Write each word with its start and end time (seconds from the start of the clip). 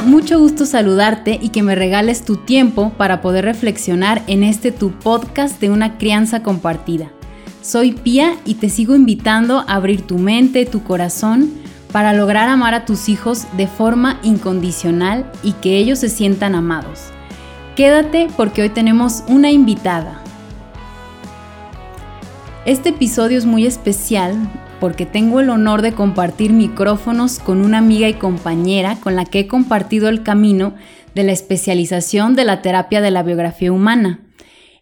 Mucho 0.00 0.38
gusto 0.38 0.64
saludarte 0.64 1.38
y 1.42 1.50
que 1.50 1.62
me 1.62 1.74
regales 1.74 2.24
tu 2.24 2.36
tiempo 2.36 2.92
para 2.96 3.20
poder 3.20 3.44
reflexionar 3.44 4.22
en 4.26 4.42
este 4.42 4.72
tu 4.72 4.92
podcast 4.92 5.60
de 5.60 5.68
una 5.68 5.98
crianza 5.98 6.42
compartida. 6.42 7.10
Soy 7.60 7.92
Pía 7.92 8.36
y 8.46 8.54
te 8.54 8.70
sigo 8.70 8.96
invitando 8.96 9.58
a 9.58 9.74
abrir 9.74 10.02
tu 10.02 10.18
mente, 10.18 10.64
tu 10.64 10.82
corazón, 10.82 11.50
para 11.92 12.14
lograr 12.14 12.48
amar 12.48 12.74
a 12.74 12.86
tus 12.86 13.10
hijos 13.10 13.46
de 13.56 13.66
forma 13.66 14.18
incondicional 14.22 15.30
y 15.42 15.52
que 15.52 15.76
ellos 15.76 15.98
se 15.98 16.08
sientan 16.08 16.54
amados. 16.54 17.10
Quédate 17.76 18.28
porque 18.36 18.62
hoy 18.62 18.70
tenemos 18.70 19.22
una 19.28 19.50
invitada. 19.50 20.22
Este 22.64 22.90
episodio 22.90 23.36
es 23.36 23.44
muy 23.44 23.66
especial 23.66 24.36
porque 24.82 25.06
tengo 25.06 25.38
el 25.38 25.48
honor 25.48 25.80
de 25.80 25.92
compartir 25.92 26.52
micrófonos 26.52 27.38
con 27.38 27.60
una 27.60 27.78
amiga 27.78 28.08
y 28.08 28.14
compañera 28.14 28.96
con 28.96 29.14
la 29.14 29.24
que 29.24 29.38
he 29.38 29.46
compartido 29.46 30.08
el 30.08 30.24
camino 30.24 30.74
de 31.14 31.22
la 31.22 31.30
especialización 31.30 32.34
de 32.34 32.44
la 32.44 32.62
terapia 32.62 33.00
de 33.00 33.12
la 33.12 33.22
biografía 33.22 33.70
humana. 33.70 34.18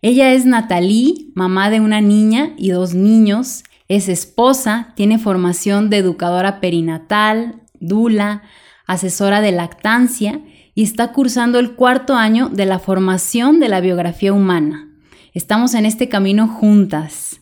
Ella 0.00 0.32
es 0.32 0.46
Natalie, 0.46 1.26
mamá 1.34 1.68
de 1.68 1.80
una 1.80 2.00
niña 2.00 2.54
y 2.56 2.70
dos 2.70 2.94
niños, 2.94 3.62
es 3.88 4.08
esposa, 4.08 4.94
tiene 4.96 5.18
formación 5.18 5.90
de 5.90 5.98
educadora 5.98 6.60
perinatal, 6.60 7.60
dula, 7.78 8.40
asesora 8.86 9.42
de 9.42 9.52
lactancia 9.52 10.40
y 10.74 10.82
está 10.82 11.12
cursando 11.12 11.58
el 11.58 11.74
cuarto 11.74 12.14
año 12.14 12.48
de 12.48 12.64
la 12.64 12.78
formación 12.78 13.60
de 13.60 13.68
la 13.68 13.82
biografía 13.82 14.32
humana. 14.32 14.88
Estamos 15.34 15.74
en 15.74 15.84
este 15.84 16.08
camino 16.08 16.48
juntas. 16.48 17.39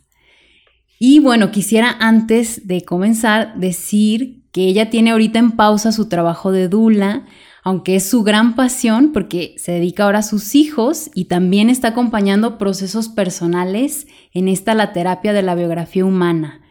Y 0.99 1.21
bueno, 1.21 1.51
quisiera 1.53 1.97
antes 2.01 2.67
de 2.67 2.85
comenzar 2.85 3.57
decir 3.57 4.43
que 4.51 4.67
ella 4.67 4.91
tiene 4.91 5.11
ahorita 5.11 5.39
en 5.39 5.53
pausa 5.53 5.93
su 5.93 6.09
trabajo 6.09 6.51
de 6.51 6.69
Dula, 6.69 7.25
aunque 7.63 7.97
es 7.97 8.05
su 8.05 8.25
gran 8.25 8.57
pasión 8.57 9.13
porque 9.13 9.55
se 9.59 9.73
dedica 9.73 10.05
ahora 10.05 10.21
a 10.21 10.23
sus 10.23 10.55
hijos 10.57 11.11
y 11.15 11.27
también 11.27 11.71
está 11.71 11.89
acompañando 11.89 12.59
procesos 12.59 13.09
personales 13.09 14.09
en 14.33 14.49
esta 14.49 14.75
la 14.75 14.93
terapia 14.93 15.33
de 15.33 15.43
la 15.43 15.55
biografía 15.55 16.05
humana. 16.05 16.63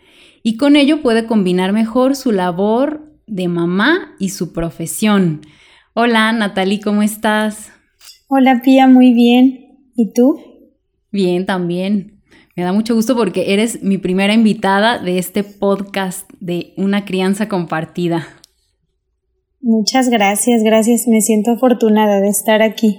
Y 0.44 0.58
con 0.58 0.76
ello 0.76 1.02
puede 1.02 1.26
combinar 1.26 1.72
mejor 1.72 2.16
su 2.16 2.32
labor 2.32 3.14
de 3.28 3.48
mamá 3.48 4.16
y 4.20 4.30
su 4.30 4.52
profesión. 4.52 5.42
Hola 5.94 6.32
Natalie, 6.34 6.82
¿cómo 6.82 7.02
estás? 7.02 7.72
Hola 8.28 8.62
Pía, 8.64 8.88
muy 8.88 9.14
bien. 9.14 9.92
¿Y 9.96 10.12
tú? 10.14 10.38
Bien, 11.12 11.46
también. 11.46 12.17
Me 12.58 12.64
da 12.64 12.74
mucho 12.74 12.96
gusto 12.96 13.16
porque 13.16 13.54
eres 13.54 13.84
mi 13.84 14.00
primera 14.00 14.34
invitada 14.34 14.98
de 14.98 15.20
este 15.20 15.44
podcast 15.44 16.28
de 16.40 16.74
Una 16.76 17.06
crianza 17.06 17.48
compartida. 17.48 18.28
Muchas 19.62 20.10
gracias, 20.10 20.64
gracias. 20.64 21.08
Me 21.08 21.22
siento 21.22 21.52
afortunada 21.52 22.20
de 22.20 22.30
estar 22.30 22.64
aquí. 22.64 22.98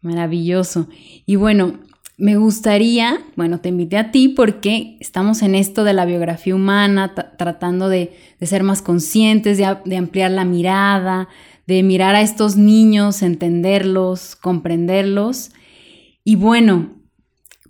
Maravilloso. 0.00 0.88
Y 1.26 1.36
bueno, 1.36 1.80
me 2.16 2.36
gustaría, 2.36 3.18
bueno, 3.36 3.60
te 3.60 3.68
invité 3.68 3.98
a 3.98 4.10
ti 4.10 4.28
porque 4.28 4.96
estamos 5.00 5.42
en 5.42 5.54
esto 5.54 5.84
de 5.84 5.92
la 5.92 6.06
biografía 6.06 6.54
humana, 6.54 7.12
tratando 7.36 7.90
de, 7.90 8.14
ser 8.40 8.62
más 8.62 8.80
conscientes, 8.80 9.58
de, 9.58 9.76
de 9.84 9.96
ampliar 9.98 10.30
la 10.30 10.46
mirada, 10.46 11.28
de 11.66 11.82
mirar 11.82 12.14
a 12.14 12.22
estos 12.22 12.56
niños, 12.56 13.20
entenderlos, 13.20 14.34
comprenderlos. 14.34 15.50
Y 16.24 16.36
bueno, 16.36 16.99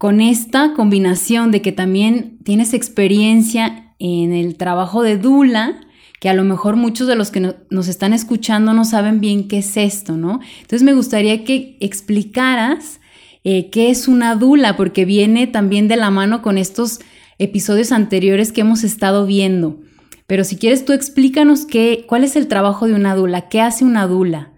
con 0.00 0.22
esta 0.22 0.72
combinación 0.72 1.50
de 1.50 1.60
que 1.60 1.72
también 1.72 2.38
tienes 2.42 2.72
experiencia 2.72 3.92
en 3.98 4.32
el 4.32 4.56
trabajo 4.56 5.02
de 5.02 5.18
Dula, 5.18 5.78
que 6.20 6.30
a 6.30 6.32
lo 6.32 6.42
mejor 6.42 6.76
muchos 6.76 7.06
de 7.06 7.16
los 7.16 7.30
que 7.30 7.54
nos 7.68 7.86
están 7.86 8.14
escuchando 8.14 8.72
no 8.72 8.86
saben 8.86 9.20
bien 9.20 9.46
qué 9.46 9.58
es 9.58 9.76
esto, 9.76 10.16
¿no? 10.16 10.40
Entonces 10.62 10.84
me 10.84 10.94
gustaría 10.94 11.44
que 11.44 11.76
explicaras 11.80 12.98
eh, 13.44 13.68
qué 13.68 13.90
es 13.90 14.08
una 14.08 14.36
Dula, 14.36 14.74
porque 14.74 15.04
viene 15.04 15.46
también 15.46 15.86
de 15.86 15.96
la 15.96 16.10
mano 16.10 16.40
con 16.40 16.56
estos 16.56 17.00
episodios 17.36 17.92
anteriores 17.92 18.52
que 18.52 18.62
hemos 18.62 18.84
estado 18.84 19.26
viendo. 19.26 19.80
Pero 20.26 20.44
si 20.44 20.56
quieres 20.56 20.86
tú 20.86 20.94
explícanos 20.94 21.66
qué, 21.66 22.06
cuál 22.08 22.24
es 22.24 22.36
el 22.36 22.48
trabajo 22.48 22.86
de 22.86 22.94
una 22.94 23.14
Dula, 23.14 23.50
qué 23.50 23.60
hace 23.60 23.84
una 23.84 24.06
Dula. 24.06 24.50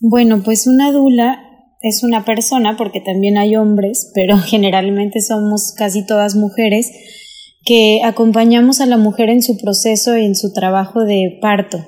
Bueno, 0.00 0.42
pues 0.42 0.66
una 0.66 0.90
Dula 0.90 1.47
es 1.80 2.02
una 2.02 2.24
persona, 2.24 2.76
porque 2.76 3.00
también 3.00 3.38
hay 3.38 3.56
hombres, 3.56 4.10
pero 4.14 4.38
generalmente 4.46 5.20
somos 5.20 5.72
casi 5.76 6.04
todas 6.04 6.34
mujeres, 6.34 6.90
que 7.64 8.00
acompañamos 8.04 8.80
a 8.80 8.86
la 8.86 8.96
mujer 8.96 9.28
en 9.28 9.42
su 9.42 9.58
proceso 9.58 10.16
y 10.16 10.24
en 10.24 10.34
su 10.34 10.52
trabajo 10.52 11.04
de 11.04 11.38
parto 11.42 11.84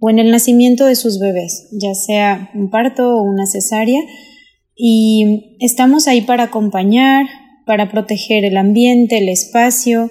o 0.00 0.10
en 0.10 0.18
el 0.18 0.30
nacimiento 0.30 0.86
de 0.86 0.94
sus 0.94 1.18
bebés, 1.18 1.68
ya 1.72 1.92
sea 1.94 2.50
un 2.54 2.70
parto 2.70 3.16
o 3.16 3.22
una 3.22 3.46
cesárea, 3.46 4.00
y 4.76 5.56
estamos 5.58 6.06
ahí 6.06 6.20
para 6.20 6.44
acompañar, 6.44 7.26
para 7.66 7.90
proteger 7.90 8.44
el 8.44 8.56
ambiente, 8.56 9.18
el 9.18 9.28
espacio, 9.28 10.08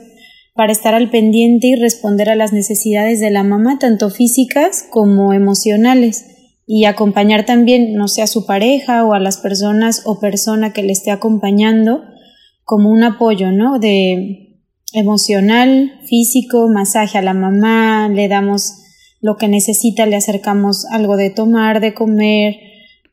para 0.55 0.73
estar 0.73 0.93
al 0.93 1.09
pendiente 1.09 1.67
y 1.67 1.75
responder 1.75 2.29
a 2.29 2.35
las 2.35 2.51
necesidades 2.51 3.21
de 3.21 3.29
la 3.29 3.43
mamá, 3.43 3.79
tanto 3.79 4.09
físicas 4.09 4.83
como 4.89 5.31
emocionales 5.33 6.36
y 6.69 6.83
acompañar 6.83 7.45
también, 7.45 7.93
no 7.93 8.09
sé, 8.09 8.21
a 8.21 8.27
su 8.27 8.45
pareja 8.45 9.05
o 9.05 9.13
a 9.13 9.19
las 9.19 9.37
personas 9.37 10.01
o 10.05 10.19
persona 10.19 10.73
que 10.73 10.83
le 10.83 10.91
esté 10.91 11.11
acompañando 11.11 12.03
como 12.65 12.91
un 12.91 13.03
apoyo, 13.03 13.53
¿no? 13.53 13.79
De 13.79 14.59
emocional, 14.93 16.01
físico, 16.05 16.67
masaje 16.67 17.17
a 17.17 17.21
la 17.21 17.33
mamá, 17.33 18.09
le 18.09 18.27
damos 18.27 18.73
lo 19.21 19.37
que 19.37 19.47
necesita, 19.47 20.05
le 20.05 20.17
acercamos 20.17 20.85
algo 20.91 21.15
de 21.15 21.29
tomar, 21.29 21.79
de 21.79 21.93
comer, 21.93 22.55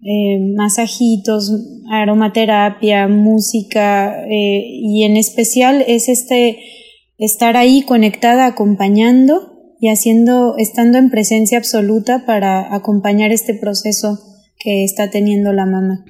eh, 0.03 0.39
masajitos, 0.57 1.53
aromaterapia, 1.91 3.07
música 3.07 4.27
eh, 4.27 4.65
y 4.67 5.05
en 5.05 5.17
especial 5.17 5.85
es 5.87 6.09
este 6.09 6.59
estar 7.19 7.57
ahí 7.57 7.83
conectada, 7.83 8.47
acompañando 8.47 9.54
y 9.85 9.91
haciendo, 9.91 10.55
estando 10.57 10.97
en 10.97 11.11
presencia 11.11 11.59
absoluta 11.59 12.25
para 12.25 12.75
acompañar 12.75 13.33
este 13.33 13.53
proceso 13.53 14.19
que 14.59 14.83
está 14.83 15.11
teniendo 15.11 15.53
la 15.53 15.67
mamá. 15.67 16.07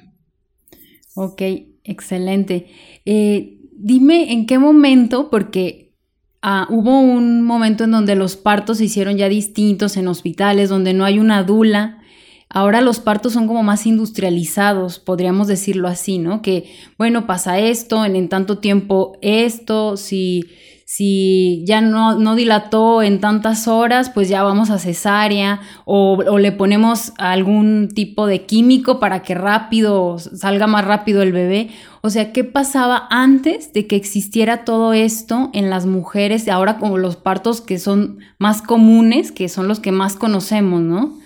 Ok, 1.13 1.41
excelente. 1.83 2.67
Eh, 3.03 3.59
dime 3.73 4.31
en 4.31 4.45
qué 4.45 4.59
momento, 4.59 5.29
porque 5.29 5.93
ah, 6.41 6.69
hubo 6.69 7.01
un 7.01 7.41
momento 7.41 7.83
en 7.83 7.91
donde 7.91 8.15
los 8.15 8.37
partos 8.37 8.77
se 8.77 8.85
hicieron 8.85 9.17
ya 9.17 9.27
distintos 9.27 9.97
en 9.97 10.07
hospitales, 10.07 10.69
donde 10.69 10.93
no 10.93 11.03
hay 11.03 11.19
una 11.19 11.43
dula. 11.43 12.01
Ahora 12.47 12.79
los 12.79 13.01
partos 13.01 13.33
son 13.33 13.45
como 13.45 13.61
más 13.61 13.85
industrializados, 13.85 14.99
podríamos 14.99 15.47
decirlo 15.49 15.89
así, 15.89 16.17
¿no? 16.17 16.41
Que, 16.41 16.71
bueno, 16.97 17.27
pasa 17.27 17.59
esto, 17.59 18.05
en, 18.05 18.15
en 18.15 18.29
tanto 18.29 18.59
tiempo 18.59 19.17
esto, 19.21 19.97
si 19.97 20.45
si 20.87 21.63
ya 21.65 21.81
no, 21.81 22.19
no, 22.19 22.35
dilató 22.35 23.01
en 23.01 23.19
tantas 23.19 23.67
horas, 23.67 24.11
pues 24.11 24.29
ya 24.29 24.43
vamos 24.43 24.69
a 24.69 24.77
cesárea 24.77 25.59
o, 25.83 26.37
le 26.37 26.51
ponemos 26.51 27.11
algún 27.17 27.89
tipo 27.95 28.27
de 28.27 28.45
químico 28.45 28.99
para 28.99 29.23
que 29.23 29.33
rápido 29.33 30.19
salga 30.19 30.67
más 30.67 30.85
rápido 30.85 31.23
el 31.23 31.31
bebé. 31.31 31.69
O 32.01 32.11
sea, 32.11 32.31
¿qué 32.31 32.43
pasaba 32.43 33.07
antes 33.09 33.73
de 33.73 33.87
que 33.87 33.95
existiera 33.95 34.63
todo 34.63 34.93
esto 34.93 35.49
en 35.53 35.71
las 35.71 35.87
mujeres? 35.87 36.47
Ahora 36.47 36.77
como 36.77 36.99
los 36.99 37.15
partos 37.15 37.61
que 37.61 37.79
son 37.79 38.19
más 38.37 38.61
comunes, 38.61 39.31
que 39.31 39.49
son 39.49 39.67
los 39.67 39.79
que 39.79 39.91
más 39.91 40.15
conocemos, 40.15 40.81
¿no? 40.81 41.17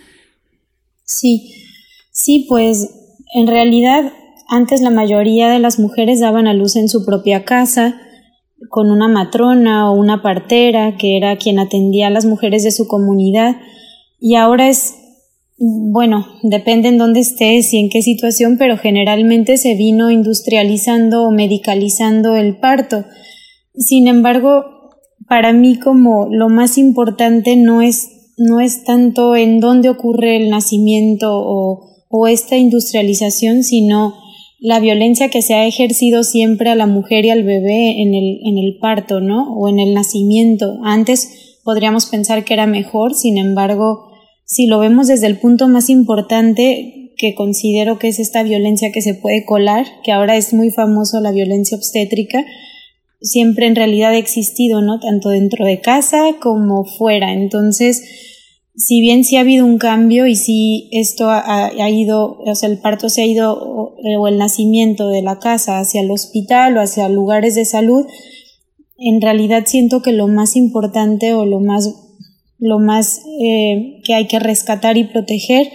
Sí, 1.03 1.51
sí, 2.13 2.45
pues 2.47 2.89
en 3.35 3.45
realidad 3.45 4.13
antes 4.47 4.79
la 4.79 4.89
mayoría 4.89 5.49
de 5.49 5.59
las 5.59 5.79
mujeres 5.79 6.21
daban 6.21 6.47
a 6.47 6.53
luz 6.53 6.77
en 6.77 6.87
su 6.87 7.05
propia 7.05 7.43
casa 7.43 7.99
con 8.69 8.91
una 8.91 9.07
matrona 9.07 9.89
o 9.89 9.95
una 9.95 10.21
partera 10.21 10.97
que 10.97 11.17
era 11.17 11.37
quien 11.37 11.59
atendía 11.59 12.07
a 12.07 12.11
las 12.11 12.25
mujeres 12.25 12.63
de 12.63 12.71
su 12.71 12.87
comunidad 12.87 13.55
y 14.19 14.35
ahora 14.35 14.67
es 14.67 14.95
bueno, 15.59 16.25
depende 16.41 16.87
en 16.87 16.97
dónde 16.97 17.19
estés 17.19 17.73
y 17.73 17.79
en 17.79 17.89
qué 17.89 18.01
situación, 18.01 18.57
pero 18.57 18.77
generalmente 18.77 19.57
se 19.57 19.75
vino 19.75 20.09
industrializando 20.09 21.23
o 21.23 21.31
medicalizando 21.31 22.37
el 22.37 22.57
parto. 22.57 23.03
Sin 23.75 24.07
embargo, 24.07 24.65
para 25.27 25.51
mí 25.51 25.77
como 25.77 26.27
lo 26.31 26.47
más 26.47 26.77
importante 26.77 27.57
no 27.57 27.81
es, 27.81 28.31
no 28.37 28.61
es 28.61 28.85
tanto 28.85 29.35
en 29.35 29.59
dónde 29.59 29.89
ocurre 29.89 30.37
el 30.37 30.49
nacimiento 30.49 31.27
o, 31.33 31.89
o 32.07 32.27
esta 32.27 32.55
industrialización, 32.55 33.63
sino 33.63 34.15
la 34.59 34.79
violencia 34.79 35.29
que 35.29 35.41
se 35.41 35.53
ha 35.53 35.65
ejercido 35.65 36.23
siempre 36.23 36.69
a 36.69 36.75
la 36.75 36.85
mujer 36.85 37.25
y 37.25 37.29
al 37.29 37.43
bebé 37.43 38.01
en 38.01 38.13
el, 38.13 38.39
en 38.43 38.57
el 38.57 38.77
parto, 38.79 39.21
¿no? 39.21 39.53
O 39.53 39.69
en 39.69 39.79
el 39.79 39.93
nacimiento. 39.93 40.79
Antes 40.83 41.59
podríamos 41.63 42.07
pensar 42.07 42.43
que 42.43 42.53
era 42.53 42.67
mejor, 42.67 43.13
sin 43.13 43.37
embargo, 43.37 44.09
si 44.45 44.67
lo 44.67 44.79
vemos 44.79 45.07
desde 45.07 45.27
el 45.27 45.37
punto 45.37 45.67
más 45.67 45.89
importante 45.89 47.13
que 47.17 47.35
considero 47.35 47.99
que 47.99 48.07
es 48.07 48.19
esta 48.19 48.43
violencia 48.43 48.91
que 48.91 49.01
se 49.01 49.13
puede 49.13 49.45
colar, 49.45 49.85
que 50.03 50.11
ahora 50.11 50.37
es 50.37 50.53
muy 50.53 50.71
famoso 50.71 51.19
la 51.19 51.31
violencia 51.31 51.77
obstétrica, 51.77 52.45
siempre 53.21 53.67
en 53.67 53.75
realidad 53.75 54.11
ha 54.11 54.17
existido, 54.17 54.81
¿no? 54.81 54.99
Tanto 54.99 55.29
dentro 55.29 55.65
de 55.65 55.81
casa 55.81 56.35
como 56.41 56.85
fuera. 56.85 57.33
Entonces, 57.33 58.01
si 58.75 59.01
bien 59.01 59.23
sí 59.23 59.35
ha 59.35 59.41
habido 59.41 59.65
un 59.65 59.77
cambio 59.77 60.27
y 60.27 60.35
si 60.35 60.89
esto 60.91 61.29
ha, 61.29 61.89
ido, 61.89 62.39
o 62.39 62.55
sea, 62.55 62.69
el 62.69 62.79
parto 62.79 63.09
se 63.09 63.21
ha 63.21 63.25
ido, 63.25 63.53
o, 63.53 64.27
el 64.27 64.37
nacimiento 64.37 65.09
de 65.09 65.21
la 65.21 65.39
casa 65.39 65.79
hacia 65.79 66.01
el 66.01 66.11
hospital 66.11 66.77
o 66.77 66.81
hacia 66.81 67.09
lugares 67.09 67.55
de 67.55 67.65
salud, 67.65 68.05
en 68.97 69.21
realidad 69.21 69.63
siento 69.65 70.01
que 70.01 70.11
lo 70.11 70.27
más 70.27 70.55
importante 70.55 71.33
o 71.33 71.45
lo 71.45 71.59
más, 71.59 71.93
lo 72.57 72.79
más 72.79 73.21
eh, 73.41 74.01
que 74.03 74.13
hay 74.13 74.27
que 74.27 74.39
rescatar 74.39 74.97
y 74.97 75.05
proteger 75.05 75.69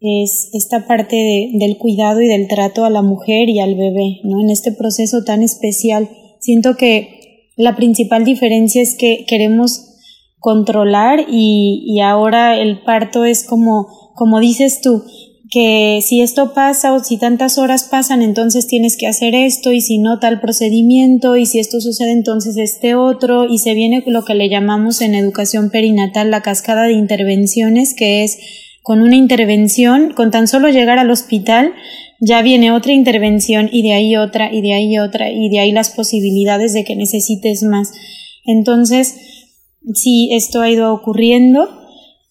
es 0.00 0.50
esta 0.52 0.86
parte 0.86 1.50
del 1.54 1.78
cuidado 1.78 2.20
y 2.20 2.28
del 2.28 2.48
trato 2.48 2.84
a 2.84 2.90
la 2.90 3.02
mujer 3.02 3.48
y 3.48 3.60
al 3.60 3.74
bebé, 3.74 4.20
¿no? 4.24 4.40
En 4.40 4.50
este 4.50 4.72
proceso 4.72 5.24
tan 5.24 5.42
especial. 5.42 6.10
Siento 6.38 6.76
que 6.76 7.50
la 7.56 7.76
principal 7.76 8.24
diferencia 8.24 8.82
es 8.82 8.94
que 8.94 9.24
queremos 9.26 9.95
controlar 10.38 11.26
y, 11.28 11.84
y 11.86 12.00
ahora 12.00 12.58
el 12.58 12.82
parto 12.82 13.24
es 13.24 13.44
como, 13.44 14.12
como 14.14 14.40
dices 14.40 14.80
tú, 14.80 15.02
que 15.50 16.00
si 16.02 16.22
esto 16.22 16.54
pasa 16.54 16.92
o 16.92 17.02
si 17.02 17.18
tantas 17.18 17.58
horas 17.58 17.84
pasan, 17.84 18.22
entonces 18.22 18.66
tienes 18.66 18.96
que 18.96 19.06
hacer 19.06 19.34
esto 19.34 19.72
y 19.72 19.80
si 19.80 19.98
no 19.98 20.18
tal 20.18 20.40
procedimiento 20.40 21.36
y 21.36 21.46
si 21.46 21.58
esto 21.58 21.80
sucede 21.80 22.12
entonces 22.12 22.56
este 22.56 22.94
otro 22.94 23.46
y 23.48 23.58
se 23.58 23.74
viene 23.74 24.02
lo 24.06 24.24
que 24.24 24.34
le 24.34 24.48
llamamos 24.48 25.00
en 25.00 25.14
educación 25.14 25.70
perinatal 25.70 26.30
la 26.30 26.42
cascada 26.42 26.84
de 26.84 26.94
intervenciones 26.94 27.94
que 27.94 28.24
es 28.24 28.38
con 28.82 29.02
una 29.02 29.16
intervención, 29.16 30.12
con 30.12 30.30
tan 30.30 30.46
solo 30.46 30.68
llegar 30.68 30.98
al 30.98 31.10
hospital, 31.10 31.72
ya 32.20 32.40
viene 32.42 32.72
otra 32.72 32.92
intervención 32.92 33.68
y 33.70 33.82
de 33.82 33.92
ahí 33.92 34.16
otra 34.16 34.52
y 34.52 34.62
de 34.62 34.74
ahí 34.74 34.98
otra 34.98 35.30
y 35.30 35.48
de 35.48 35.58
ahí 35.58 35.72
las 35.72 35.90
posibilidades 35.90 36.72
de 36.72 36.84
que 36.84 36.96
necesites 36.96 37.62
más. 37.62 37.92
Entonces, 38.44 39.16
sí, 39.94 40.30
esto 40.32 40.60
ha 40.60 40.70
ido 40.70 40.92
ocurriendo 40.92 41.68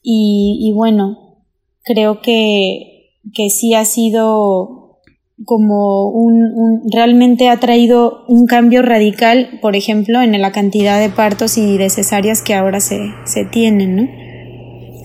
y, 0.02 0.72
bueno, 0.76 1.40
creo 1.84 2.22
que, 2.22 3.12
que 3.34 3.50
sí 3.50 3.74
ha 3.74 3.86
sido 3.86 5.00
como 5.44 6.10
un, 6.10 6.82
realmente 6.94 7.50
ha 7.50 7.60
traído 7.60 8.24
un 8.28 8.46
cambio 8.46 8.82
radical, 8.82 9.60
por 9.62 9.76
ejemplo, 9.76 10.22
en 10.22 10.40
la 10.40 10.52
cantidad 10.52 11.00
de 11.00 11.10
partos 11.10 11.58
y 11.58 11.78
de 11.78 11.90
cesáreas 11.90 12.42
que 12.42 12.54
ahora 12.54 12.80
se, 12.80 13.12
se 13.26 13.46
tienen, 13.46 13.96
¿no? 13.96 14.26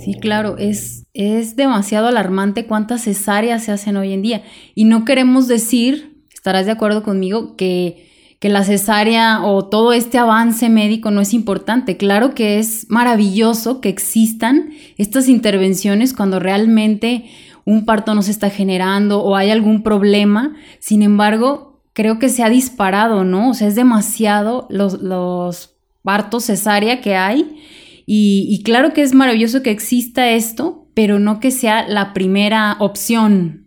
Sí, 0.05 0.15
claro, 0.15 0.57
es, 0.57 1.07
es 1.15 1.57
demasiado 1.57 2.07
alarmante 2.07 2.67
cuántas 2.67 3.05
cesáreas 3.05 3.65
se 3.65 3.73
hacen 3.73 3.97
hoy 3.97 4.13
en 4.13 4.23
día. 4.23 4.43
Y 4.75 4.85
no 4.85 5.05
queremos 5.05 5.49
decir, 5.49 6.25
estarás 6.33 6.67
de 6.67 6.73
acuerdo 6.73 7.03
conmigo, 7.03 7.57
que 7.57 8.10
que 8.41 8.49
la 8.49 8.65
cesárea 8.65 9.43
o 9.45 9.67
todo 9.67 9.93
este 9.93 10.17
avance 10.17 10.71
médico 10.71 11.11
no 11.11 11.21
es 11.21 11.35
importante. 11.35 11.99
Claro 11.99 12.35
que 12.35 12.59
es 12.59 12.87
maravilloso 12.89 13.83
que 13.83 13.91
existan 13.91 14.71
estas 14.97 15.29
intervenciones 15.29 16.15
cuando 16.15 16.41
realmente 16.41 17.27
un 17.67 17.85
parto 17.85 18.15
no 18.15 18.23
se 18.23 18.31
está 18.31 18.49
generando 18.49 19.23
o 19.23 19.37
hay 19.37 19.51
algún 19.51 19.83
problema. 19.83 20.57
Sin 20.79 21.03
embargo, 21.03 21.83
creo 21.93 22.19
que 22.19 22.31
se 22.31 22.43
ha 22.43 22.49
disparado, 22.49 23.25
¿no? 23.25 23.51
O 23.51 23.55
sea, 23.55 23.69
es 23.69 23.75
demasiado 23.75 24.67
los, 24.71 25.77
partos 26.03 26.47
cesárea 26.47 27.03
que 27.03 27.17
hay. 27.17 27.61
Y, 28.07 28.47
y 28.49 28.63
claro 28.63 28.95
que 28.95 29.03
es 29.03 29.13
maravilloso 29.13 29.63
que 29.63 29.71
exista 29.71 30.31
esto, 30.31 30.89
pero 30.95 31.19
no 31.19 31.41
que 31.41 31.51
sea 31.51 31.87
la 31.87 32.15
primera 32.15 32.77
opción. 32.81 33.67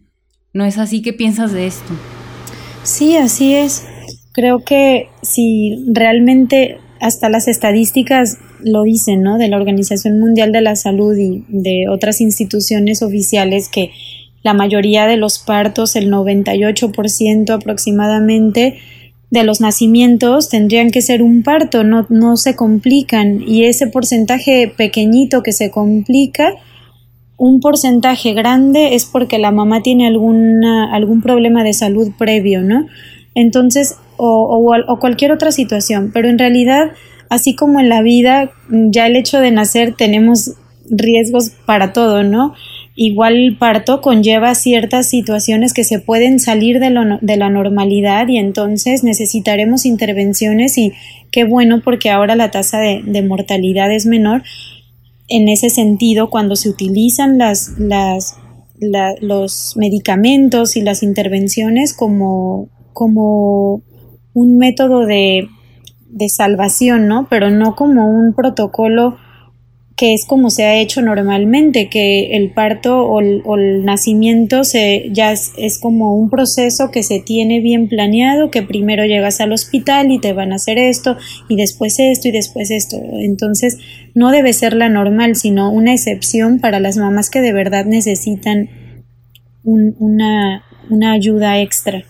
¿No 0.51 0.65
es 0.65 0.79
así 0.79 1.03
que 1.03 1.13
piensas 1.13 1.51
de 1.51 1.67
esto? 1.67 1.93
Sí, 2.81 3.15
así 3.15 3.53
es. 3.53 3.87
Creo 4.33 4.59
que 4.59 5.07
si 5.21 5.85
realmente 5.93 6.77
hasta 6.99 7.29
las 7.29 7.47
estadísticas 7.47 8.37
lo 8.61 8.83
dicen, 8.83 9.21
¿no? 9.21 9.37
De 9.37 9.47
la 9.47 9.57
Organización 9.57 10.19
Mundial 10.19 10.51
de 10.51 10.61
la 10.61 10.75
Salud 10.75 11.15
y 11.17 11.43
de 11.49 11.85
otras 11.89 12.19
instituciones 12.19 13.01
oficiales 13.01 13.69
que 13.69 13.91
la 14.41 14.53
mayoría 14.53 15.05
de 15.05 15.17
los 15.17 15.39
partos, 15.39 15.95
el 15.95 16.11
98% 16.11 17.49
aproximadamente 17.53 18.79
de 19.29 19.43
los 19.43 19.61
nacimientos 19.61 20.49
tendrían 20.49 20.91
que 20.91 21.01
ser 21.01 21.23
un 21.23 21.43
parto, 21.43 21.83
no, 21.83 22.05
no 22.09 22.37
se 22.37 22.55
complican 22.55 23.41
y 23.45 23.65
ese 23.65 23.87
porcentaje 23.87 24.71
pequeñito 24.75 25.41
que 25.41 25.53
se 25.53 25.71
complica, 25.71 26.53
un 27.37 27.59
porcentaje 27.59 28.33
grande 28.33 28.95
es 28.95 29.05
porque 29.05 29.39
la 29.39 29.51
mamá 29.51 29.81
tiene 29.81 30.07
alguna, 30.07 30.93
algún 30.93 31.21
problema 31.21 31.63
de 31.63 31.73
salud 31.73 32.11
previo, 32.17 32.61
¿no? 32.61 32.85
Entonces, 33.35 33.97
o, 34.25 34.75
o, 34.87 34.99
cualquier 34.99 35.31
otra 35.31 35.51
situación, 35.51 36.11
pero 36.13 36.29
en 36.29 36.39
realidad, 36.39 36.91
así 37.29 37.55
como 37.55 37.79
en 37.79 37.89
la 37.89 38.01
vida, 38.01 38.51
ya 38.69 39.07
el 39.07 39.15
hecho 39.15 39.39
de 39.39 39.51
nacer 39.51 39.95
tenemos 39.95 40.53
riesgos 40.89 41.51
para 41.65 41.93
todo, 41.93 42.23
¿no? 42.23 42.53
Igual 42.95 43.35
el 43.35 43.57
parto 43.57 44.01
conlleva 44.01 44.53
ciertas 44.53 45.09
situaciones 45.09 45.73
que 45.73 45.83
se 45.83 45.99
pueden 45.99 46.39
salir 46.39 46.79
de, 46.79 46.91
lo, 46.91 47.17
de 47.21 47.37
la 47.37 47.49
normalidad 47.49 48.27
y 48.27 48.37
entonces 48.37 49.03
necesitaremos 49.03 49.85
intervenciones 49.85 50.77
y 50.77 50.93
qué 51.31 51.43
bueno 51.43 51.81
porque 51.83 52.11
ahora 52.11 52.35
la 52.35 52.51
tasa 52.51 52.79
de, 52.79 53.01
de 53.03 53.23
mortalidad 53.23 53.91
es 53.91 54.05
menor 54.05 54.43
en 55.27 55.47
ese 55.49 55.69
sentido 55.69 56.29
cuando 56.29 56.55
se 56.55 56.69
utilizan 56.69 57.39
las, 57.39 57.71
las, 57.79 58.35
los 59.21 59.73
medicamentos 59.77 60.75
y 60.75 60.81
las 60.81 61.01
intervenciones 61.01 61.93
como, 61.93 62.69
como 62.93 63.81
un 64.33 64.57
método 64.57 65.05
de, 65.05 65.47
de 66.09 66.29
salvación, 66.29 67.07
¿no? 67.07 67.27
Pero 67.29 67.49
no 67.49 67.75
como 67.75 68.09
un 68.09 68.33
protocolo 68.33 69.17
que 69.95 70.13
es 70.13 70.25
como 70.25 70.49
se 70.49 70.63
ha 70.63 70.75
hecho 70.75 71.01
normalmente, 71.01 71.87
que 71.87 72.35
el 72.35 72.51
parto 72.51 73.05
o 73.05 73.19
el, 73.19 73.85
nacimiento 73.85 74.63
se, 74.63 75.09
ya 75.11 75.31
es, 75.31 75.53
es, 75.57 75.77
como 75.77 76.15
un 76.15 76.29
proceso 76.29 76.89
que 76.89 77.03
se 77.03 77.19
tiene 77.19 77.61
bien 77.61 77.87
planeado, 77.87 78.49
que 78.49 78.63
primero 78.63 79.05
llegas 79.05 79.39
al 79.39 79.51
hospital 79.51 80.11
y 80.11 80.19
te 80.19 80.33
van 80.33 80.51
a 80.51 80.55
hacer 80.55 80.79
esto, 80.79 81.15
y 81.47 81.55
después 81.55 81.99
esto, 81.99 82.27
y 82.27 82.31
después 82.31 82.71
esto. 82.71 82.97
Entonces, 83.19 83.77
no 84.15 84.31
debe 84.31 84.53
ser 84.53 84.73
la 84.73 84.89
normal, 84.89 85.35
sino 85.35 85.71
una 85.71 85.93
excepción 85.93 86.59
para 86.59 86.79
las 86.79 86.97
mamás 86.97 87.29
que 87.29 87.41
de 87.41 87.53
verdad 87.53 87.85
necesitan 87.85 88.69
una, 89.63 90.63
una 90.89 91.11
ayuda 91.11 91.61
extra. 91.61 92.03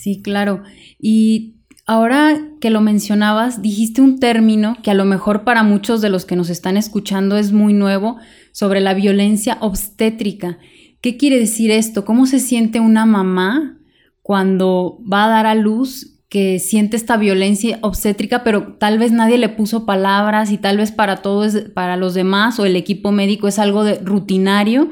Sí, 0.00 0.22
claro. 0.22 0.62
Y 0.98 1.56
ahora 1.84 2.40
que 2.58 2.70
lo 2.70 2.80
mencionabas, 2.80 3.60
dijiste 3.60 4.00
un 4.00 4.18
término 4.18 4.78
que 4.82 4.90
a 4.90 4.94
lo 4.94 5.04
mejor 5.04 5.44
para 5.44 5.62
muchos 5.62 6.00
de 6.00 6.08
los 6.08 6.24
que 6.24 6.36
nos 6.36 6.48
están 6.48 6.78
escuchando 6.78 7.36
es 7.36 7.52
muy 7.52 7.74
nuevo 7.74 8.16
sobre 8.50 8.80
la 8.80 8.94
violencia 8.94 9.58
obstétrica. 9.60 10.56
¿Qué 11.02 11.18
quiere 11.18 11.38
decir 11.38 11.70
esto? 11.70 12.06
¿Cómo 12.06 12.24
se 12.24 12.40
siente 12.40 12.80
una 12.80 13.04
mamá 13.04 13.76
cuando 14.22 14.98
va 15.00 15.26
a 15.26 15.28
dar 15.28 15.44
a 15.44 15.54
luz 15.54 16.16
que 16.30 16.60
siente 16.60 16.96
esta 16.96 17.18
violencia 17.18 17.78
obstétrica, 17.82 18.42
pero 18.42 18.76
tal 18.78 18.98
vez 18.98 19.12
nadie 19.12 19.36
le 19.36 19.50
puso 19.50 19.84
palabras 19.84 20.50
y 20.50 20.56
tal 20.56 20.78
vez 20.78 20.92
para 20.92 21.16
todos, 21.16 21.56
para 21.74 21.98
los 21.98 22.14
demás 22.14 22.58
o 22.58 22.64
el 22.64 22.76
equipo 22.76 23.12
médico 23.12 23.48
es 23.48 23.58
algo 23.58 23.84
de 23.84 23.98
rutinario, 23.98 24.88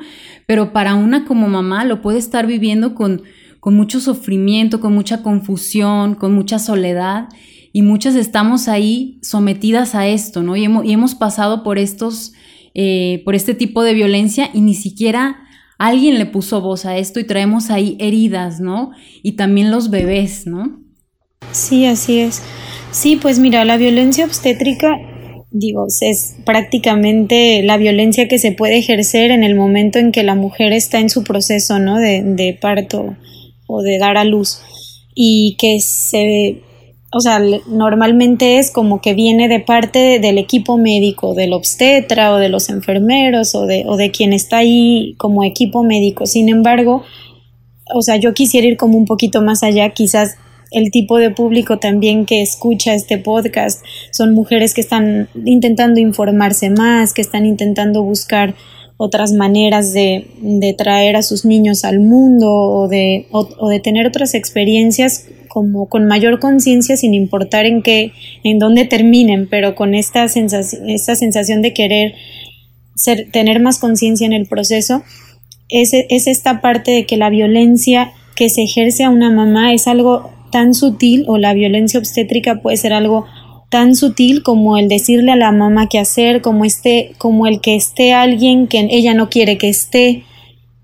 pero 0.47 0.75
para 0.75 0.97
una 0.97 1.25
como 1.25 1.49
mamá 1.49 1.87
lo 1.87 2.03
puede 2.03 2.19
estar 2.19 2.47
viviendo 2.47 2.95
con 2.95 3.23
con 3.61 3.75
mucho 3.75 4.01
sufrimiento, 4.01 4.81
con 4.81 4.95
mucha 4.95 5.23
confusión, 5.23 6.15
con 6.15 6.35
mucha 6.35 6.59
soledad 6.59 7.29
y 7.73 7.83
muchas 7.83 8.15
estamos 8.15 8.69
ahí 8.69 9.19
sometidas 9.23 9.95
a 9.95 10.09
esto, 10.09 10.43
¿no? 10.43 10.57
Y 10.57 10.65
hemos, 10.65 11.15
pasado 11.15 11.63
por 11.63 11.79
estos, 11.79 12.33
eh, 12.75 13.23
por 13.25 13.35
este 13.35 13.55
tipo 13.55 13.83
de 13.83 13.95
violencia 13.95 14.51
y 14.53 14.61
ni 14.61 14.75
siquiera 14.75 15.37
alguien 15.79 16.19
le 16.19 16.27
puso 16.27 16.61
voz 16.61 16.87
a 16.87 16.97
esto 16.97 17.21
y 17.21 17.25
traemos 17.25 17.71
ahí 17.71 17.97
heridas, 18.01 18.61
¿no? 18.61 18.91
Y 19.23 19.33
también 19.33 19.71
los 19.71 19.91
bebés, 19.91 20.47
¿no? 20.47 20.81
Sí, 21.53 21.87
así 21.87 22.21
es. 22.21 22.43
Sí, 22.91 23.17
pues 23.17 23.39
mira, 23.39 23.65
la 23.65 23.77
violencia 23.77 24.25
obstétrica, 24.25 24.97
digo, 25.51 25.87
es 26.01 26.37
prácticamente 26.45 27.63
la 27.63 27.77
violencia 27.77 28.29
que 28.29 28.39
se 28.39 28.53
puede 28.53 28.79
ejercer 28.79 29.31
en 29.31 29.45
el 29.45 29.55
momento 29.55 29.99
en 29.99 30.11
que 30.11 30.23
la 30.23 30.35
mujer 30.35 30.73
está 30.73 30.99
en 30.99 31.11
su 31.11 31.23
proceso, 31.23 31.79
¿no? 31.79 31.99
De, 31.99 32.23
de 32.23 32.59
parto 32.61 33.17
o 33.69 33.83
de 33.83 33.99
dar 33.99 34.17
a 34.17 34.25
luz 34.25 34.61
y 35.15 35.57
que 35.59 35.79
se, 35.79 36.63
o 37.13 37.21
sea, 37.21 37.41
normalmente 37.69 38.59
es 38.59 38.73
como 38.73 39.01
que 39.01 39.15
viene 39.15 39.47
de 39.47 39.61
parte 39.61 40.19
del 40.19 40.39
equipo 40.39 40.77
médico, 40.77 41.35
del 41.35 41.53
obstetra 41.53 42.35
o 42.35 42.39
de 42.39 42.49
los 42.49 42.69
enfermeros 42.69 43.55
o 43.55 43.67
de, 43.67 43.85
o 43.87 43.97
de 43.97 44.11
quien 44.11 44.33
está 44.33 44.59
ahí 44.59 45.15
como 45.19 45.45
equipo 45.45 45.85
médico. 45.85 46.27
Sin 46.27 46.49
embargo, 46.49 47.05
o 47.95 48.03
sea, 48.03 48.17
yo 48.17 48.35
quisiera 48.35 48.67
ir 48.67 48.77
como 48.77 48.99
un 48.99 49.05
poquito 49.05 49.43
más 49.43 49.63
allá, 49.63 49.91
quizás 49.91 50.37
el 50.71 50.91
tipo 50.91 51.19
de 51.19 51.31
público 51.31 51.79
también 51.79 52.27
que 52.27 52.43
escucha 52.43 52.95
este 52.95 53.19
podcast 53.19 53.83
son 54.13 54.35
mujeres 54.35 54.75
que 54.75 54.81
están 54.81 55.29
intentando 55.45 56.01
informarse 56.01 56.71
más, 56.71 57.15
que 57.15 57.23
están 57.23 57.47
intentando 57.47 58.03
buscar 58.03 58.55
otras 58.99 59.33
maneras 59.33 59.93
de, 59.93 60.27
de, 60.41 60.75
traer 60.75 61.15
a 61.15 61.23
sus 61.23 61.45
niños 61.45 61.85
al 61.85 62.01
mundo 62.01 62.53
o 62.53 62.89
de, 62.89 63.27
o, 63.31 63.69
de 63.69 63.79
tener 63.79 64.09
otras 64.09 64.35
experiencias 64.35 65.27
como 65.47 65.89
con 65.89 66.07
mayor 66.07 66.41
conciencia 66.41 66.97
sin 66.97 67.15
importar 67.15 67.65
en 67.65 67.83
qué, 67.83 68.13
en 68.43 68.59
dónde 68.59 68.85
terminen, 68.85 69.49
pero 69.49 69.77
con 69.77 69.95
esta 69.95 70.29
sensación, 70.29 70.91
esta 70.91 71.15
sensación 71.15 71.63
de 71.63 71.73
querer 71.73 72.15
ser, 72.97 73.31
tener 73.31 73.61
más 73.61 73.79
conciencia 73.79 74.27
en 74.27 74.33
el 74.33 74.47
proceso, 74.47 75.05
es, 75.69 75.93
es 75.93 76.27
esta 76.27 76.61
parte 76.61 76.91
de 76.91 77.07
que 77.07 77.17
la 77.17 77.31
violencia 77.31 78.13
que 78.35 78.51
se 78.51 78.65
ejerce 78.65 79.05
a 79.05 79.11
una 79.11 79.31
mamá 79.31 79.73
es 79.73 79.87
algo 79.87 80.31
tan 80.51 80.75
sutil 80.75 81.25
o 81.29 81.39
la 81.39 81.55
violencia 81.55 82.01
obstétrica 82.01 82.63
puede 82.63 82.77
ser 82.77 82.93
algo 82.93 83.27
tan 83.71 83.95
sutil 83.95 84.43
como 84.43 84.79
el 84.79 84.89
decirle 84.89 85.33
a 85.33 85.37
la 85.37 85.53
mamá 85.53 85.89
qué 85.89 85.99
hacer, 85.99 86.41
como 86.41 86.65
este, 86.65 87.13
como 87.19 87.47
el 87.47 87.61
que 87.61 87.77
esté 87.77 88.13
alguien 88.13 88.67
que 88.67 88.89
ella 88.91 89.15
no 89.15 89.29
quiere 89.29 89.59
que 89.59 89.69
esté, 89.69 90.25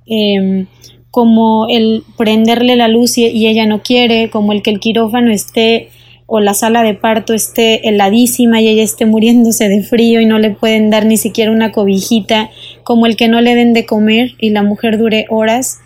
em, 0.06 0.66
como 1.10 1.66
el 1.68 2.02
prenderle 2.16 2.76
la 2.76 2.88
luz 2.88 3.16
y, 3.18 3.26
y, 3.26 3.46
ella 3.46 3.66
no 3.66 3.82
quiere, 3.82 4.30
como 4.30 4.52
el 4.52 4.62
que 4.62 4.70
el 4.70 4.80
quirófano 4.80 5.30
esté 5.32 5.88
o 6.26 6.40
la 6.40 6.54
sala 6.54 6.82
de 6.82 6.94
parto 6.94 7.34
esté 7.34 7.88
heladísima 7.88 8.60
y 8.60 8.68
ella 8.68 8.82
esté 8.82 9.06
muriéndose 9.06 9.68
de 9.68 9.82
frío 9.82 10.20
y 10.20 10.26
no 10.26 10.38
le 10.38 10.50
pueden 10.50 10.90
dar 10.90 11.06
ni 11.06 11.16
siquiera 11.16 11.52
una 11.52 11.70
cobijita, 11.70 12.50
como 12.82 13.06
el 13.06 13.16
que 13.16 13.28
no 13.28 13.40
le 13.40 13.54
den 13.54 13.72
de 13.72 13.86
comer 13.86 14.32
y 14.40 14.50
la 14.50 14.62
mujer 14.62 14.98
dure 14.98 15.26
horas 15.30 15.78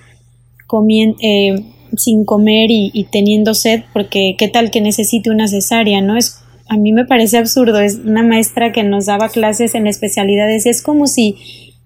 eh, 1.21 1.55
sin 1.97 2.25
comer 2.25 2.71
y, 2.71 3.07
teniendo 3.11 3.55
sed, 3.55 3.83
porque 3.93 4.37
qué 4.39 4.49
tal 4.49 4.71
que 4.71 4.81
necesite 4.81 5.31
una 5.31 5.49
cesárea, 5.49 6.01
¿no? 6.01 6.17
Es, 6.17 6.43
a 6.69 6.77
mí 6.77 6.93
me 6.93 7.05
parece 7.05 7.39
absurdo, 7.39 7.81
es 7.81 7.97
una 8.05 8.23
maestra 8.23 8.73
que 8.73 8.83
nos 8.83 9.07
daba 9.07 9.29
clases 9.29 9.75
en 9.75 9.87
especialidades, 9.87 10.67
es 10.67 10.83
como 10.83 11.07
si 11.07 11.37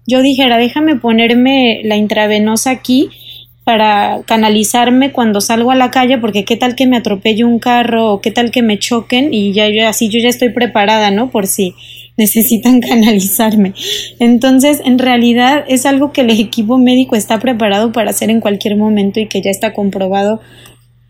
yo 0.05 0.21
dijera, 0.21 0.57
déjame 0.57 0.97
ponerme 0.97 1.81
la 1.83 1.95
intravenosa 1.95 2.71
aquí 2.71 3.09
para 3.63 4.23
canalizarme 4.25 5.13
cuando 5.13 5.39
salgo 5.39 5.71
a 5.71 5.75
la 5.75 5.89
calle 5.89 6.17
porque 6.17 6.43
qué 6.43 6.57
tal 6.57 6.75
que 6.75 6.85
me 6.85 6.97
atropelle 6.97 7.45
un 7.45 7.59
carro 7.59 8.11
o 8.11 8.21
qué 8.21 8.31
tal 8.31 8.51
que 8.51 8.61
me 8.61 8.77
choquen 8.77 9.33
y 9.33 9.53
ya 9.53 9.87
así 9.87 10.09
yo 10.09 10.19
ya 10.19 10.27
estoy 10.27 10.49
preparada, 10.49 11.11
¿no? 11.11 11.31
Por 11.31 11.47
si 11.47 11.73
necesitan 12.17 12.81
canalizarme. 12.81 13.73
Entonces, 14.19 14.81
en 14.85 14.99
realidad 14.99 15.63
es 15.67 15.85
algo 15.85 16.11
que 16.11 16.21
el 16.21 16.29
equipo 16.29 16.77
médico 16.77 17.15
está 17.15 17.39
preparado 17.39 17.91
para 17.91 18.11
hacer 18.11 18.29
en 18.29 18.41
cualquier 18.41 18.75
momento 18.75 19.19
y 19.19 19.27
que 19.27 19.41
ya 19.41 19.49
está 19.49 19.73
comprobado 19.73 20.41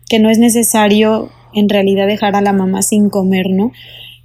que 0.08 0.18
no 0.18 0.30
es 0.30 0.38
necesario 0.38 1.30
en 1.54 1.68
realidad 1.68 2.06
dejar 2.06 2.36
a 2.36 2.40
la 2.40 2.52
mamá 2.52 2.82
sin 2.82 3.10
comer, 3.10 3.46
¿no? 3.50 3.72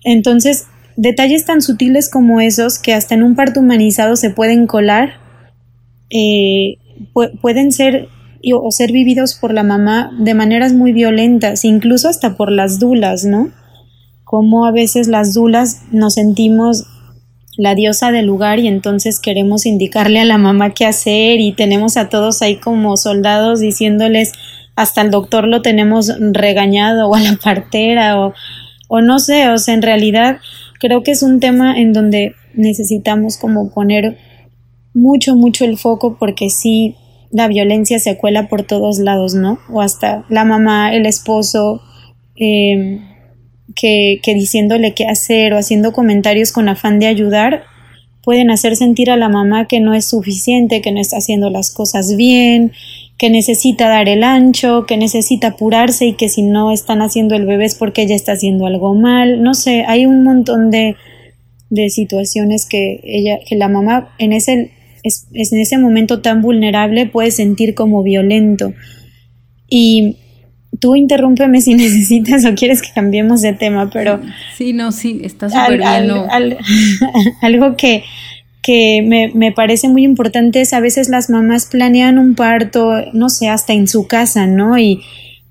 Entonces, 0.03 0.67
detalles 0.95 1.45
tan 1.45 1.61
sutiles 1.61 2.09
como 2.09 2.41
esos 2.41 2.79
que 2.79 2.93
hasta 2.93 3.15
en 3.15 3.23
un 3.23 3.35
parto 3.35 3.59
humanizado 3.59 4.15
se 4.15 4.29
pueden 4.29 4.67
colar, 4.67 5.13
eh, 6.09 6.77
pueden 7.41 7.71
ser 7.71 8.09
o 8.53 8.71
ser 8.71 8.91
vividos 8.91 9.35
por 9.35 9.53
la 9.53 9.63
mamá 9.63 10.11
de 10.17 10.33
maneras 10.33 10.73
muy 10.73 10.93
violentas, 10.93 11.65
incluso 11.65 12.07
hasta 12.07 12.37
por 12.37 12.51
las 12.51 12.79
dulas, 12.79 13.25
¿no? 13.25 13.51
Como 14.23 14.65
a 14.65 14.71
veces 14.71 15.07
las 15.07 15.33
dulas 15.33 15.81
nos 15.91 16.13
sentimos 16.13 16.85
la 17.57 17.75
diosa 17.75 18.11
del 18.11 18.25
lugar 18.25 18.59
y 18.59 18.67
entonces 18.67 19.19
queremos 19.19 19.65
indicarle 19.65 20.21
a 20.21 20.25
la 20.25 20.37
mamá 20.37 20.69
qué 20.73 20.85
hacer 20.85 21.41
y 21.41 21.51
tenemos 21.51 21.97
a 21.97 22.07
todos 22.07 22.41
ahí 22.41 22.55
como 22.55 22.95
soldados 22.95 23.59
diciéndoles 23.59 24.31
hasta 24.79 25.01
el 25.01 25.11
doctor 25.11 25.45
lo 25.45 25.61
tenemos 25.61 26.09
regañado 26.31 27.09
o 27.09 27.15
a 27.15 27.19
la 27.19 27.35
partera 27.43 28.17
o, 28.17 28.33
o 28.87 29.01
no 29.01 29.19
sé, 29.19 29.49
o 29.49 29.57
sea, 29.57 29.73
en 29.73 29.81
realidad 29.81 30.37
creo 30.79 31.03
que 31.03 31.11
es 31.11 31.21
un 31.21 31.41
tema 31.41 31.77
en 31.77 31.91
donde 31.91 32.33
necesitamos 32.53 33.35
como 33.37 33.71
poner 33.73 34.17
mucho, 34.93 35.35
mucho 35.35 35.65
el 35.65 35.77
foco 35.77 36.15
porque 36.17 36.49
sí 36.49 36.95
la 37.29 37.49
violencia 37.49 37.99
se 37.99 38.17
cuela 38.17 38.47
por 38.47 38.63
todos 38.63 38.99
lados, 38.99 39.35
¿no? 39.35 39.59
O 39.69 39.81
hasta 39.81 40.25
la 40.29 40.45
mamá, 40.45 40.93
el 40.93 41.05
esposo, 41.05 41.81
em, 42.37 43.01
que, 43.75 44.19
que 44.23 44.33
diciéndole 44.33 44.93
qué 44.93 45.05
hacer 45.07 45.53
o 45.53 45.57
haciendo 45.57 45.91
comentarios 45.91 46.53
con 46.53 46.69
afán 46.69 46.99
de 46.99 47.07
ayudar, 47.07 47.63
pueden 48.23 48.49
hacer 48.49 48.77
sentir 48.77 49.11
a 49.11 49.17
la 49.17 49.27
mamá 49.27 49.67
que 49.67 49.81
no 49.81 49.93
es 49.93 50.05
suficiente, 50.05 50.81
que 50.81 50.93
no 50.93 51.01
está 51.01 51.17
haciendo 51.17 51.49
las 51.49 51.73
cosas 51.73 52.15
bien, 52.15 52.71
que 53.19 53.29
necesita 53.29 53.89
dar 53.89 54.07
el 54.07 54.23
ancho, 54.23 54.85
que 54.85 54.95
necesita 54.95 55.49
apurarse 55.49 56.05
y 56.05 56.13
que 56.13 56.29
si 56.29 56.41
no 56.41 56.71
están 56.71 57.01
haciendo 57.01 57.35
el 57.35 57.45
bebé 57.45 57.65
es 57.65 57.75
porque 57.75 58.03
ella 58.03 58.15
está 58.15 58.31
haciendo 58.31 58.65
algo 58.65 58.95
mal. 58.95 59.43
No 59.43 59.53
sé, 59.55 59.83
hay 59.85 60.05
un 60.05 60.23
montón 60.23 60.71
de, 60.71 60.95
de 61.69 61.89
situaciones 61.89 62.65
que 62.65 63.01
ella, 63.03 63.39
que 63.45 63.57
la 63.57 63.67
mamá 63.67 64.15
en 64.19 64.31
ese 64.31 64.71
es, 65.03 65.27
en 65.33 65.59
ese 65.59 65.77
momento 65.77 66.21
tan 66.21 66.41
vulnerable 66.41 67.07
puede 67.07 67.31
sentir 67.31 67.75
como 67.75 68.03
violento. 68.03 68.73
Y 69.67 70.15
tú 70.79 70.95
interrúmpeme 70.95 71.59
si 71.59 71.73
necesitas 71.75 72.45
o 72.45 72.55
quieres 72.55 72.81
que 72.81 72.93
cambiemos 72.95 73.41
de 73.41 73.51
tema, 73.51 73.89
pero... 73.91 74.21
Sí, 74.57 74.71
no, 74.71 74.93
sí, 74.93 75.19
está 75.25 75.49
súper 75.49 75.79
bien. 75.79 76.09
algo 77.41 77.75
que, 77.75 78.05
que 78.61 79.01
me, 79.05 79.31
me, 79.33 79.51
parece 79.51 79.87
muy 79.87 80.03
importante 80.03 80.61
es 80.61 80.73
a 80.73 80.79
veces 80.79 81.09
las 81.09 81.29
mamás 81.29 81.65
planean 81.65 82.19
un 82.19 82.35
parto, 82.35 82.93
no 83.13 83.29
sé, 83.29 83.47
hasta 83.47 83.73
en 83.73 83.87
su 83.87 84.07
casa, 84.07 84.47
¿no? 84.47 84.77
Y, 84.77 85.01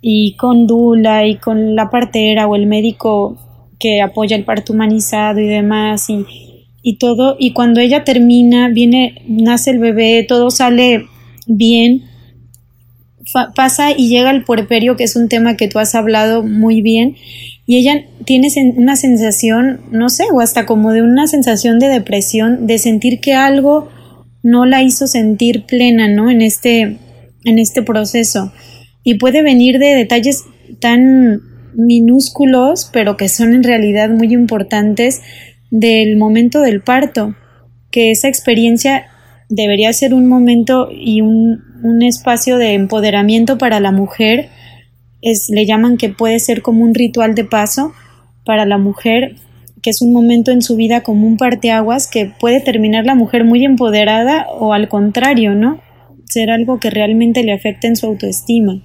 y 0.00 0.36
con 0.36 0.66
Dula 0.66 1.26
y 1.26 1.36
con 1.36 1.74
la 1.74 1.90
partera 1.90 2.46
o 2.46 2.54
el 2.54 2.66
médico 2.66 3.38
que 3.78 4.02
apoya 4.02 4.36
el 4.36 4.44
parto 4.44 4.72
humanizado 4.72 5.40
y 5.40 5.46
demás, 5.46 6.10
y, 6.10 6.24
y 6.82 6.96
todo, 6.96 7.36
y 7.38 7.52
cuando 7.52 7.80
ella 7.80 8.04
termina, 8.04 8.68
viene, 8.68 9.22
nace 9.26 9.70
el 9.70 9.78
bebé, 9.78 10.24
todo 10.28 10.50
sale 10.50 11.06
bien, 11.46 12.04
pasa 13.54 13.92
y 13.92 14.08
llega 14.08 14.30
el 14.30 14.44
puerperio, 14.44 14.96
que 14.96 15.04
es 15.04 15.16
un 15.16 15.28
tema 15.28 15.56
que 15.56 15.68
tú 15.68 15.78
has 15.78 15.94
hablado 15.94 16.42
muy 16.42 16.82
bien, 16.82 17.16
y 17.70 17.76
ella 17.76 18.06
tiene 18.24 18.48
una 18.76 18.96
sensación, 18.96 19.82
no 19.90 20.08
sé, 20.08 20.24
o 20.32 20.40
hasta 20.40 20.64
como 20.64 20.92
de 20.92 21.02
una 21.02 21.26
sensación 21.26 21.78
de 21.78 21.88
depresión, 21.88 22.66
de 22.66 22.78
sentir 22.78 23.20
que 23.20 23.34
algo 23.34 23.90
no 24.42 24.64
la 24.64 24.82
hizo 24.82 25.06
sentir 25.06 25.66
plena, 25.66 26.08
¿no? 26.08 26.30
En 26.30 26.40
este, 26.40 26.96
en 27.44 27.58
este 27.58 27.82
proceso. 27.82 28.54
Y 29.04 29.18
puede 29.18 29.42
venir 29.42 29.78
de 29.78 29.88
detalles 29.88 30.44
tan 30.80 31.42
minúsculos, 31.74 32.88
pero 32.90 33.18
que 33.18 33.28
son 33.28 33.52
en 33.52 33.62
realidad 33.62 34.08
muy 34.08 34.32
importantes, 34.32 35.20
del 35.70 36.16
momento 36.16 36.62
del 36.62 36.80
parto, 36.80 37.36
que 37.90 38.12
esa 38.12 38.28
experiencia 38.28 39.08
debería 39.50 39.92
ser 39.92 40.14
un 40.14 40.26
momento 40.26 40.88
y 40.90 41.20
un, 41.20 41.66
espacio 42.00 42.56
de 42.56 42.72
empoderamiento 42.72 43.58
para 43.58 43.78
la 43.78 43.92
mujer, 43.92 44.48
es, 45.22 45.48
le 45.50 45.66
llaman 45.66 45.96
que 45.96 46.08
puede 46.08 46.38
ser 46.38 46.62
como 46.62 46.84
un 46.84 46.94
ritual 46.94 47.34
de 47.34 47.44
paso 47.44 47.92
para 48.44 48.64
la 48.64 48.78
mujer, 48.78 49.36
que 49.82 49.90
es 49.90 50.02
un 50.02 50.12
momento 50.12 50.50
en 50.50 50.62
su 50.62 50.76
vida 50.76 51.02
como 51.02 51.26
un 51.26 51.36
parteaguas 51.36 52.08
que 52.08 52.32
puede 52.40 52.60
terminar 52.60 53.04
la 53.04 53.14
mujer 53.14 53.44
muy 53.44 53.64
empoderada 53.64 54.46
o 54.58 54.72
al 54.72 54.88
contrario, 54.88 55.54
¿no? 55.54 55.80
Ser 56.24 56.50
algo 56.50 56.78
que 56.78 56.90
realmente 56.90 57.42
le 57.44 57.52
afecte 57.52 57.86
en 57.86 57.96
su 57.96 58.06
autoestima. 58.06 58.80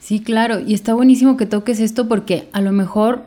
Sí, 0.00 0.20
claro, 0.20 0.60
y 0.60 0.74
está 0.74 0.92
buenísimo 0.94 1.36
que 1.36 1.46
toques 1.46 1.80
esto 1.80 2.08
porque 2.08 2.48
a 2.52 2.60
lo 2.60 2.72
mejor 2.72 3.24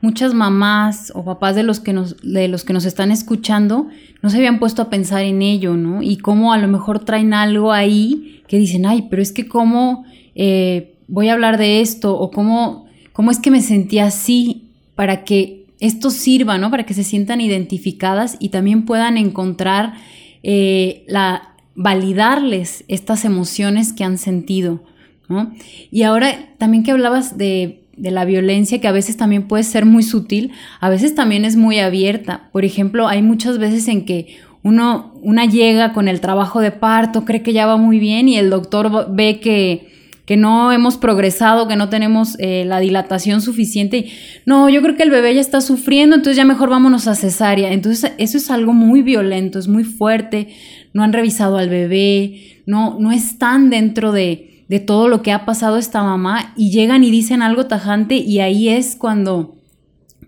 muchas 0.00 0.34
mamás 0.34 1.12
o 1.14 1.24
papás 1.24 1.54
de 1.56 1.62
los 1.62 1.80
que 1.80 1.92
nos, 1.92 2.16
de 2.22 2.48
los 2.48 2.64
que 2.64 2.72
nos 2.72 2.84
están 2.84 3.10
escuchando 3.10 3.88
no 4.22 4.30
se 4.30 4.36
habían 4.36 4.58
puesto 4.58 4.82
a 4.82 4.90
pensar 4.90 5.22
en 5.22 5.42
ello, 5.42 5.74
¿no? 5.76 6.02
Y 6.02 6.16
cómo 6.16 6.52
a 6.52 6.58
lo 6.58 6.68
mejor 6.68 7.04
traen 7.04 7.34
algo 7.34 7.72
ahí 7.72 8.42
que 8.48 8.58
dicen, 8.58 8.86
ay, 8.86 9.06
pero 9.10 9.20
es 9.20 9.32
que 9.32 9.48
cómo 9.48 10.04
eh, 10.34 10.93
voy 11.08 11.28
a 11.28 11.34
hablar 11.34 11.58
de 11.58 11.80
esto 11.80 12.18
o 12.18 12.30
cómo, 12.30 12.86
cómo 13.12 13.30
es 13.30 13.38
que 13.38 13.50
me 13.50 13.60
sentí 13.60 13.98
así 13.98 14.64
para 14.94 15.24
que 15.24 15.66
esto 15.80 16.10
sirva, 16.10 16.58
¿no? 16.58 16.70
Para 16.70 16.86
que 16.86 16.94
se 16.94 17.04
sientan 17.04 17.40
identificadas 17.40 18.36
y 18.38 18.50
también 18.50 18.84
puedan 18.84 19.16
encontrar 19.16 19.94
eh, 20.42 21.04
la 21.06 21.50
validarles 21.74 22.84
estas 22.86 23.24
emociones 23.24 23.92
que 23.92 24.04
han 24.04 24.16
sentido, 24.18 24.82
¿no? 25.28 25.52
Y 25.90 26.02
ahora 26.02 26.54
también 26.58 26.84
que 26.84 26.92
hablabas 26.92 27.36
de 27.36 27.84
de 27.96 28.10
la 28.10 28.24
violencia 28.24 28.80
que 28.80 28.88
a 28.88 28.92
veces 28.92 29.16
también 29.16 29.46
puede 29.46 29.62
ser 29.62 29.86
muy 29.86 30.02
sutil, 30.02 30.52
a 30.80 30.88
veces 30.88 31.14
también 31.14 31.44
es 31.44 31.56
muy 31.56 31.78
abierta. 31.78 32.48
Por 32.52 32.64
ejemplo, 32.64 33.08
hay 33.08 33.22
muchas 33.22 33.58
veces 33.58 33.86
en 33.88 34.04
que 34.04 34.38
uno, 34.62 35.14
una 35.22 35.44
llega 35.44 35.92
con 35.92 36.08
el 36.08 36.20
trabajo 36.20 36.60
de 36.60 36.70
parto, 36.70 37.24
cree 37.24 37.42
que 37.42 37.52
ya 37.52 37.66
va 37.66 37.76
muy 37.76 37.98
bien 37.98 38.28
y 38.28 38.36
el 38.36 38.50
doctor 38.50 39.14
ve 39.14 39.40
que, 39.40 39.93
que 40.26 40.36
no 40.36 40.72
hemos 40.72 40.96
progresado, 40.96 41.68
que 41.68 41.76
no 41.76 41.88
tenemos 41.88 42.36
eh, 42.38 42.64
la 42.64 42.80
dilatación 42.80 43.40
suficiente. 43.42 44.06
no, 44.46 44.68
yo 44.68 44.80
creo 44.82 44.96
que 44.96 45.02
el 45.02 45.10
bebé 45.10 45.34
ya 45.34 45.40
está 45.40 45.60
sufriendo, 45.60 46.16
entonces 46.16 46.36
ya 46.36 46.44
mejor 46.44 46.70
vámonos 46.70 47.06
a 47.08 47.14
cesárea. 47.14 47.72
Entonces 47.72 48.12
eso 48.18 48.38
es 48.38 48.50
algo 48.50 48.72
muy 48.72 49.02
violento, 49.02 49.58
es 49.58 49.68
muy 49.68 49.84
fuerte. 49.84 50.48
No 50.92 51.02
han 51.02 51.12
revisado 51.12 51.58
al 51.58 51.68
bebé, 51.68 52.62
no, 52.66 52.98
no 52.98 53.12
están 53.12 53.68
dentro 53.68 54.12
de, 54.12 54.64
de 54.68 54.80
todo 54.80 55.08
lo 55.08 55.22
que 55.22 55.32
ha 55.32 55.44
pasado 55.44 55.76
esta 55.76 56.02
mamá 56.02 56.54
y 56.56 56.70
llegan 56.70 57.04
y 57.04 57.10
dicen 57.10 57.42
algo 57.42 57.66
tajante 57.66 58.16
y 58.16 58.40
ahí 58.40 58.68
es 58.68 58.96
cuando 58.96 59.53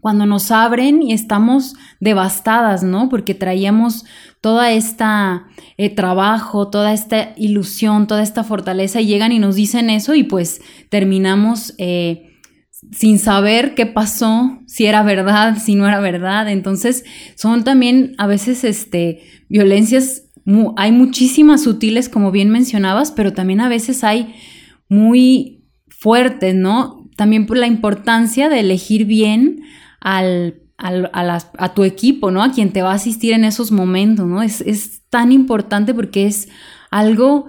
cuando 0.07 0.25
nos 0.25 0.53
abren 0.53 1.03
y 1.03 1.13
estamos 1.13 1.75
devastadas, 1.99 2.85
¿no? 2.85 3.09
Porque 3.09 3.35
traíamos 3.35 4.05
toda 4.41 4.71
esta 4.71 5.49
eh, 5.79 5.93
trabajo, 5.93 6.71
toda 6.71 6.93
esta 6.93 7.35
ilusión, 7.37 8.07
toda 8.07 8.23
esta 8.23 8.45
fortaleza 8.45 9.01
y 9.01 9.07
llegan 9.07 9.33
y 9.33 9.41
nos 9.41 9.57
dicen 9.57 9.91
eso 9.91 10.15
y 10.15 10.23
pues 10.23 10.61
terminamos 10.91 11.75
eh, 11.79 12.37
sin 12.93 13.19
saber 13.19 13.75
qué 13.75 13.85
pasó, 13.85 14.61
si 14.69 14.87
era 14.87 15.03
verdad, 15.03 15.59
si 15.59 15.75
no 15.75 15.89
era 15.89 15.99
verdad. 15.99 16.49
Entonces, 16.49 17.05
son 17.35 17.65
también 17.65 18.15
a 18.17 18.29
veces 18.29 18.63
este, 18.63 19.23
violencias, 19.49 20.31
hay 20.77 20.93
muchísimas 20.93 21.65
sutiles, 21.65 22.09
como 22.09 22.31
bien 22.31 22.51
mencionabas, 22.51 23.11
pero 23.11 23.33
también 23.33 23.61
a 23.61 23.69
veces 23.69 24.05
hay 24.05 24.37
muy 24.89 25.65
fuertes, 25.89 26.55
¿no? 26.55 27.11
También 27.17 27.47
por 27.47 27.57
la 27.57 27.67
importancia 27.67 28.49
de 28.49 28.61
elegir 28.61 29.05
bien 29.05 29.65
al, 30.01 30.61
a, 30.79 31.75
tu 31.75 31.85
equipo, 31.85 32.31
¿no? 32.31 32.43
A 32.43 32.53
quien 32.53 32.73
te 32.73 32.83
va 32.83 32.93
a 32.93 32.97
asistir 32.97 33.33
en 33.33 33.45
esos 33.45 33.73
momentos, 33.73 34.27
¿no? 34.27 34.43
Es, 34.43 34.61
es 34.61 35.03
tan 35.09 35.33
importante 35.33 35.95
porque 35.95 36.27
es 36.27 36.49
algo 36.91 37.47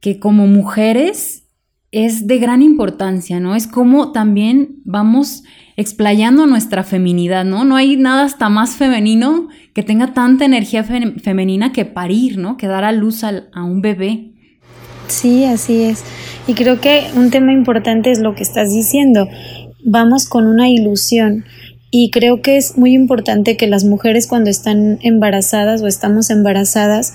que 0.00 0.18
como 0.18 0.46
mujeres 0.46 1.44
es 1.90 2.26
de 2.26 2.38
gran 2.38 2.62
importancia, 2.62 3.40
¿no? 3.40 3.54
Es 3.54 3.66
como 3.66 4.12
también 4.12 4.76
vamos 4.84 5.42
explayando 5.76 6.46
nuestra 6.46 6.84
feminidad, 6.84 7.44
¿no? 7.44 7.64
No 7.64 7.76
hay 7.76 7.96
nada 7.96 8.24
hasta 8.24 8.48
más 8.48 8.76
femenino 8.76 9.48
que 9.74 9.82
tenga 9.82 10.12
tanta 10.12 10.44
energía 10.44 10.84
femenina 10.84 11.72
que 11.72 11.84
parir, 11.84 12.36
¿no? 12.36 12.56
Que 12.56 12.66
dar 12.66 12.84
a 12.84 12.92
luz 12.92 13.24
a 13.24 13.62
un 13.62 13.80
bebé. 13.80 14.32
Sí, 15.06 15.44
así 15.44 15.82
es. 15.82 16.04
Y 16.46 16.54
creo 16.54 16.80
que 16.80 17.06
un 17.14 17.30
tema 17.30 17.52
importante 17.52 18.10
es 18.10 18.20
lo 18.20 18.34
que 18.34 18.42
estás 18.42 18.70
diciendo. 18.70 19.28
Vamos 19.84 20.28
con 20.28 20.46
una 20.46 20.68
ilusión. 20.68 21.44
Y 21.90 22.10
creo 22.10 22.42
que 22.42 22.56
es 22.56 22.76
muy 22.76 22.92
importante 22.92 23.56
que 23.56 23.66
las 23.66 23.84
mujeres 23.84 24.26
cuando 24.26 24.50
están 24.50 24.98
embarazadas 25.02 25.80
o 25.82 25.86
estamos 25.86 26.30
embarazadas 26.30 27.14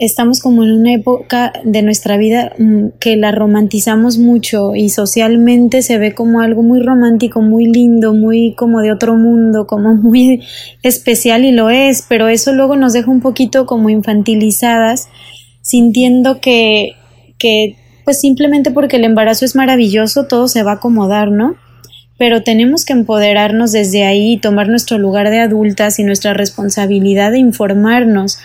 estamos 0.00 0.40
como 0.40 0.64
en 0.64 0.72
una 0.72 0.94
época 0.94 1.52
de 1.62 1.82
nuestra 1.82 2.16
vida 2.16 2.52
mm, 2.58 2.98
que 2.98 3.16
la 3.16 3.32
romantizamos 3.32 4.16
mucho 4.16 4.74
y 4.74 4.88
socialmente 4.88 5.82
se 5.82 5.98
ve 5.98 6.14
como 6.14 6.40
algo 6.40 6.62
muy 6.62 6.80
romántico, 6.80 7.42
muy 7.42 7.66
lindo, 7.66 8.14
muy 8.14 8.54
como 8.54 8.80
de 8.80 8.92
otro 8.92 9.14
mundo, 9.14 9.66
como 9.66 9.94
muy 10.02 10.42
especial 10.82 11.44
y 11.44 11.52
lo 11.52 11.68
es, 11.68 12.04
pero 12.08 12.28
eso 12.28 12.52
luego 12.52 12.76
nos 12.76 12.94
deja 12.94 13.10
un 13.10 13.20
poquito 13.20 13.66
como 13.66 13.90
infantilizadas, 13.90 15.08
sintiendo 15.60 16.40
que, 16.40 16.92
que 17.38 17.76
pues 18.04 18.20
simplemente 18.20 18.70
porque 18.70 18.96
el 18.96 19.04
embarazo 19.04 19.44
es 19.44 19.54
maravilloso, 19.54 20.26
todo 20.26 20.48
se 20.48 20.62
va 20.62 20.72
a 20.72 20.74
acomodar, 20.76 21.30
¿no? 21.30 21.56
Pero 22.20 22.42
tenemos 22.42 22.84
que 22.84 22.92
empoderarnos 22.92 23.72
desde 23.72 24.04
ahí 24.04 24.34
y 24.34 24.36
tomar 24.36 24.68
nuestro 24.68 24.98
lugar 24.98 25.30
de 25.30 25.40
adultas 25.40 25.98
y 25.98 26.04
nuestra 26.04 26.34
responsabilidad 26.34 27.32
de 27.32 27.38
informarnos 27.38 28.38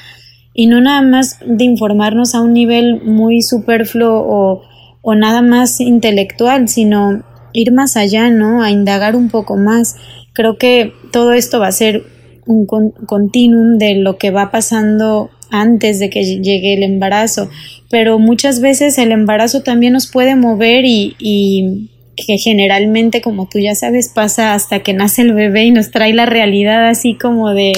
y 0.53 0.67
no 0.67 0.79
nada 0.79 1.01
más 1.01 1.39
de 1.45 1.65
informarnos 1.65 2.35
a 2.35 2.39
un 2.39 2.53
nivel 2.53 3.01
muy 3.03 3.41
superfluo 3.41 4.23
o, 4.25 4.61
o 5.01 5.15
nada 5.15 5.41
más 5.41 5.81
intelectual, 5.81 6.69
sino 6.69 7.25
ir 7.51 7.73
más 7.73 7.97
allá, 7.97 8.29
¿no? 8.29 8.63
A 8.63 8.71
indagar 8.71 9.17
un 9.17 9.27
poco 9.27 9.57
más. 9.57 9.97
Creo 10.31 10.57
que 10.57 10.93
todo 11.11 11.33
esto 11.33 11.59
va 11.59 11.67
a 11.67 11.73
ser 11.73 12.03
un 12.45 12.65
continuum 12.65 13.77
de 13.77 13.95
lo 13.95 14.17
que 14.17 14.31
va 14.31 14.51
pasando 14.51 15.31
antes 15.51 15.99
de 15.99 16.09
que 16.09 16.23
llegue 16.23 16.75
el 16.75 16.83
embarazo, 16.83 17.49
pero 17.89 18.19
muchas 18.19 18.61
veces 18.61 18.97
el 18.97 19.11
embarazo 19.11 19.63
también 19.63 19.91
nos 19.91 20.09
puede 20.09 20.37
mover 20.37 20.85
y, 20.85 21.17
y 21.19 21.89
que 22.15 22.37
generalmente, 22.37 23.21
como 23.21 23.47
tú 23.47 23.59
ya 23.59 23.75
sabes, 23.75 24.09
pasa 24.09 24.53
hasta 24.53 24.79
que 24.79 24.93
nace 24.93 25.21
el 25.21 25.33
bebé 25.33 25.65
y 25.65 25.71
nos 25.71 25.91
trae 25.91 26.13
la 26.13 26.25
realidad 26.25 26.87
así 26.87 27.15
como 27.15 27.53
de 27.53 27.73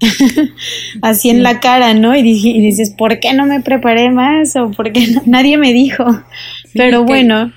así 1.02 1.30
en 1.30 1.42
la 1.42 1.60
cara, 1.60 1.94
¿no? 1.94 2.16
Y, 2.16 2.22
dices, 2.22 2.94
¿por 2.96 3.20
qué 3.20 3.32
no 3.32 3.46
me 3.46 3.60
preparé 3.60 4.10
más? 4.10 4.54
O 4.56 4.70
¿por 4.70 4.92
qué 4.92 5.06
nadie 5.26 5.56
me 5.58 5.72
dijo? 5.72 6.04
Pero 6.74 7.04
bueno. 7.04 7.52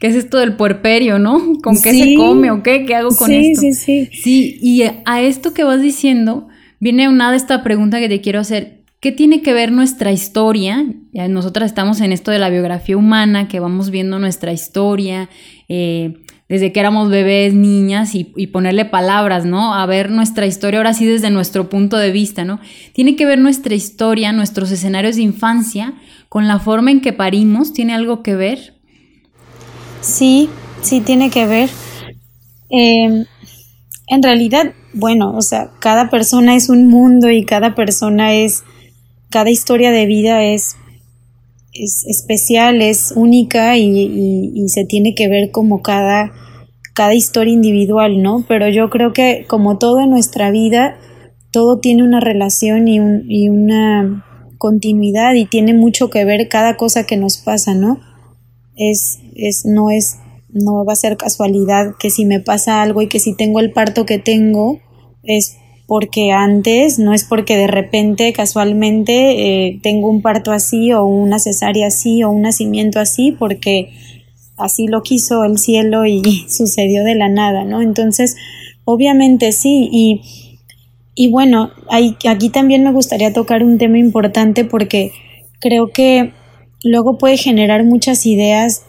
¿Qué 0.00 0.06
es 0.06 0.14
esto 0.14 0.38
del 0.38 0.56
puerperio, 0.56 1.18
no? 1.18 1.58
¿Con 1.62 1.80
qué 1.82 1.92
se 1.92 2.14
come 2.14 2.50
o 2.50 2.62
qué? 2.62 2.86
¿Qué 2.86 2.94
hago 2.94 3.14
con 3.14 3.30
esto? 3.30 3.60
Sí, 3.60 3.74
sí, 3.74 4.08
sí. 4.08 4.10
Sí, 4.22 4.58
y 4.62 4.82
a 5.04 5.20
esto 5.20 5.52
que 5.52 5.62
vas 5.62 5.82
diciendo, 5.82 6.48
viene 6.78 7.06
una 7.06 7.30
de 7.30 7.36
esta 7.36 7.62
pregunta 7.62 8.00
que 8.00 8.08
te 8.08 8.22
quiero 8.22 8.40
hacer. 8.40 8.79
¿Qué 9.00 9.12
tiene 9.12 9.40
que 9.40 9.54
ver 9.54 9.72
nuestra 9.72 10.12
historia? 10.12 10.84
Nosotras 11.14 11.70
estamos 11.70 12.02
en 12.02 12.12
esto 12.12 12.30
de 12.30 12.38
la 12.38 12.50
biografía 12.50 12.98
humana, 12.98 13.48
que 13.48 13.58
vamos 13.58 13.88
viendo 13.88 14.18
nuestra 14.18 14.52
historia, 14.52 15.30
eh, 15.70 16.18
desde 16.50 16.70
que 16.70 16.80
éramos 16.80 17.08
bebés, 17.08 17.54
niñas, 17.54 18.14
y, 18.14 18.24
ponerle 18.48 18.84
palabras, 18.84 19.46
¿no? 19.46 19.72
A 19.72 19.86
ver 19.86 20.10
nuestra 20.10 20.46
historia 20.46 20.80
ahora 20.80 20.92
sí 20.92 21.06
desde 21.06 21.30
nuestro 21.30 21.70
punto 21.70 21.96
de 21.96 22.10
vista, 22.10 22.44
¿no? 22.44 22.60
Tiene 22.92 23.16
que 23.16 23.24
ver 23.24 23.38
nuestra 23.38 23.74
historia, 23.74 24.32
nuestros 24.32 24.70
escenarios 24.70 25.16
de 25.16 25.22
infancia, 25.22 25.94
con 26.28 26.46
la 26.46 26.58
forma 26.58 26.90
en 26.90 27.00
que 27.00 27.14
parimos, 27.14 27.72
¿tiene 27.72 27.94
algo 27.94 28.22
que 28.22 28.36
ver? 28.36 28.74
Sí, 30.02 30.50
sí 30.82 31.00
tiene 31.00 31.30
que 31.30 31.46
ver. 31.46 31.70
Em, 32.68 33.24
en 34.08 34.22
realidad, 34.22 34.74
bueno, 34.92 35.34
o 35.34 35.40
sea, 35.40 35.70
cada 35.78 36.10
persona 36.10 36.54
es 36.54 36.68
un 36.68 36.88
mundo 36.88 37.30
y 37.30 37.46
cada 37.46 37.74
persona 37.74 38.34
es, 38.34 38.64
cada 39.30 39.50
historia 39.50 39.90
de 39.90 40.06
vida 40.06 40.44
es 40.44 40.76
es 41.72 42.04
especial, 42.06 42.82
es 42.82 43.12
única 43.14 43.76
y, 43.76 44.68
se 44.68 44.84
tiene 44.84 45.14
que 45.14 45.28
ver 45.28 45.50
como 45.50 45.82
cada, 45.82 46.32
cada 46.94 47.14
historia 47.14 47.54
individual, 47.54 48.22
¿no? 48.22 48.44
Pero 48.48 48.68
yo 48.68 48.90
creo 48.90 49.12
que 49.12 49.46
como 49.48 49.78
todo 49.78 50.00
en 50.00 50.10
nuestra 50.10 50.50
vida, 50.50 50.96
todo 51.50 51.78
tiene 51.78 52.02
una 52.02 52.20
relación 52.20 52.86
y, 52.86 52.98
y 53.28 53.48
una 53.48 54.24
continuidad 54.58 55.34
y 55.34 55.46
tiene 55.46 55.74
mucho 55.74 56.10
que 56.10 56.24
ver 56.24 56.48
cada 56.48 56.76
cosa 56.76 57.04
que 57.04 57.16
nos 57.16 57.38
pasa, 57.38 57.74
¿no? 57.74 57.98
Es, 58.76 59.18
es, 59.34 59.64
no 59.64 59.90
es, 59.90 60.18
no 60.52 60.84
va 60.84 60.92
a 60.92 60.96
ser 60.96 61.16
casualidad 61.16 61.94
que 61.98 62.10
si 62.10 62.24
me 62.24 62.40
pasa 62.40 62.82
algo 62.82 63.02
y 63.02 63.08
que 63.08 63.20
si 63.20 63.34
tengo 63.34 63.60
el 63.60 63.72
parto 63.72 64.06
que 64.06 64.18
tengo, 64.18 64.78
es 65.22 65.56
porque 65.90 66.30
antes, 66.30 67.00
no 67.00 67.12
es 67.14 67.24
porque 67.24 67.56
de 67.56 67.66
repente, 67.66 68.32
casualmente, 68.32 69.66
eh, 69.66 69.80
tengo 69.82 70.08
un 70.08 70.22
parto 70.22 70.52
así 70.52 70.92
o 70.92 71.04
una 71.04 71.40
cesárea 71.40 71.88
así 71.88 72.22
o 72.22 72.30
un 72.30 72.42
nacimiento 72.42 73.00
así, 73.00 73.32
porque 73.32 73.90
así 74.56 74.86
lo 74.86 75.02
quiso 75.02 75.42
el 75.42 75.58
cielo 75.58 76.06
y 76.06 76.22
sucedió 76.48 77.02
de 77.02 77.16
la 77.16 77.28
nada, 77.28 77.64
¿no? 77.64 77.82
Entonces, 77.82 78.36
obviamente 78.84 79.50
sí, 79.50 79.88
y, 79.90 80.20
y 81.16 81.28
bueno, 81.32 81.72
aquí 81.90 82.50
también 82.50 82.84
me 82.84 82.92
gustaría 82.92 83.32
tocar 83.32 83.64
un 83.64 83.76
tema 83.76 83.98
importante 83.98 84.64
porque 84.64 85.10
creo 85.58 85.88
que 85.88 86.30
luego 86.84 87.18
puede 87.18 87.36
generar 87.36 87.82
muchas 87.82 88.26
ideas 88.26 88.84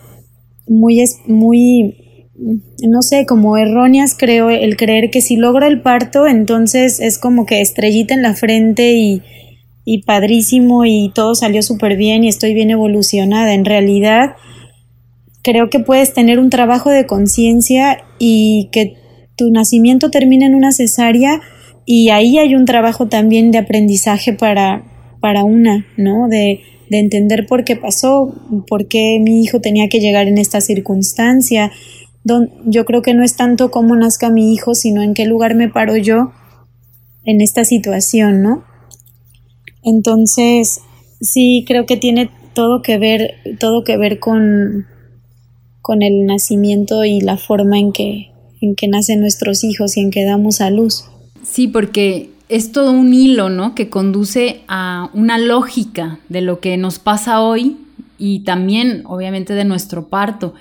muy, 0.67 1.03
muy 1.25 1.95
no 2.35 3.01
sé, 3.01 3.25
como 3.25 3.57
erróneas 3.57 4.15
creo 4.17 4.49
el 4.49 4.77
creer 4.77 5.09
que 5.11 5.21
si 5.21 5.35
logro 5.35 5.67
el 5.67 5.81
parto, 5.81 6.27
entonces 6.27 6.99
es 6.99 7.19
como 7.19 7.45
que 7.45 7.61
estrellita 7.61 8.13
en 8.13 8.21
la 8.21 8.33
frente 8.33 8.93
y, 8.93 9.21
y 9.85 10.03
padrísimo 10.03 10.85
y 10.85 11.11
todo 11.13 11.35
salió 11.35 11.61
súper 11.61 11.97
bien 11.97 12.23
y 12.23 12.29
estoy 12.29 12.53
bien 12.53 12.71
evolucionada. 12.71 13.53
En 13.53 13.65
realidad, 13.65 14.35
creo 15.43 15.69
que 15.69 15.79
puedes 15.79 16.13
tener 16.13 16.39
un 16.39 16.49
trabajo 16.49 16.89
de 16.89 17.05
conciencia 17.05 17.99
y 18.19 18.69
que 18.71 18.95
tu 19.35 19.51
nacimiento 19.51 20.09
termine 20.09 20.45
en 20.45 20.55
una 20.55 20.71
cesárea 20.71 21.41
y 21.85 22.09
ahí 22.09 22.37
hay 22.37 22.55
un 22.55 22.65
trabajo 22.65 23.07
también 23.07 23.51
de 23.51 23.57
aprendizaje 23.57 24.33
para, 24.33 24.83
para 25.19 25.43
una, 25.43 25.85
¿no? 25.97 26.27
De, 26.27 26.61
de 26.89 26.99
entender 26.99 27.45
por 27.47 27.63
qué 27.63 27.75
pasó, 27.75 28.33
por 28.67 28.87
qué 28.87 29.17
mi 29.19 29.41
hijo 29.41 29.61
tenía 29.61 29.87
que 29.87 29.99
llegar 29.99 30.27
en 30.27 30.37
esta 30.37 30.61
circunstancia, 30.61 31.71
yo 32.23 32.85
creo 32.85 33.01
que 33.01 33.13
no 33.13 33.23
es 33.23 33.35
tanto 33.35 33.71
cómo 33.71 33.95
nazca 33.95 34.29
mi 34.29 34.53
hijo, 34.53 34.75
sino 34.75 35.01
en 35.01 35.13
qué 35.13 35.25
lugar 35.25 35.55
me 35.55 35.69
paro 35.69 35.97
yo 35.97 36.31
en 37.23 37.41
esta 37.41 37.65
situación, 37.65 38.41
¿no? 38.41 38.63
Entonces, 39.83 40.81
sí, 41.19 41.65
creo 41.67 41.85
que 41.85 41.97
tiene 41.97 42.29
todo 42.53 42.81
que 42.81 42.97
ver, 42.97 43.35
todo 43.59 43.83
que 43.83 43.97
ver 43.97 44.19
con, 44.19 44.85
con 45.81 46.01
el 46.01 46.25
nacimiento 46.25 47.03
y 47.05 47.21
la 47.21 47.37
forma 47.37 47.79
en 47.79 47.91
que, 47.91 48.31
en 48.61 48.75
que 48.75 48.87
nacen 48.87 49.19
nuestros 49.19 49.63
hijos 49.63 49.97
y 49.97 50.01
en 50.01 50.11
que 50.11 50.23
damos 50.23 50.61
a 50.61 50.69
luz. 50.69 51.05
Sí, 51.43 51.67
porque 51.67 52.29
es 52.49 52.71
todo 52.71 52.91
un 52.91 53.13
hilo, 53.13 53.49
¿no? 53.49 53.73
Que 53.73 53.89
conduce 53.89 54.61
a 54.67 55.09
una 55.13 55.37
lógica 55.37 56.19
de 56.29 56.41
lo 56.41 56.59
que 56.59 56.77
nos 56.77 56.99
pasa 56.99 57.41
hoy 57.41 57.77
y 58.17 58.41
también, 58.41 59.03
obviamente, 59.05 59.53
de 59.53 59.65
nuestro 59.65 60.09
parto. 60.09 60.53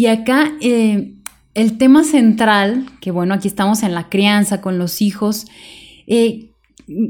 Y 0.00 0.06
acá 0.06 0.52
eh, 0.62 1.12
el 1.52 1.76
tema 1.76 2.04
central, 2.04 2.86
que 3.02 3.10
bueno, 3.10 3.34
aquí 3.34 3.48
estamos 3.48 3.82
en 3.82 3.92
la 3.92 4.08
crianza 4.08 4.62
con 4.62 4.78
los 4.78 5.02
hijos, 5.02 5.44
eh, 6.06 6.52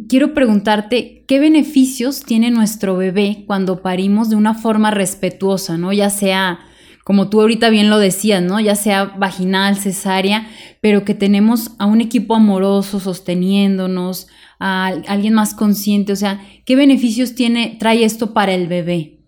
quiero 0.08 0.34
preguntarte, 0.34 1.24
¿qué 1.28 1.38
beneficios 1.38 2.24
tiene 2.24 2.50
nuestro 2.50 2.96
bebé 2.96 3.44
cuando 3.46 3.80
parimos 3.80 4.28
de 4.28 4.34
una 4.34 4.54
forma 4.54 4.90
respetuosa, 4.90 5.78
¿no? 5.78 5.92
Ya 5.92 6.10
sea, 6.10 6.58
como 7.04 7.28
tú 7.30 7.40
ahorita 7.40 7.70
bien 7.70 7.90
lo 7.90 7.98
decías, 8.00 8.42
¿no? 8.42 8.58
Ya 8.58 8.74
sea 8.74 9.04
vaginal, 9.04 9.76
cesárea, 9.76 10.48
pero 10.80 11.04
que 11.04 11.14
tenemos 11.14 11.70
a 11.78 11.86
un 11.86 12.00
equipo 12.00 12.34
amoroso 12.34 12.98
sosteniéndonos, 12.98 14.26
a 14.58 14.88
alguien 15.06 15.34
más 15.34 15.54
consciente, 15.54 16.12
o 16.12 16.16
sea, 16.16 16.44
¿qué 16.64 16.74
beneficios 16.74 17.36
tiene, 17.36 17.76
trae 17.78 18.02
esto 18.02 18.34
para 18.34 18.52
el 18.52 18.66
bebé? 18.66 19.20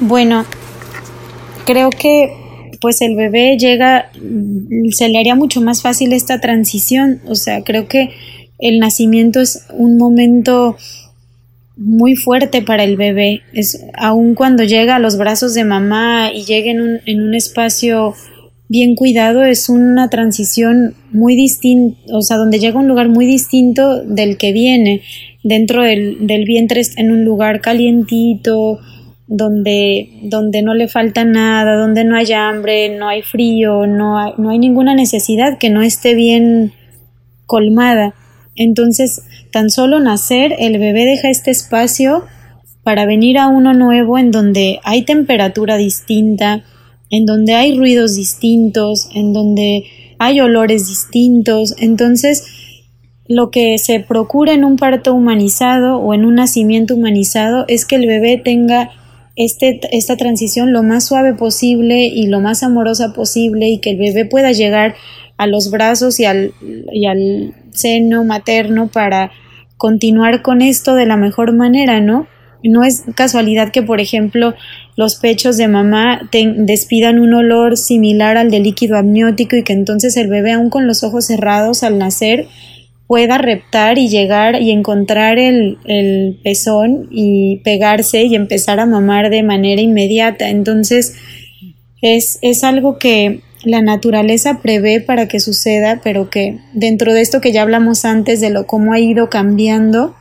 Bueno, 0.00 0.44
creo 1.66 1.90
que 1.90 2.32
pues 2.80 3.02
el 3.02 3.16
bebé 3.16 3.56
llega, 3.58 4.10
se 4.92 5.08
le 5.08 5.18
haría 5.18 5.34
mucho 5.34 5.60
más 5.60 5.82
fácil 5.82 6.12
esta 6.12 6.40
transición. 6.40 7.20
O 7.26 7.34
sea, 7.34 7.62
creo 7.62 7.88
que 7.88 8.10
el 8.58 8.78
nacimiento 8.78 9.40
es 9.40 9.66
un 9.76 9.98
momento 9.98 10.76
muy 11.76 12.14
fuerte 12.14 12.62
para 12.62 12.84
el 12.84 12.96
bebé. 12.96 13.42
Es 13.52 13.84
aun 13.94 14.34
cuando 14.34 14.64
llega 14.64 14.96
a 14.96 15.00
los 15.00 15.18
brazos 15.18 15.54
de 15.54 15.64
mamá 15.64 16.30
y 16.32 16.44
llega 16.44 16.70
en 16.70 16.80
un, 16.80 17.00
en 17.04 17.22
un 17.22 17.34
espacio 17.34 18.14
bien 18.68 18.96
cuidado, 18.96 19.44
es 19.44 19.68
una 19.68 20.08
transición 20.08 20.94
muy 21.12 21.36
distinta, 21.36 21.98
o 22.12 22.22
sea, 22.22 22.36
donde 22.36 22.58
llega 22.58 22.78
a 22.78 22.82
un 22.82 22.88
lugar 22.88 23.08
muy 23.08 23.26
distinto 23.26 24.02
del 24.02 24.38
que 24.38 24.52
viene. 24.52 25.02
Dentro 25.42 25.82
del, 25.82 26.26
del 26.26 26.44
vientre 26.44 26.82
en 26.96 27.12
un 27.12 27.24
lugar 27.24 27.60
calientito, 27.60 28.80
donde, 29.26 30.20
donde 30.22 30.62
no 30.62 30.74
le 30.74 30.88
falta 30.88 31.24
nada, 31.24 31.76
donde 31.76 32.04
no 32.04 32.16
hay 32.16 32.32
hambre, 32.32 32.96
no 32.96 33.08
hay 33.08 33.22
frío, 33.22 33.86
no 33.86 34.18
hay, 34.18 34.32
no 34.38 34.50
hay 34.50 34.58
ninguna 34.58 34.94
necesidad 34.94 35.58
que 35.58 35.70
no 35.70 35.82
esté 35.82 36.14
bien 36.14 36.72
colmada. 37.46 38.14
Entonces, 38.54 39.22
tan 39.52 39.70
solo 39.70 40.00
nacer, 40.00 40.54
el 40.58 40.78
bebé 40.78 41.04
deja 41.04 41.28
este 41.28 41.50
espacio 41.50 42.24
para 42.82 43.04
venir 43.04 43.38
a 43.38 43.48
uno 43.48 43.74
nuevo 43.74 44.16
en 44.16 44.30
donde 44.30 44.78
hay 44.84 45.02
temperatura 45.02 45.76
distinta, 45.76 46.64
en 47.10 47.26
donde 47.26 47.54
hay 47.54 47.76
ruidos 47.76 48.14
distintos, 48.14 49.08
en 49.14 49.32
donde 49.32 49.84
hay 50.18 50.40
olores 50.40 50.88
distintos. 50.88 51.74
Entonces, 51.78 52.44
lo 53.26 53.50
que 53.50 53.76
se 53.78 53.98
procura 54.00 54.52
en 54.52 54.64
un 54.64 54.76
parto 54.76 55.14
humanizado 55.14 55.98
o 55.98 56.14
en 56.14 56.24
un 56.24 56.36
nacimiento 56.36 56.94
humanizado 56.94 57.64
es 57.66 57.84
que 57.86 57.96
el 57.96 58.06
bebé 58.06 58.40
tenga 58.42 58.90
este, 59.36 59.80
esta 59.92 60.16
transición 60.16 60.72
lo 60.72 60.82
más 60.82 61.06
suave 61.06 61.34
posible 61.34 62.06
y 62.06 62.26
lo 62.26 62.40
más 62.40 62.62
amorosa 62.62 63.12
posible 63.12 63.68
y 63.68 63.78
que 63.78 63.90
el 63.90 63.98
bebé 63.98 64.24
pueda 64.24 64.52
llegar 64.52 64.94
a 65.36 65.46
los 65.46 65.70
brazos 65.70 66.18
y 66.18 66.24
al, 66.24 66.52
y 66.92 67.06
al 67.06 67.54
seno 67.70 68.24
materno 68.24 68.88
para 68.88 69.30
continuar 69.76 70.42
con 70.42 70.62
esto 70.62 70.94
de 70.94 71.06
la 71.06 71.16
mejor 71.16 71.52
manera, 71.52 72.00
¿no? 72.00 72.26
No 72.64 72.82
es 72.82 73.04
casualidad 73.14 73.70
que, 73.70 73.82
por 73.82 74.00
ejemplo, 74.00 74.54
los 74.96 75.16
pechos 75.16 75.56
de 75.58 75.68
mamá 75.68 76.28
despidan 76.32 77.18
un 77.18 77.34
olor 77.34 77.76
similar 77.76 78.38
al 78.38 78.50
de 78.50 78.60
líquido 78.60 78.96
amniótico 78.96 79.56
y 79.56 79.62
que 79.62 79.74
entonces 79.74 80.16
el 80.16 80.28
bebé, 80.28 80.52
aún 80.52 80.70
con 80.70 80.86
los 80.86 81.04
ojos 81.04 81.26
cerrados 81.26 81.82
al 81.82 81.98
nacer, 81.98 82.48
pueda 83.06 83.38
reptar 83.38 83.98
y 83.98 84.08
llegar 84.08 84.60
y 84.60 84.70
encontrar 84.70 85.38
el, 85.38 85.78
el, 85.84 86.40
pezón 86.42 87.08
y 87.10 87.58
pegarse 87.58 88.24
y 88.24 88.34
empezar 88.34 88.80
a 88.80 88.86
mamar 88.86 89.30
de 89.30 89.42
manera 89.42 89.80
inmediata. 89.80 90.50
Entonces, 90.50 91.14
es, 92.02 92.38
es 92.42 92.64
algo 92.64 92.98
que 92.98 93.42
la 93.62 93.80
naturaleza 93.80 94.60
prevé 94.60 95.00
para 95.00 95.28
que 95.28 95.40
suceda, 95.40 96.00
pero 96.02 96.30
que 96.30 96.58
dentro 96.72 97.12
de 97.12 97.20
esto 97.20 97.40
que 97.40 97.52
ya 97.52 97.62
hablamos 97.62 98.04
antes 98.04 98.40
de 98.40 98.50
lo 98.50 98.66
cómo 98.66 98.92
ha 98.92 98.98
ido 98.98 99.28
cambiando, 99.28 100.14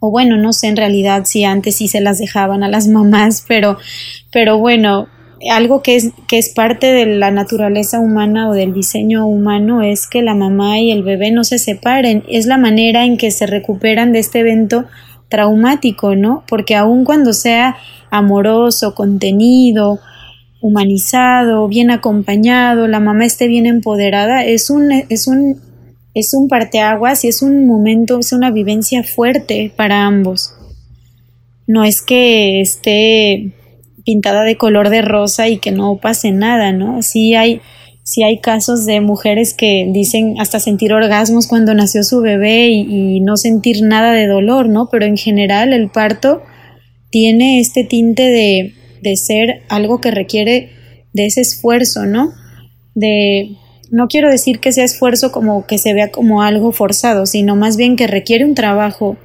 o 0.00 0.10
bueno, 0.10 0.36
no 0.36 0.52
sé 0.52 0.68
en 0.68 0.76
realidad 0.76 1.24
si 1.24 1.44
antes 1.44 1.76
sí 1.76 1.88
se 1.88 2.00
las 2.00 2.18
dejaban 2.18 2.62
a 2.62 2.68
las 2.68 2.88
mamás, 2.88 3.44
pero, 3.46 3.78
pero 4.32 4.58
bueno, 4.58 5.08
algo 5.50 5.82
que 5.82 5.96
es, 5.96 6.10
que 6.26 6.38
es 6.38 6.48
parte 6.50 6.88
de 6.92 7.06
la 7.06 7.30
naturaleza 7.30 8.00
humana 8.00 8.48
o 8.48 8.52
del 8.52 8.72
diseño 8.72 9.26
humano 9.26 9.82
es 9.82 10.06
que 10.06 10.22
la 10.22 10.34
mamá 10.34 10.80
y 10.80 10.90
el 10.90 11.02
bebé 11.02 11.30
no 11.30 11.44
se 11.44 11.58
separen. 11.58 12.24
Es 12.28 12.46
la 12.46 12.58
manera 12.58 13.04
en 13.04 13.16
que 13.16 13.30
se 13.30 13.46
recuperan 13.46 14.12
de 14.12 14.18
este 14.18 14.40
evento 14.40 14.86
traumático, 15.28 16.16
¿no? 16.16 16.44
Porque 16.48 16.74
aun 16.74 17.04
cuando 17.04 17.32
sea 17.32 17.76
amoroso, 18.10 18.94
contenido, 18.94 20.00
humanizado, 20.60 21.68
bien 21.68 21.90
acompañado, 21.90 22.88
la 22.88 23.00
mamá 23.00 23.24
esté 23.24 23.46
bien 23.46 23.66
empoderada, 23.66 24.44
es 24.44 24.70
un, 24.70 24.90
es 24.90 25.28
un, 25.28 25.60
es 26.14 26.34
un 26.34 26.48
parteaguas 26.48 27.24
y 27.24 27.28
es 27.28 27.42
un 27.42 27.66
momento, 27.66 28.18
es 28.18 28.32
una 28.32 28.50
vivencia 28.50 29.04
fuerte 29.04 29.72
para 29.76 30.04
ambos. 30.04 30.54
No 31.66 31.84
es 31.84 32.02
que 32.02 32.60
esté 32.60 33.52
pintada 34.08 34.42
de 34.42 34.56
color 34.56 34.88
de 34.88 35.02
rosa 35.02 35.48
y 35.48 35.58
que 35.58 35.70
no 35.70 35.98
pase 35.98 36.32
nada, 36.32 36.72
¿no? 36.72 37.02
Sí 37.02 37.34
hay, 37.34 37.60
sí 38.04 38.22
hay 38.22 38.40
casos 38.40 38.86
de 38.86 39.02
mujeres 39.02 39.52
que 39.52 39.86
dicen 39.92 40.36
hasta 40.40 40.60
sentir 40.60 40.94
orgasmos 40.94 41.46
cuando 41.46 41.74
nació 41.74 42.02
su 42.02 42.22
bebé 42.22 42.68
y, 42.68 43.20
no 43.20 43.36
sentir 43.36 43.82
nada 43.82 44.12
de 44.12 44.26
dolor, 44.26 44.70
¿no? 44.70 44.88
Pero 44.90 45.04
en 45.04 45.18
general 45.18 45.74
el 45.74 45.90
parto 45.90 46.40
tiene 47.10 47.60
este 47.60 47.84
tinte 47.84 48.22
de, 48.22 48.72
de 49.02 49.16
ser 49.16 49.60
algo 49.68 50.00
que 50.00 50.10
requiere 50.10 50.70
de 51.12 51.26
ese 51.26 51.42
esfuerzo, 51.42 52.06
¿no? 52.06 52.32
De, 52.94 53.56
no 53.90 54.08
quiero 54.08 54.30
decir 54.30 54.58
que 54.58 54.72
sea 54.72 54.84
esfuerzo 54.84 55.32
como 55.32 55.66
que 55.66 55.76
se 55.76 55.92
vea 55.92 56.10
como 56.10 56.40
algo 56.40 56.72
forzado, 56.72 57.26
sino 57.26 57.56
más 57.56 57.76
bien 57.76 57.96
que 57.96 58.06
requiere 58.06 58.46
un 58.46 58.54
trabajo 58.54 59.18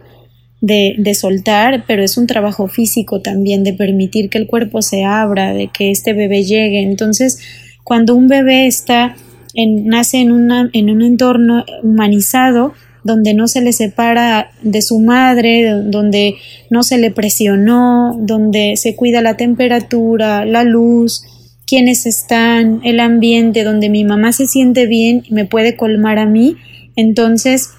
de, 0.64 0.96
de, 0.98 1.14
soltar, 1.14 1.84
pero 1.86 2.06
es 2.06 2.18
un 2.18 2.26
trabajo 2.26 2.70
físico 2.70 3.20
también, 3.20 3.66
de 3.66 3.74
permitir 3.74 4.30
que 4.30 4.38
el 4.38 4.48
cuerpo 4.48 4.82
se 4.82 5.04
abra, 5.04 5.54
de 5.54 5.68
que 5.68 5.92
este 5.92 6.14
bebé 6.14 6.46
llegue. 6.46 6.80
Entonces, 6.80 7.40
cuando 7.84 8.16
un 8.16 8.30
bebé 8.30 8.66
está 8.66 9.14
en, 9.54 9.88
nace 9.88 10.22
en, 10.22 10.32
en 10.72 10.90
un 10.90 11.02
entorno 11.02 11.66
humanizado, 11.84 12.74
donde 13.04 13.34
no 13.34 13.50
se 13.50 13.60
le 13.60 13.74
separa 13.74 14.52
de 14.62 14.82
su 14.82 15.02
madre, 15.02 15.70
donde 15.84 16.36
no 16.70 16.82
se 16.84 16.98
le 16.98 17.12
presionó, 17.12 18.18
donde 18.18 18.78
se 18.78 18.96
cuida 18.96 19.22
la 19.22 19.36
temperatura, 19.36 20.46
la 20.46 20.64
luz, 20.64 21.26
quienes 21.68 22.06
están, 22.06 22.80
el 22.86 23.02
ambiente, 23.02 23.66
donde 23.66 23.90
mi 23.90 24.06
mamá 24.06 24.32
se 24.32 24.48
siente 24.48 24.88
bien 24.88 25.24
y 25.26 25.34
me 25.34 25.44
puede 25.44 25.76
colmar 25.76 26.20
a 26.20 26.26
mí, 26.26 26.56
entonces 26.96 27.72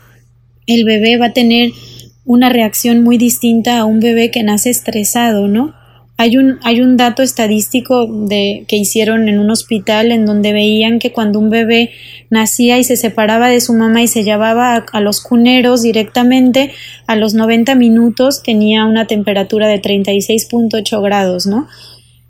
el 0.67 0.85
bebé 0.85 1.17
va 1.17 1.27
a 1.27 1.33
tener 1.33 1.71
una 2.25 2.49
reacción 2.49 3.03
muy 3.03 3.19
distinta 3.19 3.79
a 3.79 3.85
un 3.85 4.01
bebé 4.01 4.31
que 4.31 4.43
nace 4.43 4.71
estresado, 4.71 5.49
¿no? 5.49 5.75
Hay 6.17 6.37
un, 6.37 6.59
hay 6.63 6.81
un 6.81 6.97
dato 6.97 7.23
estadístico 7.23 8.07
de, 8.07 8.65
que 8.69 8.77
hicieron 8.77 9.29
en 9.29 9.41
un 9.41 9.51
hospital 9.51 10.13
en 10.13 10.27
donde 10.27 10.53
veían 10.53 11.01
que 11.01 11.13
cuando 11.13 11.41
un 11.41 11.51
bebé 11.51 11.91
nacía 12.31 12.79
y 12.79 12.85
se 12.85 12.97
separaba 12.97 13.49
de 13.49 13.61
su 13.61 13.73
mamá 13.73 14.01
y 14.01 14.07
se 14.07 14.23
llevaba 14.23 14.77
a, 14.77 14.87
a 14.93 15.01
los 15.01 15.21
cuneros 15.21 15.83
directamente, 15.83 16.71
a 17.09 17.17
los 17.17 17.35
90 17.35 17.75
minutos 17.75 18.45
tenía 18.45 18.85
una 18.85 19.07
temperatura 19.09 19.67
de 19.67 19.83
36.8 19.83 21.03
grados, 21.03 21.47
¿no? 21.47 21.67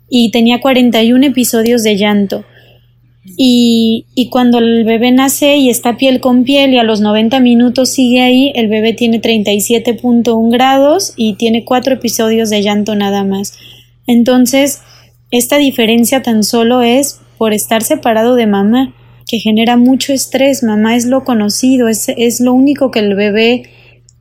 Y 0.09 0.31
tenía 0.31 0.61
41 0.61 1.27
episodios 1.27 1.83
de 1.83 1.95
llanto. 1.95 2.43
Y, 3.25 4.05
y, 4.13 4.29
cuando 4.29 4.59
el 4.59 4.83
bebé 4.85 5.11
nace 5.11 5.57
y 5.57 5.69
está 5.69 5.97
piel 5.97 6.19
con 6.19 6.43
piel 6.43 6.73
y 6.73 6.77
a 6.77 6.83
los 6.83 7.01
90 7.01 7.39
minutos 7.39 7.89
sigue 7.89 8.21
ahí, 8.21 8.51
el 8.53 8.67
bebé 8.67 8.93
tiene 8.93 9.19
37.1 9.19 10.51
grados 10.51 11.13
y 11.17 11.33
tiene 11.33 11.65
cuatro 11.65 11.95
episodios 11.95 12.51
de 12.51 12.61
llanto 12.61 12.93
nada 12.93 13.23
más. 13.23 13.57
Entonces, 14.05 14.81
esta 15.31 15.57
diferencia 15.57 16.21
tan 16.21 16.43
solo 16.43 16.81
es 16.81 17.19
por 17.37 17.53
estar 17.53 17.83
separado 17.83 18.35
de 18.35 18.47
mamá, 18.47 18.93
que 19.27 19.39
genera 19.39 19.75
mucho 19.75 20.13
estrés. 20.13 20.63
Mamá 20.63 20.95
es 20.95 21.05
lo 21.05 21.23
conocido, 21.23 21.87
es, 21.87 22.09
es 22.09 22.39
lo 22.39 22.53
único 22.53 22.91
que 22.91 22.99
el 22.99 23.15
bebé 23.15 23.63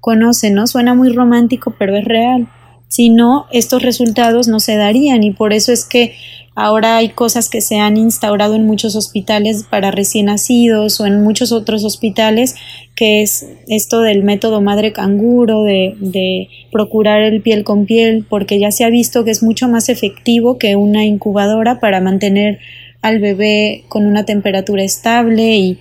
conoce, 0.00 0.50
¿no? 0.50 0.66
Suena 0.66 0.94
muy 0.94 1.12
romántico, 1.12 1.74
pero 1.78 1.96
es 1.96 2.04
real. 2.04 2.48
Si 2.88 3.10
no, 3.10 3.46
estos 3.52 3.82
resultados 3.82 4.48
no 4.48 4.60
se 4.60 4.76
darían 4.76 5.22
y 5.22 5.30
por 5.30 5.52
eso 5.52 5.72
es 5.72 5.84
que 5.84 6.14
ahora 6.54 6.96
hay 6.96 7.10
cosas 7.10 7.48
que 7.48 7.60
se 7.60 7.78
han 7.78 7.96
instaurado 7.96 8.54
en 8.54 8.66
muchos 8.66 8.96
hospitales 8.96 9.64
para 9.68 9.90
recién 9.90 10.26
nacidos 10.26 11.00
o 11.00 11.06
en 11.06 11.22
muchos 11.22 11.52
otros 11.52 11.84
hospitales, 11.84 12.54
que 12.94 13.22
es 13.22 13.46
esto 13.66 14.00
del 14.00 14.22
método 14.22 14.60
madre 14.60 14.92
canguro, 14.92 15.62
de, 15.62 15.94
de 15.98 16.48
procurar 16.70 17.22
el 17.22 17.42
piel 17.42 17.64
con 17.64 17.86
piel, 17.86 18.24
porque 18.28 18.58
ya 18.58 18.70
se 18.70 18.84
ha 18.84 18.90
visto 18.90 19.24
que 19.24 19.30
es 19.30 19.42
mucho 19.42 19.68
más 19.68 19.88
efectivo 19.88 20.58
que 20.58 20.76
una 20.76 21.04
incubadora 21.04 21.80
para 21.80 22.00
mantener 22.00 22.58
al 23.02 23.20
bebé 23.20 23.84
con 23.88 24.06
una 24.06 24.24
temperatura 24.24 24.82
estable 24.82 25.56
y, 25.56 25.78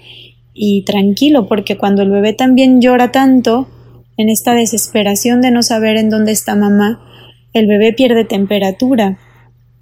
y 0.53 0.83
tranquilo, 0.83 1.47
porque 1.47 1.77
cuando 1.77 2.01
el 2.01 2.11
bebé 2.11 2.33
también 2.33 2.81
llora 2.81 3.11
tanto, 3.11 3.67
en 4.17 4.29
esta 4.29 4.53
desesperación 4.53 5.41
de 5.41 5.51
no 5.51 5.63
saber 5.63 5.97
en 5.97 6.09
dónde 6.09 6.31
está 6.31 6.55
mamá, 6.55 7.01
el 7.53 7.67
bebé 7.67 7.93
pierde 7.93 8.25
temperatura. 8.25 9.17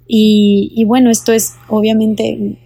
Y, 0.06 0.84
bueno, 0.86 1.10
esto 1.10 1.32
es 1.32 1.54
obviamente 1.68 2.58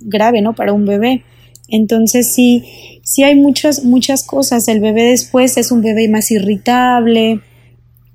grave, 0.00 0.42
¿no? 0.42 0.54
Para 0.54 0.72
un 0.72 0.84
bebé. 0.86 1.24
Entonces 1.68 2.32
sí, 2.32 3.00
sí 3.02 3.22
hay 3.22 3.34
muchas, 3.34 3.84
muchas 3.84 4.24
cosas. 4.24 4.68
El 4.68 4.80
bebé 4.80 5.04
después 5.04 5.56
es 5.56 5.72
un 5.72 5.82
bebé 5.82 6.08
más 6.08 6.30
irritable. 6.30 7.40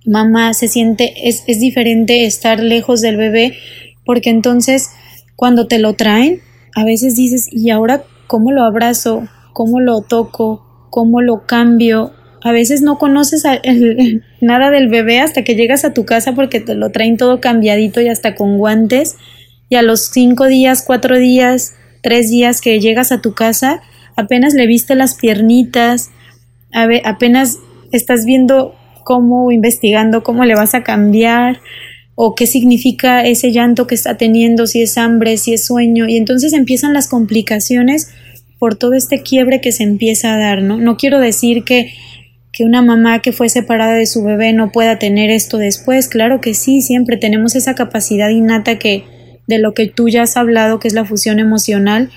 Mamá 0.05 0.53
se 0.53 0.67
siente, 0.67 1.27
es, 1.27 1.43
es 1.47 1.59
diferente 1.59 2.25
estar 2.25 2.59
lejos 2.61 3.01
del 3.01 3.17
bebé 3.17 3.57
porque 4.09 4.31
entonces 4.31 4.89
cuando 5.35 5.67
te 5.67 5.77
lo 5.77 5.93
traen, 5.93 6.41
a 6.75 6.83
veces 6.83 7.15
dices, 7.15 7.47
¿y 7.51 7.69
ahora 7.69 8.03
cómo 8.25 8.51
lo 8.51 8.63
abrazo? 8.63 9.27
¿Cómo 9.53 9.79
lo 9.79 10.01
toco? 10.01 10.87
¿Cómo 10.89 11.21
lo 11.21 11.45
cambio? 11.45 12.11
A 12.41 12.51
veces 12.51 12.81
no 12.81 12.97
conoces 12.97 13.43
nada 14.41 14.71
del 14.71 14.87
bebé 14.87 15.19
hasta 15.19 15.43
que 15.43 15.55
llegas 15.55 15.85
a 15.85 15.93
tu 15.93 16.05
casa 16.05 16.33
porque 16.33 16.59
te 16.59 16.75
lo 16.75 16.91
traen 16.91 17.17
todo 17.17 17.41
cambiadito 17.41 18.01
y 18.01 18.07
hasta 18.07 18.35
con 18.35 18.57
guantes 18.57 19.17
y 19.69 19.75
a 19.75 19.81
los 19.81 20.07
cinco 20.07 20.47
días, 20.47 20.83
cuatro 20.85 21.17
días, 21.17 21.75
tres 22.01 22.29
días 22.29 22.61
que 22.61 22.79
llegas 22.79 23.11
a 23.11 23.21
tu 23.21 23.33
casa, 23.33 23.81
apenas 24.15 24.53
le 24.53 24.67
viste 24.67 24.95
las 24.95 25.15
piernitas, 25.15 26.09
apenas 27.03 27.59
estás 27.91 28.25
viendo 28.25 28.75
cómo, 29.03 29.51
investigando 29.51 30.23
cómo 30.23 30.45
le 30.45 30.55
vas 30.55 30.73
a 30.73 30.83
cambiar 30.83 31.59
o 32.15 32.35
qué 32.35 32.47
significa 32.47 33.25
ese 33.25 33.51
llanto 33.51 33.87
que 33.87 33.95
está 33.95 34.17
teniendo, 34.17 34.67
si 34.67 34.81
es 34.81 34.97
hambre, 34.97 35.37
si 35.37 35.53
es 35.53 35.65
sueño, 35.65 36.07
y 36.07 36.17
entonces 36.17 36.53
empiezan 36.53 36.93
las 36.93 37.07
complicaciones 37.07 38.11
por 38.57 38.75
todo 38.75 38.93
este 38.93 39.21
quiebre 39.21 39.61
que 39.61 39.71
se 39.71 39.83
empieza 39.83 40.33
a 40.33 40.37
dar, 40.37 40.61
¿no? 40.61 40.77
No 40.77 40.97
quiero 40.97 41.19
decir 41.19 41.63
que, 41.63 41.93
que 42.59 42.65
una 42.65 42.81
mamá 42.81 43.19
que 43.19 43.31
fue 43.31 43.47
separada 43.47 43.93
de 43.93 44.05
su 44.05 44.21
bebé 44.21 44.51
no 44.51 44.73
pueda 44.73 44.99
tener 44.99 45.29
esto 45.29 45.57
después, 45.57 46.09
claro 46.09 46.41
que 46.41 46.53
sí, 46.53 46.81
siempre 46.81 47.15
tenemos 47.15 47.55
esa 47.55 47.73
capacidad 47.73 48.27
innata 48.27 48.77
que 48.77 49.05
de 49.47 49.59
lo 49.59 49.73
que 49.73 49.87
tú 49.87 50.09
ya 50.09 50.23
has 50.23 50.35
hablado, 50.35 50.77
que 50.77 50.89
es 50.89 50.93
la 50.93 51.05
fusión 51.05 51.39
emocional, 51.39 52.09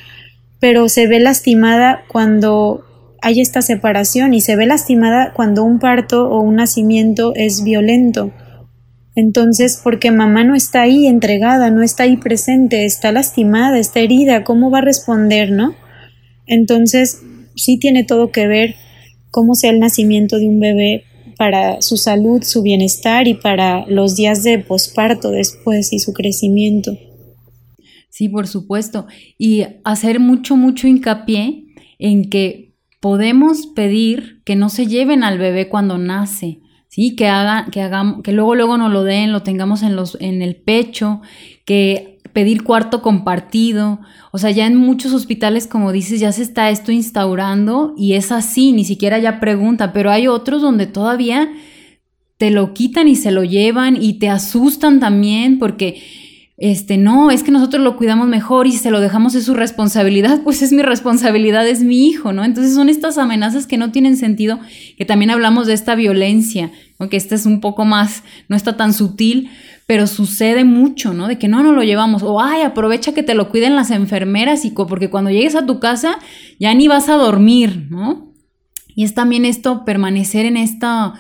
pero 0.59 0.89
se 0.89 1.07
ve 1.07 1.21
lastimada 1.21 2.03
cuando 2.09 2.85
hay 3.23 3.41
esta 3.41 3.63
separación 3.63 4.35
y 4.35 4.41
se 4.41 4.57
ve 4.57 4.67
lastimada 4.67 5.33
cuando 5.33 5.63
un 5.63 5.79
parto 5.79 6.29
o 6.29 6.41
un 6.41 6.57
nacimiento 6.57 7.35
es 7.37 7.63
violento. 7.63 8.33
Entonces, 9.15 9.81
porque 9.81 10.11
mamá 10.11 10.43
no 10.43 10.57
está 10.57 10.81
ahí 10.83 11.07
entregada, 11.07 11.71
no 11.71 11.85
está 11.85 12.03
ahí 12.03 12.17
presente, 12.17 12.85
está 12.85 13.13
lastimada, 13.13 13.79
está 13.79 14.01
herida, 14.01 14.43
¿cómo 14.43 14.73
va 14.73 14.79
a 14.79 14.83
responder, 14.83 15.53
no? 15.53 15.77
Entonces, 16.49 17.23
sí 17.55 17.79
tiene 17.79 18.03
todo 18.03 18.33
que 18.33 18.49
ver 18.49 18.75
cómo 19.33 19.57
sea 19.57 19.71
el 19.73 19.81
nacimiento 19.81 20.39
de 20.39 20.47
un 20.47 20.61
bebé 20.61 21.05
para 21.37 21.83
su 21.83 21.97
salud, 21.97 22.45
su 22.45 22.63
bienestar 22.63 23.27
y 23.27 23.35
para 23.35 23.85
los 23.89 24.15
días 24.15 24.45
de 24.45 24.61
posparto 24.61 25.33
después 25.33 25.93
y 25.93 25.99
su 25.99 26.13
crecimiento. 26.13 26.97
Sí, 28.11 28.29
por 28.29 28.47
supuesto. 28.47 29.07
Y 29.39 29.65
hacer 29.83 30.21
mucho, 30.21 30.55
mucho 30.55 30.87
hincapié 30.87 31.65
en 31.99 32.29
que 32.29 32.75
podemos 33.01 33.67
pedir 33.67 34.43
que 34.45 34.55
no 34.55 34.69
se 34.69 34.87
lleven 34.87 35.25
al 35.25 35.39
bebé 35.39 35.69
cuando 35.69 35.99
nace, 35.99 36.61
¿sí? 36.89 37.17
Que 37.17 37.27
hagan, 37.27 37.71
que 37.71 37.91
que 38.23 38.33
luego, 38.33 38.55
luego 38.55 38.77
nos 38.77 38.93
lo 38.93 39.03
den, 39.03 39.33
lo 39.33 39.43
tengamos 39.43 39.83
en 39.83 39.97
los, 39.97 40.19
en 40.21 40.43
el 40.43 40.57
pecho, 40.57 41.23
que 41.65 42.12
pedir 42.33 42.65
cuarto 42.65 43.03
compartido. 43.03 44.01
O 44.31 44.39
sea, 44.39 44.51
ya 44.51 44.67
en 44.67 44.77
muchos 44.77 45.13
hospitales, 45.13 45.67
como 45.67 45.93
dices, 45.93 46.21
ya 46.21 46.33
se 46.33 46.43
está 46.43 46.71
esto 46.71 46.93
instaurando 46.93 47.95
y 47.97 48.15
es 48.15 48.33
así, 48.33 48.73
ni 48.73 48.85
siquiera 48.85 49.19
ya 49.19 49.41
pregunta, 49.41 49.93
pero 49.93 50.11
hay 50.11 50.29
otros 50.29 50.63
donde 50.63 50.87
todavía 50.87 51.51
te 52.39 52.51
lo 52.51 52.75
quitan 52.75 53.07
y 53.09 53.17
se 53.17 53.31
lo 53.31 53.45
llevan 53.45 54.03
y 54.03 54.15
te 54.15 54.29
asustan 54.29 54.99
también 54.99 55.59
porque 55.59 56.03
este, 56.59 56.97
no, 56.97 57.31
es 57.31 57.43
que 57.43 57.51
nosotros 57.51 57.83
lo 57.83 57.97
cuidamos 57.97 58.29
mejor 58.29 58.67
y 58.67 58.73
si 58.73 58.79
se 58.79 58.91
lo 58.91 59.01
dejamos 59.01 59.35
es 59.35 59.45
su 59.47 59.55
responsabilidad, 59.55 60.43
pues 60.45 60.63
es 60.63 60.73
mi 60.73 60.83
responsabilidad, 60.83 61.67
es 61.67 61.83
mi 61.83 62.07
hijo, 62.07 62.33
¿no? 62.33 62.45
Entonces 62.45 62.75
son 62.75 62.89
estas 62.89 63.19
amenazas 63.19 63.67
que 63.67 63.79
no 63.79 63.91
tienen 63.91 64.17
sentido, 64.17 64.61
que 64.97 65.05
también 65.05 65.31
hablamos 65.31 65.67
de 65.67 65.73
esta 65.73 65.95
violencia, 65.95 66.71
aunque 66.99 67.17
esta 67.17 67.35
es 67.35 67.47
un 67.47 67.61
poco 67.61 67.85
más, 67.85 68.23
no 68.49 68.55
está 68.55 68.77
tan 68.77 68.93
sutil, 68.93 69.51
pero 69.87 70.07
sucede 70.07 70.65
mucho, 70.65 71.13
¿no? 71.13 71.29
De 71.29 71.39
que 71.39 71.49
no, 71.49 71.63
no 71.63 71.73
lo 71.73 71.83
llevamos, 71.83 72.23
o 72.23 72.41
ay, 72.41 72.63
aprovecha 72.63 73.13
que 73.13 73.23
te 73.23 73.35
lo 73.35 73.51
cuiden 73.51 73.77
las 73.77 73.91
enfermeras 73.91 74.65
y 74.65 74.71
porque 74.71 75.11
cuando 75.11 75.31
llegues 75.31 75.55
a 75.55 75.67
tu 75.67 75.81
casa 75.81 76.19
ya 76.59 76.73
ni 76.75 76.89
vas 76.89 77.09
a 77.09 77.15
dormir, 77.15 77.89
¿no? 77.91 78.33
Y 78.95 79.05
es 79.05 79.15
también 79.15 79.45
esto, 79.45 79.85
permanecer 79.85 80.47
en 80.47 80.57
esta 80.57 81.15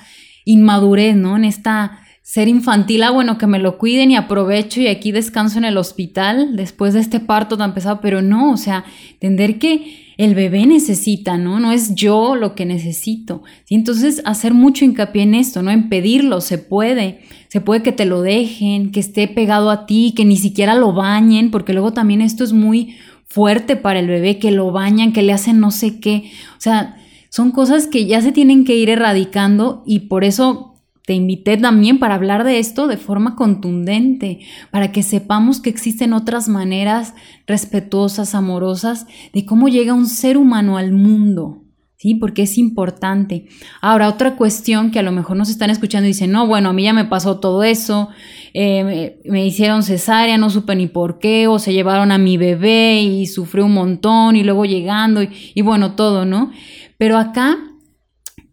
inmadurez, 0.45 1.17
¿no? 1.17 1.37
En 1.37 1.45
esta 1.45 2.01
ser 2.23 2.49
infantil, 2.49 3.03
ah, 3.03 3.11
bueno, 3.11 3.37
que 3.37 3.47
me 3.47 3.59
lo 3.59 3.79
cuiden 3.79 4.13
y 4.13 4.17
aprovecho 4.17 4.81
y 4.81 4.87
aquí 4.87 5.11
descanso 5.11 5.59
en 5.59 5.65
el 5.65 5.77
hospital 5.77 6.57
después 6.57 6.95
de 6.95 7.01
este 7.01 7.19
parto 7.21 7.57
tan 7.59 7.75
pesado, 7.75 8.01
pero 8.01 8.23
no, 8.23 8.53
o 8.53 8.57
sea, 8.57 8.85
entender 9.15 9.59
que 9.59 10.12
el 10.17 10.35
bebé 10.35 10.67
necesita, 10.67 11.39
¿no? 11.39 11.61
No 11.61 11.73
es 11.73 11.95
yo 11.95 12.37
lo 12.37 12.55
que 12.55 12.67
necesito. 12.67 13.43
¿sí? 13.65 13.75
Entonces, 13.75 14.23
hacer 14.25 14.55
mucho 14.55 14.85
hincapié 14.85 15.23
en 15.23 15.35
esto, 15.35 15.63
¿no? 15.63 15.71
En 15.71 15.89
pedirlo, 15.89 16.41
se 16.41 16.59
puede, 16.59 17.21
se 17.49 17.61
puede 17.61 17.83
que 17.83 17.93
te 17.93 18.05
lo 18.05 18.23
dejen, 18.23 18.93
que 18.93 19.01
esté 19.01 19.29
pegado 19.29 19.71
a 19.71 19.87
ti, 19.87 20.13
que 20.17 20.25
ni 20.25 20.37
siquiera 20.37 20.75
lo 20.75 20.93
bañen, 20.93 21.51
porque 21.51 21.73
luego 21.73 21.93
también 21.93 22.21
esto 22.21 22.45
es 22.45 22.53
muy 22.53 22.97
fuerte 23.25 23.77
para 23.77 24.01
el 24.01 24.09
bebé, 24.09 24.39
que 24.39 24.51
lo 24.51 24.73
bañan, 24.73 25.13
que 25.13 25.23
le 25.23 25.33
hacen 25.33 25.59
no 25.59 25.71
sé 25.71 26.01
qué, 26.01 26.31
o 26.59 26.61
sea, 26.61 26.97
son 27.31 27.51
cosas 27.51 27.87
que 27.87 28.05
ya 28.05 28.21
se 28.21 28.31
tienen 28.31 28.67
que 28.67 28.77
ir 28.77 28.91
erradicando 28.91 29.83
y 29.87 30.01
por 30.01 30.23
eso 30.23 30.72
te 31.05 31.15
invité 31.15 31.57
también 31.57 31.99
para 31.99 32.15
hablar 32.15 32.45
de 32.45 32.59
esto 32.59 32.87
de 32.87 32.97
forma 32.97 33.35
contundente, 33.35 34.41
para 34.71 34.93
que 34.93 35.03
sepamos 35.03 35.61
que 35.61 35.71
existen 35.71 36.13
otras 36.13 36.49
maneras 36.49 37.15
respetuosas, 37.47 38.35
amorosas, 38.35 39.07
de 39.33 39.45
cómo 39.45 39.69
llega 39.69 39.95
un 39.95 40.07
ser 40.07 40.37
humano 40.37 40.79
al 40.79 40.93
mundo. 40.93 41.59
¿Sí? 41.97 42.17
Porque 42.17 42.43
es 42.43 42.59
importante. 42.59 43.47
Ahora, 43.81 44.09
otra 44.09 44.35
cuestión 44.35 44.91
que 44.91 44.99
a 44.99 45.05
lo 45.05 45.13
mejor 45.13 45.37
nos 45.37 45.49
están 45.49 45.71
escuchando 45.71 46.07
y 46.07 46.09
dicen, 46.09 46.33
no, 46.33 46.49
bueno, 46.49 46.71
a 46.71 46.73
mí 46.73 46.83
ya 46.83 46.93
me 46.93 47.05
pasó 47.05 47.39
todo 47.39 47.63
eso, 47.63 48.09
eh, 48.55 49.21
me, 49.25 49.47
hicieron 49.47 49.85
cesárea, 49.85 50.37
no 50.37 50.51
supe 50.51 50.75
ni 50.75 50.89
por 50.89 51.21
qué, 51.21 51.47
o 51.47 51.61
se 51.61 51.73
llevaron 51.73 52.11
a 52.11 52.19
mi 52.19 52.37
bebé 52.37 53.03
y 53.03 53.27
sufrió 53.29 53.67
un 53.67 53.75
montón 53.75 54.35
y 54.35 54.43
luego 54.43 54.65
llegando 54.65 55.21
y 55.23 55.63
bueno, 55.63 55.95
todo, 55.95 56.25
¿no? 56.25 56.51
Pero 56.99 57.19
acá 57.19 57.72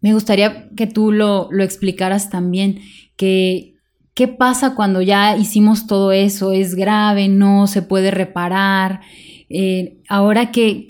me 0.00 0.14
gustaría 0.14 0.68
que 0.76 0.86
tú 0.86 1.12
lo, 1.12 1.50
explicaras 1.60 2.30
también, 2.30 2.80
que 3.16 3.74
qué 4.14 4.28
pasa 4.28 4.74
cuando 4.74 5.02
ya 5.02 5.36
hicimos 5.36 5.86
todo 5.86 6.12
eso, 6.12 6.52
es 6.52 6.74
grave, 6.74 7.28
no 7.28 7.66
se 7.66 7.82
puede 7.82 8.10
reparar. 8.10 9.00
Eh, 9.48 9.98
ahora, 10.08 10.52
que, 10.52 10.86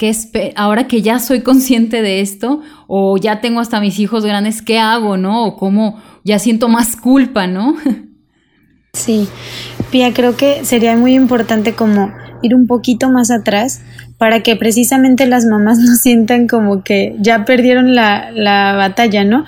ahora 0.54 0.86
que 0.86 1.02
ya 1.02 1.18
soy 1.18 1.40
consciente 1.40 2.02
de 2.02 2.20
esto, 2.20 2.60
o 2.86 3.16
ya 3.16 3.40
tengo 3.40 3.60
hasta 3.60 3.80
mis 3.80 3.98
hijos 3.98 4.24
grandes, 4.24 4.62
¿qué 4.62 4.78
hago, 4.78 5.16
no? 5.16 5.44
O 5.44 5.56
cómo 5.56 6.00
ya 6.24 6.38
siento 6.38 6.68
más 6.68 6.96
culpa, 6.96 7.46
¿no? 7.46 7.76
Sí, 8.92 9.28
Pia, 9.90 10.12
creo 10.12 10.36
que 10.36 10.64
sería 10.64 10.96
muy 10.96 11.14
importante 11.14 11.74
como 11.74 12.12
ir 12.42 12.54
un 12.54 12.66
poquito 12.66 13.08
más 13.10 13.30
atrás 13.30 13.82
para 14.20 14.42
que 14.42 14.54
precisamente 14.54 15.26
las 15.26 15.46
mamás 15.46 15.78
no 15.80 15.94
sientan 15.96 16.46
como 16.46 16.84
que 16.84 17.16
ya 17.20 17.46
perdieron 17.46 17.94
la, 17.94 18.30
la 18.32 18.74
batalla, 18.74 19.24
¿no? 19.24 19.46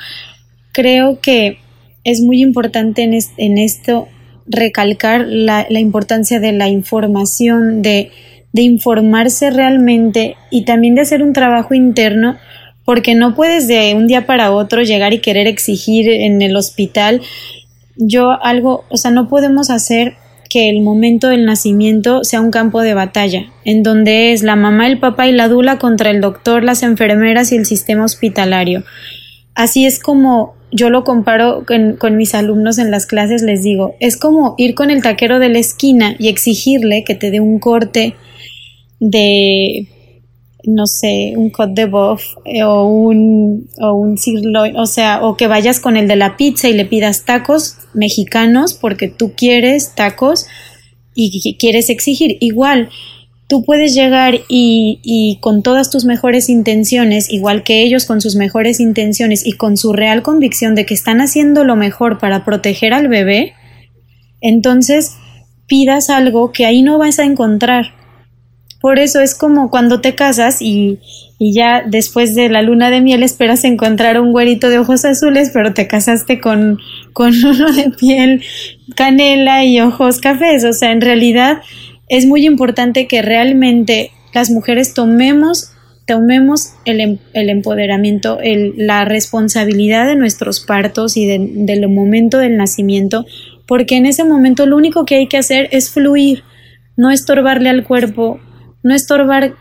Creo 0.73 1.21
que 1.21 1.59
es 2.05 2.23
muy 2.23 2.41
importante 2.41 3.03
en, 3.03 3.13
en 3.13 3.59
esto 3.59 4.09
recalcar 4.47 5.27
la, 5.29 5.67
la, 5.69 5.79
importancia 5.79 6.41
de 6.41 6.53
la 6.53 6.69
información, 6.69 7.83
de, 7.83 8.13
de 8.55 8.63
informarse 8.63 9.51
realmente 9.51 10.37
y 10.51 10.65
también 10.65 10.95
de 10.95 11.03
hacer 11.03 11.23
un 11.23 11.35
trabajo 11.35 11.75
interno 11.75 12.39
porque 12.87 13.15
no 13.15 13.35
puedes 13.35 13.69
de 13.69 13.95
un 13.95 14.07
día 14.07 14.25
para 14.25 14.53
otro 14.53 14.83
llegar 14.83 15.13
y 15.13 15.21
querer 15.21 15.49
exigir 15.49 16.09
en 16.09 16.41
el 16.41 16.57
hospital 16.57 17.21
yo 17.97 18.43
algo, 18.43 18.85
o 18.89 18.97
sea, 18.97 19.11
no 19.11 19.29
podemos 19.29 19.69
hacer 19.69 20.15
que 20.53 20.69
el 20.69 20.83
momento 20.83 21.29
del 21.29 21.47
nacimiento 21.47 22.25
sea 22.25 22.43
un 22.43 22.51
campo 22.51 22.83
de 22.83 22.93
batalla, 22.93 23.47
en 23.65 23.83
donde 23.83 24.33
es 24.33 24.43
la 24.43 24.55
mamá, 24.55 24.87
el 24.87 24.99
papá 24.99 25.27
y 25.27 25.33
la 25.33 25.49
dula 25.49 25.79
contra 25.79 26.11
el 26.11 26.21
doctor, 26.21 26.63
las 26.63 26.83
enfermeras 26.83 27.53
y 27.53 27.57
el 27.57 27.65
sistema 27.65 28.05
hospitalario. 28.05 28.85
Así 29.55 29.87
es 29.87 29.99
como 29.99 30.55
yo 30.71 30.91
lo 30.91 31.05
comparo 31.05 31.65
con, 31.67 31.97
con, 31.97 32.17
mis 32.17 32.35
alumnos 32.35 32.79
en 32.79 32.91
las 32.91 33.07
clases, 33.07 33.43
les 33.43 33.63
digo, 33.63 33.95
es 33.99 34.19
como 34.19 34.55
ir 34.59 34.75
con 34.75 34.91
el 34.91 35.03
taquero 35.03 35.39
de 35.39 35.49
la 35.49 35.59
esquina 35.59 36.17
y 36.19 36.29
exigirle 36.29 37.05
que 37.05 37.15
te 37.15 37.31
dé 37.31 37.41
un 37.41 37.59
corte 37.59 38.15
de 39.01 39.89
no 40.65 40.87
sé, 40.87 41.35
un 41.37 41.51
cod 41.51 41.71
de 41.71 41.87
bof 41.87 42.23
eh, 42.45 42.63
o 42.63 42.85
un, 42.85 43.69
o 43.81 43.95
un 43.95 44.19
sirloin, 44.19 44.77
o 44.77 44.87
sea, 44.87 45.23
o 45.23 45.37
que 45.37 45.47
vayas 45.47 45.81
con 45.81 45.97
el 45.97 46.09
de 46.09 46.17
la 46.17 46.37
pizza 46.37 46.69
y 46.69 46.75
le 46.75 46.85
pidas 46.85 47.25
tacos 47.25 47.77
mexicanos 47.95 48.75
porque 48.75 49.09
tú 49.09 49.33
quieres 49.37 49.95
tacos 49.95 50.47
y 51.15 51.57
quieres 51.59 51.91
exigir. 51.91 52.39
Igual, 52.41 52.89
tú 53.49 53.65
puedes 53.65 53.95
llegar 53.95 54.41
y, 54.49 55.01
y 55.03 55.39
con 55.41 55.63
todas 55.63 55.91
tus 55.91 56.05
mejores 56.05 56.49
intenciones, 56.49 57.31
igual 57.31 57.65
que 57.65 57.83
ellos 57.83 58.07
con 58.07 58.21
sus 58.21 58.35
mejores 58.35 58.81
intenciones 58.81 59.47
y 59.47 59.53
con 59.53 59.77
su 59.77 59.93
real 59.93 60.23
convicción 60.23 60.75
de 60.75 60.87
que 60.87 60.95
están 60.95 61.21
haciendo 61.21 61.65
lo 61.65 61.77
mejor 61.77 62.19
para 62.19 62.45
proteger 62.45 62.95
al 62.95 63.09
bebé, 63.09 63.53
entonces 64.41 65.17
pidas 65.67 66.09
algo 66.09 66.53
que 66.53 66.67
ahí 66.67 66.83
no 66.83 66.99
vas 66.99 67.19
a 67.19 67.25
encontrar 67.25 68.02
por 68.83 68.99
eso 68.99 69.21
es 69.21 69.37
como 69.37 69.71
cuando 69.71 70.01
te 70.01 70.17
casas 70.17 70.61
y, 70.61 70.99
ya 71.39 71.83
después 71.85 72.37
de 72.37 72.49
la 72.49 72.63
luna 72.63 72.91
de 72.91 73.01
miel 73.01 73.23
esperas 73.23 73.65
encontrar 73.65 74.21
un 74.21 74.31
güerito 74.31 74.69
de 74.69 74.79
ojos 74.79 75.05
azules, 75.05 75.51
pero 75.53 75.73
te 75.73 75.89
casaste 75.89 76.41
con, 76.41 76.79
con 77.13 77.33
uno 77.45 77.73
de 77.73 77.91
piel 77.91 78.43
canela 78.95 79.65
y 79.65 79.81
ojos 79.81 80.21
cafés. 80.21 80.65
O 80.65 80.73
sea, 80.73 80.93
en 80.93 81.01
realidad 81.01 81.63
es 82.09 82.27
muy 82.27 82.45
importante 82.45 83.07
que 83.07 83.23
realmente 83.23 84.11
las 84.35 84.51
mujeres 84.51 84.95
tomemos 84.95 85.71
tomemos 86.05 86.75
el, 86.85 87.01
em, 87.01 87.19
el 87.33 87.49
empoderamiento, 87.51 88.41
el, 88.41 88.75
la 88.77 89.05
responsabilidad 89.05 90.07
de 90.09 90.17
nuestros 90.17 90.59
partos 90.59 91.17
y 91.17 91.27
del 91.27 91.89
momento 91.89 92.39
del 92.39 92.57
nacimiento, 92.57 93.25
porque 93.67 93.97
en 93.97 94.07
ese 94.07 94.25
momento 94.25 94.67
lo 94.67 94.77
único 94.77 95.05
que 95.05 95.15
hay 95.15 95.29
que 95.29 95.39
hacer 95.39 95.69
es 95.71 95.91
fluir 95.91 96.43
no 96.97 97.11
estorbarle 97.11 97.69
al 97.69 97.85
cuerpo, 97.85 98.41
no 98.83 98.95
estorbar 98.95 99.55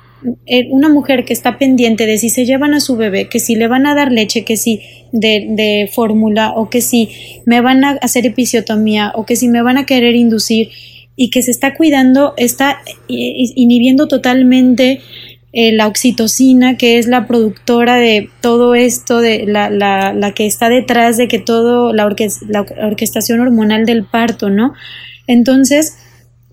eh, 0.45 0.67
una 0.69 0.89
mujer 0.89 1.25
que 1.25 1.33
está 1.33 1.57
pendiente 1.57 2.05
de 2.05 2.17
si 2.19 2.29
se 2.29 2.45
llevan 2.45 2.73
a 2.73 2.79
su 2.79 2.95
bebé, 2.95 3.27
que 3.27 3.39
si 3.39 3.55
le 3.55 3.67
van 3.67 3.87
a 3.87 3.95
dar 3.95 4.11
leche, 4.11 4.45
que 4.45 4.55
si 4.55 4.81
de, 5.11 5.89
fórmula 5.91 6.53
o 6.55 6.69
que 6.69 6.81
si 6.81 7.09
me 7.45 7.59
van 7.61 7.83
a 7.83 7.91
hacer 8.01 8.25
episiotomía 8.25 9.11
o 9.15 9.25
que 9.25 9.35
si 9.35 9.47
me 9.47 9.63
van 9.63 9.77
a 9.77 9.85
querer 9.85 10.15
inducir 10.15 10.69
y 11.15 11.29
que 11.31 11.41
se 11.41 11.51
está 11.51 11.73
cuidando, 11.73 12.33
está 12.37 12.81
inhibiendo 13.07 14.07
totalmente 14.07 15.01
eh, 15.53 15.73
la 15.73 15.87
oxitocina, 15.87 16.77
que 16.77 16.97
es 16.97 17.07
la 17.07 17.27
productora 17.27 17.97
de 17.97 18.29
todo 18.41 18.75
esto, 18.75 19.19
de 19.19 19.45
la, 19.47 19.69
la, 19.69 20.13
la 20.13 20.33
que 20.33 20.45
está 20.45 20.69
detrás 20.69 21.17
de 21.17 21.27
que 21.27 21.39
todo, 21.39 21.93
la, 21.93 22.15
la 22.47 22.65
orquestación 22.85 23.39
hormonal 23.39 23.85
del 23.85 24.05
parto, 24.05 24.49
¿no? 24.49 24.73
Entonces, 25.27 25.97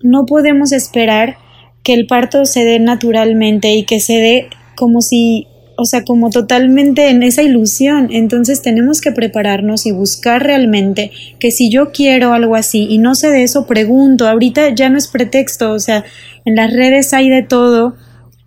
no 0.01 0.25
podemos 0.25 0.71
esperar 0.71 1.37
que 1.83 1.93
el 1.93 2.07
parto 2.07 2.45
se 2.45 2.65
dé 2.65 2.79
naturalmente 2.79 3.73
y 3.73 3.83
que 3.83 3.99
se 3.99 4.13
dé 4.13 4.49
como 4.75 5.01
si, 5.01 5.47
o 5.77 5.85
sea, 5.85 6.03
como 6.03 6.29
totalmente 6.29 7.09
en 7.09 7.23
esa 7.23 7.41
ilusión. 7.41 8.09
Entonces 8.11 8.61
tenemos 8.61 9.01
que 9.01 9.11
prepararnos 9.11 9.85
y 9.85 9.91
buscar 9.91 10.43
realmente 10.43 11.11
que 11.39 11.51
si 11.51 11.69
yo 11.69 11.91
quiero 11.91 12.33
algo 12.33 12.55
así 12.55 12.87
y 12.89 12.97
no 12.97 13.15
sé 13.15 13.29
de 13.29 13.43
eso, 13.43 13.65
pregunto. 13.65 14.27
Ahorita 14.27 14.69
ya 14.73 14.89
no 14.89 14.97
es 14.97 15.07
pretexto, 15.07 15.71
o 15.71 15.79
sea, 15.79 16.05
en 16.45 16.55
las 16.55 16.71
redes 16.73 17.13
hay 17.13 17.29
de 17.29 17.43
todo 17.43 17.95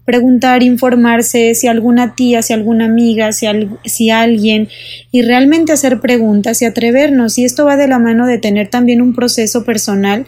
preguntar, 0.05 0.63
informarse 0.63 1.55
si 1.55 1.69
alguna 1.69 2.15
tía, 2.15 2.43
si 2.43 2.53
alguna 2.53 2.87
amiga, 2.87 3.33
si, 3.33 3.47
si 3.85 4.11
alguien, 4.11 4.69
y 5.11 5.23
realmente 5.23 5.73
hacer 5.73 6.01
preguntas 6.01 6.61
y 6.63 6.65
atrevernos. 6.65 7.39
Y 7.39 7.45
esto 7.45 7.65
va 7.65 7.77
de 7.77 7.89
la 7.89 7.99
mano 7.99 8.27
de 8.27 8.39
tener 8.39 8.69
también 8.69 9.01
un 9.01 9.15
proceso 9.15 9.65
personal 9.65 10.27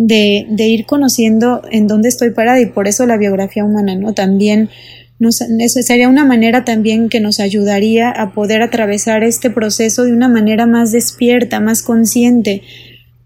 de, 0.00 0.46
de 0.48 0.68
ir 0.68 0.86
conociendo 0.86 1.62
en 1.72 1.88
dónde 1.88 2.08
estoy 2.08 2.30
parada 2.30 2.60
y 2.60 2.66
por 2.66 2.86
eso 2.86 3.04
la 3.04 3.16
biografía 3.16 3.64
humana, 3.64 3.96
¿no? 3.96 4.14
También 4.14 4.70
nos, 5.18 5.40
eso 5.40 5.82
sería 5.82 6.08
una 6.08 6.24
manera 6.24 6.64
también 6.64 7.08
que 7.08 7.18
nos 7.18 7.40
ayudaría 7.40 8.08
a 8.08 8.32
poder 8.32 8.62
atravesar 8.62 9.24
este 9.24 9.50
proceso 9.50 10.04
de 10.04 10.12
una 10.12 10.28
manera 10.28 10.66
más 10.66 10.92
despierta, 10.92 11.58
más 11.58 11.82
consciente, 11.82 12.62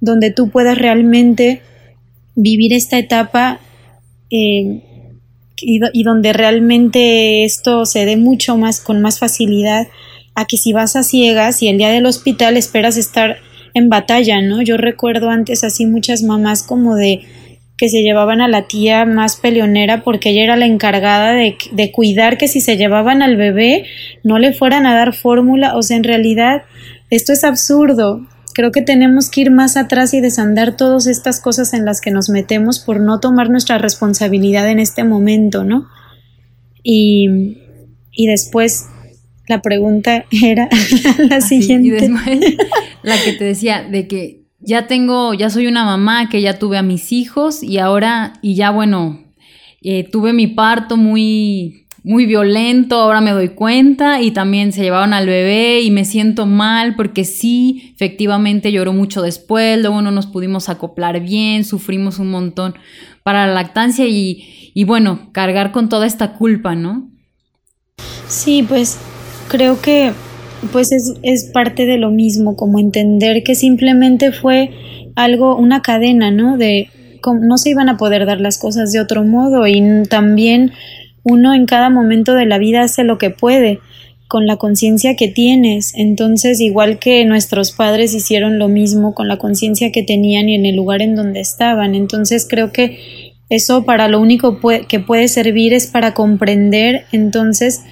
donde 0.01 0.31
tú 0.31 0.49
puedas 0.49 0.79
realmente 0.79 1.61
vivir 2.35 2.73
esta 2.73 2.99
etapa 2.99 3.61
eh, 4.31 4.81
y, 5.61 6.03
donde 6.03 6.33
realmente 6.33 7.45
esto 7.45 7.85
se 7.85 8.07
dé 8.07 8.17
mucho 8.17 8.57
más 8.57 8.81
con 8.81 9.03
más 9.03 9.19
facilidad 9.19 9.89
a 10.35 10.47
que 10.47 10.57
si 10.57 10.73
vas 10.73 10.97
a 10.97 11.03
ciegas 11.03 11.63
y 11.63 11.69
el 11.69 11.77
día 11.77 11.91
del 11.91 12.07
hospital 12.07 12.57
esperas 12.57 12.97
estar 12.97 13.37
en 13.75 13.89
batalla, 13.89 14.41
¿no? 14.41 14.63
Yo 14.63 14.77
recuerdo 14.77 15.31
antes 15.31 15.65
así 15.65 15.87
muchas 15.87 16.23
mamás 16.23 16.63
como 16.63 16.95
de 16.95 17.23
que 17.77 17.89
se 17.89 18.03
llevaban 18.03 18.41
a 18.41 18.49
la 18.49 18.69
tía 18.69 19.05
más 19.05 19.37
peleonera 19.37 20.03
porque 20.05 20.31
ella 20.31 20.45
era 20.45 20.57
la 20.57 20.67
encargada 20.67 21.33
de, 21.33 21.57
de 21.73 21.91
cuidar 21.91 22.39
que 22.39 22.47
si 22.47 22.61
se 22.61 22.77
llevaban 22.77 23.23
al 23.23 23.37
bebé 23.37 23.87
no 24.23 24.39
le 24.39 24.53
fueran 24.53 24.87
a 24.87 24.95
dar 24.95 25.15
fórmula, 25.15 25.77
o 25.77 25.83
sea, 25.83 25.97
en 25.97 26.05
realidad 26.05 26.63
esto 27.11 27.33
es 27.33 27.45
absurdo, 27.45 28.27
Creo 28.55 28.71
que 28.71 28.83
tenemos 28.83 29.31
que 29.31 29.43
ir 29.43 29.51
más 29.51 29.77
atrás 29.77 30.13
y 30.13 30.21
desandar 30.21 30.77
todas 30.77 31.07
estas 31.07 31.41
cosas 31.41 31.73
en 31.73 31.85
las 31.85 32.01
que 32.01 32.11
nos 32.11 32.29
metemos 32.29 32.81
por 32.81 33.01
no 33.01 33.19
tomar 33.19 33.49
nuestra 33.49 33.79
responsabilidad 33.79 34.69
en 34.69 34.79
este 34.79 35.05
momento, 35.05 35.65
¿no? 35.65 35.87
Y, 36.83 37.57
y 38.11 38.27
después 38.27 38.89
la 39.53 39.63
pregunta 39.63 40.25
era 40.31 40.69
la 41.29 41.41
siguiente. 41.41 41.89
y 41.89 41.91
después, 41.91 42.57
la 43.03 43.17
que 43.23 43.33
te 43.33 43.45
decía 43.45 43.83
de 43.83 44.09
que 44.09 44.43
ya 44.61 44.87
tengo, 44.87 45.35
ya 45.35 45.51
soy 45.51 45.67
una 45.67 45.85
mamá, 45.85 46.29
que 46.29 46.41
ya 46.41 46.59
tuve 46.59 46.79
a 46.79 46.83
mis 46.83 47.13
hijos 47.13 47.63
y 47.63 47.79
ahora, 47.79 48.35
y 48.43 48.55
ya 48.55 48.71
bueno, 48.71 49.25
eh, 49.83 50.09
tuve 50.11 50.33
mi 50.33 50.47
parto 50.47 50.97
muy 50.97 51.83
muy 52.05 52.27
violento, 52.27 52.97
ahora 52.97 53.21
me 53.21 53.31
doy 53.31 53.51
cuenta, 53.51 54.21
y 54.23 54.33
también 54.33 54.73
se 54.73 54.83
llevaron 54.83 55.15
al 55.15 55.27
bebé 55.27 55.83
y 55.83 55.93
me 55.93 56.05
siento 56.05 56.47
mal 56.47 56.97
porque 56.97 57.25
sí, 57.25 57.93
efectivamente 57.95 58.73
lloró 58.73 58.93
mucho 58.93 59.23
después, 59.23 59.81
luego 59.81 60.03
no 60.03 60.11
nos 60.11 60.27
pudimos 60.27 60.69
acoplar 60.69 61.21
bien, 61.21 61.65
sufrimos 61.65 62.19
un 62.19 62.31
montón 62.31 62.75
para 63.23 63.47
la 63.47 63.55
lactancia 63.55 64.05
y, 64.09 64.73
y 64.75 64.83
bueno, 64.83 65.31
cargar 65.31 65.71
con 65.71 65.89
toda 65.89 66.07
esta 66.07 66.33
culpa, 66.33 66.75
¿no? 66.75 67.09
Sí, 68.27 68.65
pues 68.67 68.99
creo 69.53 69.83
que 69.83 70.13
pues 70.73 70.93
es, 70.93 71.13
es 71.23 71.51
parte 71.53 71.85
de 71.85 71.99
lo 71.99 72.11
mismo, 72.11 72.57
como 72.57 72.79
entender 72.79 73.43
que 73.43 73.55
simplemente 73.55 74.33
fue 74.33 74.71
algo, 75.15 75.57
una 75.57 75.83
cadena, 75.83 76.31
¿no? 76.31 76.57
De 76.57 76.89
no 77.41 77.59
se 77.59 77.71
iban 77.71 77.89
a 77.89 77.99
poder 77.99 78.25
dar 78.25 78.41
las 78.41 78.59
cosas 78.59 78.91
de 78.93 78.99
otro 78.99 79.25
modo 79.25 79.67
y 79.69 79.81
también 80.09 80.73
uno 81.23 81.55
en 81.55 81.67
cada 81.67 81.91
momento 81.91 82.35
de 82.35 82.47
la 82.47 82.59
vida 82.59 82.83
hace 82.83 83.05
lo 83.05 83.19
que 83.19 83.31
puede 83.31 83.79
con 84.27 84.47
la 84.47 84.57
conciencia 84.57 85.15
que 85.17 85.29
tienes. 85.29 85.93
Entonces, 85.95 86.59
igual 86.61 86.99
que 86.99 87.25
nuestros 87.27 87.73
padres 87.73 88.15
hicieron 88.15 88.59
lo 88.59 88.69
mismo 88.69 89.15
con 89.15 89.29
la 89.29 89.37
conciencia 89.37 89.93
que 89.93 90.03
tenían 90.03 90.49
y 90.49 90.55
en 90.55 90.65
el 90.65 90.75
lugar 90.75 91.03
en 91.03 91.15
donde 91.15 91.41
estaban. 91.41 91.95
Entonces, 91.95 92.47
creo 92.49 92.73
que 92.73 92.99
eso 93.51 93.85
para 93.85 94.09
lo 94.09 94.19
único 94.19 94.59
que 94.89 94.99
puede 94.99 95.29
servir 95.29 95.75
es 95.75 95.87
para 95.87 96.15
comprender 96.15 97.05
entonces 97.13 97.83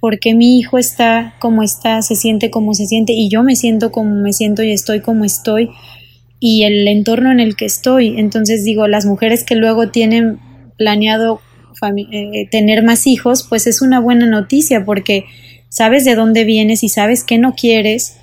por 0.00 0.18
qué 0.18 0.34
mi 0.34 0.58
hijo 0.58 0.78
está 0.78 1.34
como 1.40 1.62
está, 1.62 2.02
se 2.02 2.14
siente 2.14 2.50
como 2.50 2.74
se 2.74 2.86
siente 2.86 3.12
y 3.12 3.28
yo 3.28 3.42
me 3.42 3.56
siento 3.56 3.90
como 3.90 4.14
me 4.14 4.32
siento 4.32 4.62
y 4.62 4.72
estoy 4.72 5.00
como 5.00 5.24
estoy 5.24 5.70
y 6.38 6.64
el 6.64 6.86
entorno 6.86 7.32
en 7.32 7.40
el 7.40 7.56
que 7.56 7.64
estoy. 7.64 8.18
Entonces 8.18 8.64
digo, 8.64 8.86
las 8.88 9.06
mujeres 9.06 9.44
que 9.44 9.54
luego 9.54 9.90
tienen 9.90 10.38
planeado 10.76 11.40
eh, 12.12 12.48
tener 12.50 12.82
más 12.82 13.06
hijos, 13.06 13.46
pues 13.48 13.66
es 13.66 13.82
una 13.82 14.00
buena 14.00 14.26
noticia 14.26 14.84
porque 14.84 15.24
sabes 15.68 16.04
de 16.04 16.14
dónde 16.14 16.44
vienes 16.44 16.82
y 16.82 16.88
sabes 16.88 17.24
qué 17.24 17.38
no 17.38 17.54
quieres 17.54 18.16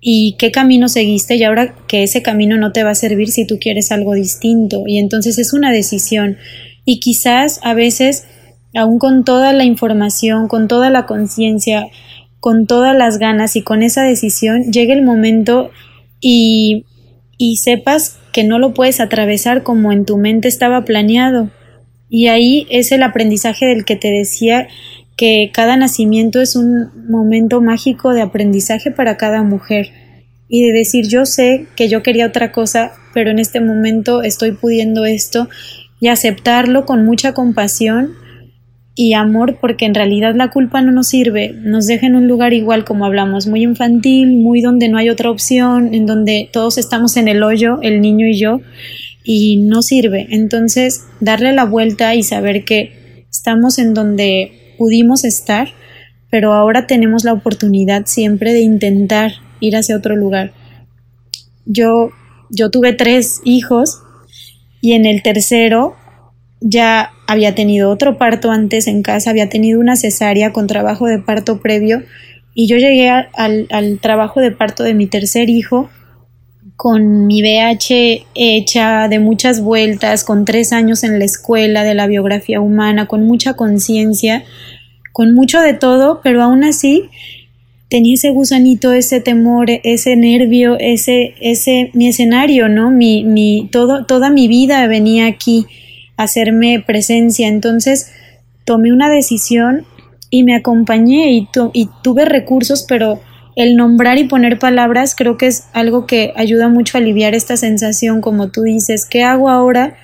y 0.00 0.36
qué 0.38 0.50
camino 0.50 0.88
seguiste 0.88 1.36
y 1.36 1.44
ahora 1.44 1.74
que 1.86 2.02
ese 2.02 2.22
camino 2.22 2.56
no 2.56 2.72
te 2.72 2.82
va 2.82 2.90
a 2.90 2.94
servir 2.94 3.28
si 3.30 3.46
tú 3.46 3.58
quieres 3.58 3.92
algo 3.92 4.14
distinto. 4.14 4.84
Y 4.86 4.98
entonces 4.98 5.38
es 5.38 5.52
una 5.52 5.72
decisión. 5.72 6.38
Y 6.84 7.00
quizás 7.00 7.60
a 7.62 7.74
veces 7.74 8.24
aún 8.74 8.98
con 8.98 9.24
toda 9.24 9.52
la 9.52 9.64
información, 9.64 10.48
con 10.48 10.68
toda 10.68 10.90
la 10.90 11.06
conciencia, 11.06 11.86
con 12.40 12.66
todas 12.66 12.96
las 12.96 13.18
ganas 13.18 13.56
y 13.56 13.62
con 13.62 13.82
esa 13.82 14.02
decisión 14.02 14.72
llegue 14.72 14.92
el 14.92 15.02
momento 15.02 15.70
y, 16.20 16.86
y 17.36 17.56
sepas 17.56 18.18
que 18.32 18.44
no 18.44 18.58
lo 18.58 18.72
puedes 18.74 19.00
atravesar 19.00 19.62
como 19.62 19.92
en 19.92 20.04
tu 20.04 20.16
mente 20.16 20.48
estaba 20.48 20.84
planeado. 20.84 21.50
Y 22.08 22.28
ahí 22.28 22.66
es 22.70 22.92
el 22.92 23.02
aprendizaje 23.02 23.66
del 23.66 23.84
que 23.84 23.96
te 23.96 24.10
decía 24.10 24.68
que 25.16 25.50
cada 25.52 25.76
nacimiento 25.76 26.40
es 26.40 26.56
un 26.56 26.90
momento 27.08 27.60
mágico 27.60 28.14
de 28.14 28.22
aprendizaje 28.22 28.90
para 28.90 29.16
cada 29.16 29.42
mujer. 29.42 29.90
Y 30.48 30.64
de 30.64 30.72
decir 30.72 31.06
yo 31.06 31.26
sé 31.26 31.66
que 31.76 31.88
yo 31.88 32.02
quería 32.02 32.26
otra 32.26 32.50
cosa, 32.50 32.92
pero 33.14 33.30
en 33.30 33.38
este 33.38 33.60
momento 33.60 34.22
estoy 34.22 34.52
pudiendo 34.52 35.04
esto 35.04 35.48
y 36.00 36.08
aceptarlo 36.08 36.86
con 36.86 37.04
mucha 37.04 37.34
compasión 37.34 38.14
y 39.02 39.14
amor 39.14 39.56
porque 39.62 39.86
en 39.86 39.94
realidad 39.94 40.34
la 40.34 40.50
culpa 40.50 40.82
no 40.82 40.92
nos 40.92 41.08
sirve, 41.08 41.54
nos 41.62 41.86
deja 41.86 42.06
en 42.06 42.16
un 42.16 42.28
lugar 42.28 42.52
igual 42.52 42.84
como 42.84 43.06
hablamos, 43.06 43.46
muy 43.46 43.62
infantil, 43.62 44.36
muy 44.36 44.60
donde 44.60 44.90
no 44.90 44.98
hay 44.98 45.08
otra 45.08 45.30
opción, 45.30 45.94
en 45.94 46.04
donde 46.04 46.50
todos 46.52 46.76
estamos 46.76 47.16
en 47.16 47.26
el 47.26 47.42
hoyo, 47.42 47.78
el 47.80 48.02
niño 48.02 48.26
y 48.26 48.38
yo, 48.38 48.60
y 49.24 49.56
no 49.56 49.80
sirve. 49.80 50.26
Entonces, 50.28 51.06
darle 51.18 51.54
la 51.54 51.64
vuelta 51.64 52.14
y 52.14 52.22
saber 52.22 52.66
que 52.66 53.24
estamos 53.30 53.78
en 53.78 53.94
donde 53.94 54.74
pudimos 54.76 55.24
estar, 55.24 55.68
pero 56.30 56.52
ahora 56.52 56.86
tenemos 56.86 57.24
la 57.24 57.32
oportunidad 57.32 58.04
siempre 58.04 58.52
de 58.52 58.60
intentar 58.60 59.32
ir 59.60 59.76
hacia 59.76 59.96
otro 59.96 60.14
lugar. 60.14 60.52
Yo, 61.64 62.10
yo 62.50 62.70
tuve 62.70 62.92
tres 62.92 63.40
hijos 63.44 64.02
y 64.82 64.92
en 64.92 65.06
el 65.06 65.22
tercero 65.22 65.96
ya 66.60 67.12
había 67.30 67.54
tenido 67.54 67.90
otro 67.90 68.18
parto 68.18 68.50
antes 68.50 68.88
en 68.88 69.02
casa, 69.02 69.30
había 69.30 69.48
tenido 69.48 69.78
una 69.78 69.94
cesárea 69.94 70.52
con 70.52 70.66
trabajo 70.66 71.06
de 71.06 71.20
parto 71.20 71.60
previo 71.60 72.02
y 72.54 72.66
yo 72.66 72.76
llegué 72.76 73.08
al, 73.08 73.68
al 73.70 74.00
trabajo 74.00 74.40
de 74.40 74.50
parto 74.50 74.82
de 74.82 74.94
mi 74.94 75.06
tercer 75.06 75.48
hijo 75.48 75.88
con 76.74 77.28
mi 77.28 77.40
BH 77.40 78.26
hecha 78.34 79.06
de 79.06 79.20
muchas 79.20 79.60
vueltas, 79.60 80.24
con 80.24 80.44
tres 80.44 80.72
años 80.72 81.04
en 81.04 81.20
la 81.20 81.24
escuela 81.24 81.84
de 81.84 81.94
la 81.94 82.08
biografía 82.08 82.60
humana, 82.60 83.06
con 83.06 83.24
mucha 83.24 83.54
conciencia, 83.54 84.42
con 85.12 85.32
mucho 85.32 85.60
de 85.60 85.74
todo, 85.74 86.22
pero 86.24 86.42
aún 86.42 86.64
así 86.64 87.10
tenía 87.88 88.14
ese 88.14 88.30
gusanito, 88.30 88.92
ese 88.92 89.20
temor, 89.20 89.68
ese 89.84 90.16
nervio, 90.16 90.76
ese, 90.80 91.34
ese, 91.40 91.90
mi 91.92 92.08
escenario, 92.08 92.68
¿no? 92.68 92.90
Mi, 92.90 93.22
mi, 93.22 93.68
todo, 93.70 94.04
toda 94.04 94.30
mi 94.30 94.48
vida 94.48 94.84
venía 94.88 95.26
aquí 95.26 95.66
hacerme 96.22 96.82
presencia. 96.86 97.48
Entonces 97.48 98.12
tomé 98.64 98.92
una 98.92 99.10
decisión 99.10 99.84
y 100.30 100.44
me 100.44 100.54
acompañé 100.54 101.32
y, 101.32 101.48
y 101.72 101.88
tuve 102.02 102.24
recursos, 102.24 102.84
pero 102.88 103.20
el 103.56 103.76
nombrar 103.76 104.18
y 104.18 104.24
poner 104.24 104.58
palabras 104.58 105.14
creo 105.16 105.36
que 105.36 105.48
es 105.48 105.64
algo 105.72 106.06
que 106.06 106.32
ayuda 106.36 106.68
mucho 106.68 106.96
a 106.96 107.00
aliviar 107.00 107.34
esta 107.34 107.56
sensación, 107.56 108.20
como 108.20 108.50
tú 108.50 108.62
dices, 108.62 109.06
¿qué 109.06 109.22
hago 109.22 109.48
ahora 109.48 109.96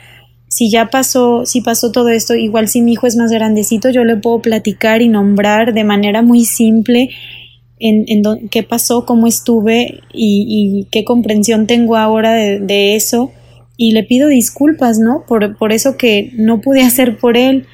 si 0.49 0.71
ya 0.71 0.87
pasó, 0.87 1.45
si 1.45 1.61
pasó 1.61 1.93
todo 1.93 2.09
esto, 2.09 2.35
igual 2.35 2.69
si 2.69 2.81
mi 2.81 2.93
hijo 2.93 3.07
es 3.07 3.17
más 3.17 3.31
grandecito, 3.31 3.91
yo 3.91 4.05
le 4.05 4.17
puedo 4.17 4.41
platicar 4.41 5.03
y 5.03 5.09
nombrar 5.09 5.75
de 5.75 5.85
manera 5.85 6.23
muy 6.23 6.45
simple 6.45 7.11
en, 7.79 8.05
en 8.09 8.49
qué 8.49 8.63
pasó, 8.63 9.05
cómo 9.05 9.27
estuve 9.27 10.01
y, 10.15 10.87
qué 10.91 11.05
comprensión 11.05 11.67
tengo 11.67 11.97
ahora 11.97 12.33
de, 12.33 12.97
eso. 12.97 13.33
Y 13.77 13.93
le 13.93 14.05
pido 14.05 14.29
disculpas, 14.29 14.99
¿no? 14.99 15.25
Por, 15.27 15.57
por 15.57 15.73
eso 15.73 15.97
que 15.97 16.31
no 16.35 16.61
pude 16.61 16.83
hacer 16.83 17.19
por 17.19 17.37
él, 17.37 17.67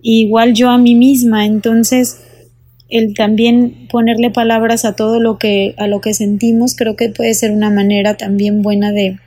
igual 0.00 0.54
yo 0.54 0.70
a 0.70 0.78
mí 0.78 0.94
misma. 0.94 1.46
Entonces, 1.46 2.22
el 2.88 3.14
también 3.14 3.88
ponerle 3.90 4.30
palabras 4.30 4.84
a 4.84 4.96
todo 4.96 5.20
lo 5.20 5.38
que, 5.38 5.74
a 5.78 5.86
lo 5.86 6.00
que 6.00 6.14
sentimos, 6.14 6.74
creo 6.76 6.96
que 6.96 7.08
puede 7.08 7.34
ser 7.34 7.52
una 7.52 7.70
manera 7.70 8.16
también 8.16 8.62
buena 8.62 8.92
de, 8.92 9.18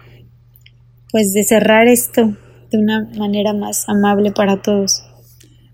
pues, 1.11 1.33
de 1.33 1.43
cerrar 1.43 1.87
esto 1.87 2.37
de 2.71 2.77
una 2.77 3.09
manera 3.17 3.53
más 3.53 3.87
amable 3.87 4.31
para 4.31 4.61
todos. 4.61 5.03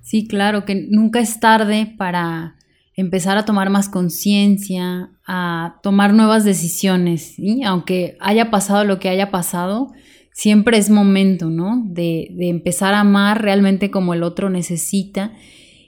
Sí, 0.02 0.28
claro, 0.28 0.66
que 0.66 0.88
nunca 0.90 1.20
es 1.20 1.40
tarde 1.40 1.94
para 1.98 2.56
empezar 2.96 3.38
a 3.38 3.46
tomar 3.46 3.70
más 3.70 3.88
conciencia, 3.88 5.12
a 5.26 5.80
tomar 5.82 6.14
nuevas 6.14 6.44
decisiones, 6.44 7.36
aunque 7.66 8.18
haya 8.20 8.52
pasado 8.52 8.84
lo 8.84 9.00
que 9.00 9.08
haya 9.08 9.32
pasado, 9.32 9.92
siempre 10.40 10.78
es 10.78 10.90
momento, 10.90 11.50
¿no? 11.50 11.84
De, 11.86 12.34
empezar 12.40 12.94
a 12.94 13.02
amar 13.02 13.42
realmente 13.42 13.92
como 13.92 14.14
el 14.14 14.24
otro 14.24 14.50
necesita 14.50 15.34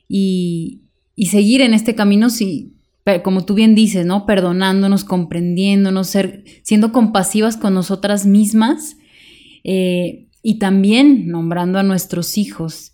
y, 0.09 0.81
seguir 1.29 1.61
en 1.61 1.73
este 1.73 1.95
camino, 1.95 2.29
si, 2.29 2.73
como 3.23 3.45
tú 3.45 3.53
bien 3.53 3.75
dices, 3.75 4.05
¿no? 4.05 4.25
Perdonándonos, 4.25 5.05
comprendiéndonos, 5.05 6.07
ser, 6.07 6.43
siendo 6.63 6.91
compasivas 6.91 7.55
con 7.55 7.73
nosotras 7.73 8.25
mismas. 8.25 8.97
Eh, 9.63 10.27
y 10.43 10.57
también 10.59 11.27
nombrando 11.27 11.79
a 11.79 11.83
nuestros 11.83 12.37
hijos. 12.37 12.93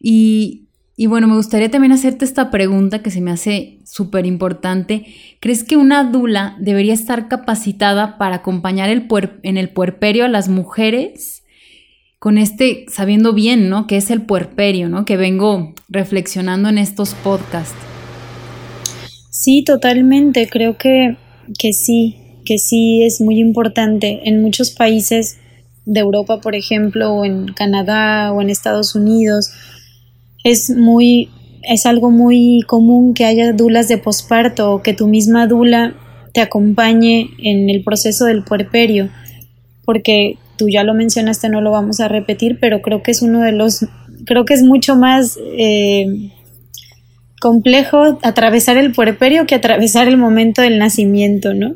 Y, 0.00 0.67
bueno, 1.06 1.28
me 1.28 1.36
gustaría 1.36 1.70
también 1.70 1.92
hacerte 1.92 2.24
esta 2.24 2.50
pregunta 2.50 3.02
que 3.02 3.12
se 3.12 3.20
me 3.20 3.30
hace 3.30 3.78
súper 3.84 4.26
importante. 4.26 5.06
¿Crees 5.38 5.62
que 5.62 5.76
una 5.76 6.02
dula 6.02 6.56
debería 6.58 6.92
estar 6.92 7.28
capacitada 7.28 8.18
para 8.18 8.36
acompañar 8.36 8.90
el 8.90 9.06
en 9.44 9.56
el 9.58 9.70
puerperio 9.70 10.24
a 10.24 10.28
las 10.28 10.48
mujeres? 10.48 11.44
Con 12.18 12.36
este, 12.36 12.84
sabiendo 12.88 13.32
bien, 13.32 13.68
¿no? 13.68 13.86
Que 13.86 13.96
es 13.96 14.10
el 14.10 14.22
puerperio, 14.22 14.88
¿no? 14.88 15.04
Que 15.04 15.16
vengo 15.16 15.72
reflexionando 15.88 16.68
en 16.68 16.78
estos 16.78 17.14
podcasts. 17.14 17.76
Sí, 19.30 19.62
totalmente. 19.62 20.48
Creo 20.48 20.76
que, 20.76 21.16
que 21.60 21.72
sí, 21.72 22.16
que 22.44 22.58
sí 22.58 23.04
es 23.04 23.20
muy 23.20 23.38
importante. 23.38 24.22
En 24.24 24.42
muchos 24.42 24.72
países 24.72 25.38
de 25.84 26.00
Europa, 26.00 26.40
por 26.40 26.56
ejemplo, 26.56 27.12
o 27.12 27.24
en 27.24 27.52
Canadá 27.52 28.32
o 28.32 28.42
en 28.42 28.50
Estados 28.50 28.96
Unidos, 28.96 29.52
es 30.44 30.70
muy 30.70 31.30
es 31.62 31.86
algo 31.86 32.10
muy 32.10 32.62
común 32.66 33.14
que 33.14 33.24
haya 33.24 33.52
dulas 33.52 33.88
de 33.88 33.98
posparto 33.98 34.72
o 34.72 34.82
que 34.82 34.94
tu 34.94 35.06
misma 35.06 35.46
dula 35.46 35.94
te 36.32 36.40
acompañe 36.40 37.30
en 37.38 37.68
el 37.68 37.82
proceso 37.82 38.24
del 38.24 38.44
puerperio, 38.44 39.10
porque 39.84 40.38
tú 40.56 40.68
ya 40.68 40.82
lo 40.84 40.94
mencionaste, 40.94 41.48
no 41.48 41.60
lo 41.60 41.70
vamos 41.70 42.00
a 42.00 42.08
repetir, 42.08 42.58
pero 42.60 42.80
creo 42.80 43.02
que 43.02 43.10
es 43.10 43.22
uno 43.22 43.40
de 43.40 43.52
los, 43.52 43.86
creo 44.24 44.44
que 44.44 44.54
es 44.54 44.62
mucho 44.62 44.96
más 44.96 45.38
eh, 45.56 46.30
complejo 47.40 48.18
atravesar 48.22 48.76
el 48.76 48.92
puerperio 48.92 49.46
que 49.46 49.54
atravesar 49.54 50.08
el 50.08 50.16
momento 50.16 50.62
del 50.62 50.78
nacimiento, 50.78 51.54
¿no? 51.54 51.74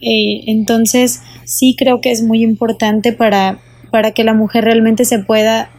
Eh, 0.00 0.44
entonces, 0.46 1.22
sí 1.44 1.74
creo 1.78 2.00
que 2.00 2.10
es 2.10 2.22
muy 2.22 2.42
importante 2.42 3.12
para, 3.12 3.60
para 3.90 4.10
que 4.10 4.24
la 4.24 4.34
mujer 4.34 4.64
realmente 4.64 5.04
se 5.04 5.20
pueda 5.20 5.70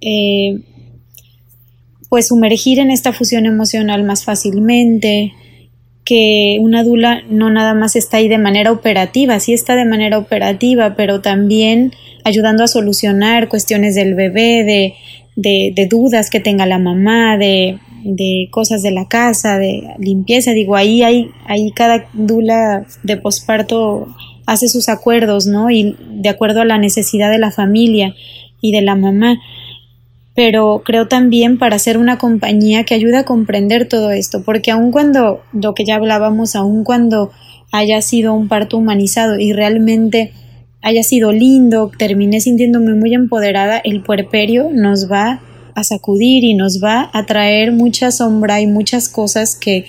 eh, 0.00 0.60
pues 2.08 2.28
sumergir 2.28 2.78
en 2.78 2.90
esta 2.90 3.12
fusión 3.12 3.46
emocional 3.46 4.04
más 4.04 4.24
fácilmente, 4.24 5.32
que 6.04 6.58
una 6.60 6.84
dula 6.84 7.22
no 7.28 7.50
nada 7.50 7.74
más 7.74 7.96
está 7.96 8.18
ahí 8.18 8.28
de 8.28 8.38
manera 8.38 8.70
operativa, 8.70 9.40
sí 9.40 9.52
está 9.52 9.74
de 9.74 9.84
manera 9.84 10.18
operativa, 10.18 10.94
pero 10.96 11.20
también 11.20 11.92
ayudando 12.24 12.62
a 12.62 12.68
solucionar 12.68 13.48
cuestiones 13.48 13.94
del 13.94 14.14
bebé, 14.14 14.94
de, 15.34 15.72
de 15.74 15.86
dudas 15.86 16.30
que 16.30 16.40
tenga 16.40 16.64
la 16.64 16.78
mamá, 16.78 17.36
de, 17.36 17.78
de 18.06 18.48
cosas 18.52 18.82
de 18.82 18.92
la 18.92 19.08
casa, 19.08 19.58
de 19.58 19.82
limpieza, 19.98 20.52
digo, 20.52 20.76
ahí 20.76 21.02
hay, 21.02 21.30
ahí 21.46 21.72
cada 21.72 22.06
dula 22.12 22.86
de 23.02 23.16
posparto 23.16 24.06
hace 24.46 24.68
sus 24.68 24.88
acuerdos, 24.88 25.46
¿no? 25.46 25.70
Y 25.70 25.96
de 26.08 26.28
acuerdo 26.28 26.60
a 26.60 26.64
la 26.64 26.78
necesidad 26.78 27.30
de 27.30 27.38
la 27.38 27.50
familia 27.50 28.14
y 28.60 28.70
de 28.70 28.82
la 28.82 28.94
mamá. 28.94 29.40
Pero 30.36 30.82
creo 30.84 31.08
también 31.08 31.58
para 31.58 31.78
ser 31.78 31.98
una 31.98 32.18
compañía 32.18 32.84
que 32.84 32.94
ayuda 32.94 33.20
a 33.20 33.24
comprender 33.24 33.88
todo 33.88 34.10
esto, 34.10 34.44
porque 34.44 34.70
aun 34.70 34.92
cuando, 34.92 35.42
lo 35.52 35.74
que 35.74 35.84
ya 35.84 35.96
hablábamos, 35.96 36.54
aun 36.54 36.84
cuando 36.84 37.32
haya 37.72 38.00
sido 38.02 38.34
un 38.34 38.46
parto 38.46 38.76
humanizado 38.76 39.38
y 39.38 39.52
realmente 39.52 40.32
haya 40.82 41.02
sido 41.02 41.32
lindo, 41.32 41.90
terminé 41.98 42.40
sintiéndome 42.40 42.94
muy 42.94 43.14
empoderada, 43.14 43.78
el 43.78 44.02
puerperio 44.02 44.68
nos 44.72 45.10
va 45.10 45.40
a 45.74 45.84
sacudir 45.84 46.44
y 46.44 46.54
nos 46.54 46.82
va 46.82 47.10
a 47.12 47.26
traer 47.26 47.72
mucha 47.72 48.10
sombra 48.10 48.60
y 48.60 48.66
muchas 48.66 49.08
cosas 49.08 49.56
que, 49.56 49.84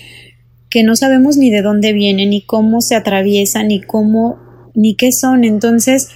que 0.69 0.83
no 0.83 0.95
sabemos 0.95 1.37
ni 1.37 1.49
de 1.49 1.61
dónde 1.61 1.93
vienen, 1.93 2.31
ni 2.31 2.41
cómo 2.41 2.81
se 2.81 2.95
atraviesan, 2.95 3.67
ni 3.67 3.81
cómo, 3.81 4.37
ni 4.73 4.95
qué 4.95 5.11
son. 5.11 5.43
Entonces, 5.43 6.09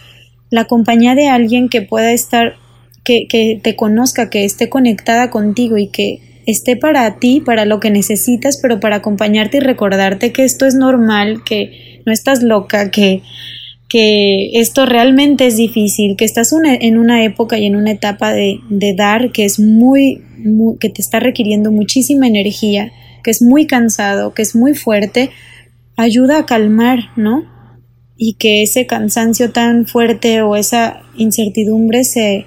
la 0.49 0.65
compañía 0.65 1.15
de 1.15 1.29
alguien 1.29 1.69
que 1.69 1.81
pueda 1.81 2.11
estar, 2.11 2.55
que, 3.03 3.27
que 3.27 3.59
te 3.61 3.75
conozca, 3.75 4.29
que 4.29 4.45
esté 4.45 4.69
conectada 4.69 5.29
contigo 5.29 5.77
y 5.77 5.87
que 5.87 6.19
esté 6.45 6.75
para 6.75 7.19
ti, 7.19 7.41
para 7.41 7.65
lo 7.65 7.79
que 7.79 7.89
necesitas, 7.89 8.59
pero 8.61 8.79
para 8.79 8.97
acompañarte 8.97 9.57
y 9.57 9.61
recordarte 9.61 10.31
que 10.31 10.43
esto 10.43 10.65
es 10.65 10.75
normal, 10.75 11.43
que 11.43 12.01
no 12.05 12.11
estás 12.11 12.43
loca, 12.43 12.91
que, 12.91 13.21
que 13.91 14.59
esto 14.59 14.85
realmente 14.85 15.47
es 15.47 15.57
difícil, 15.57 16.15
que 16.17 16.25
estás 16.25 16.53
en 16.53 16.97
una 16.97 17.23
época 17.23 17.57
y 17.57 17.65
en 17.65 17.75
una 17.75 17.91
etapa 17.91 18.33
de, 18.33 18.59
dar 18.95 19.31
que 19.31 19.45
es 19.45 19.59
muy, 19.59 20.23
que 20.79 20.89
te 20.89 21.01
está 21.01 21.19
requiriendo 21.19 21.71
muchísima 21.71 22.27
energía, 22.27 22.91
que 23.23 23.31
es 23.31 23.41
muy 23.41 23.67
cansado, 23.67 24.33
que 24.33 24.41
es 24.41 24.55
muy 24.55 24.73
fuerte, 24.73 25.29
ayuda 25.97 26.39
a 26.39 26.45
calmar, 26.45 26.99
¿no? 27.15 27.43
Y 28.17 28.35
que 28.35 28.63
ese 28.63 28.85
cansancio 28.85 29.51
tan 29.51 29.85
fuerte 29.85 30.41
o 30.41 30.55
esa 30.55 31.01
incertidumbre 31.17 32.03
se, 32.03 32.45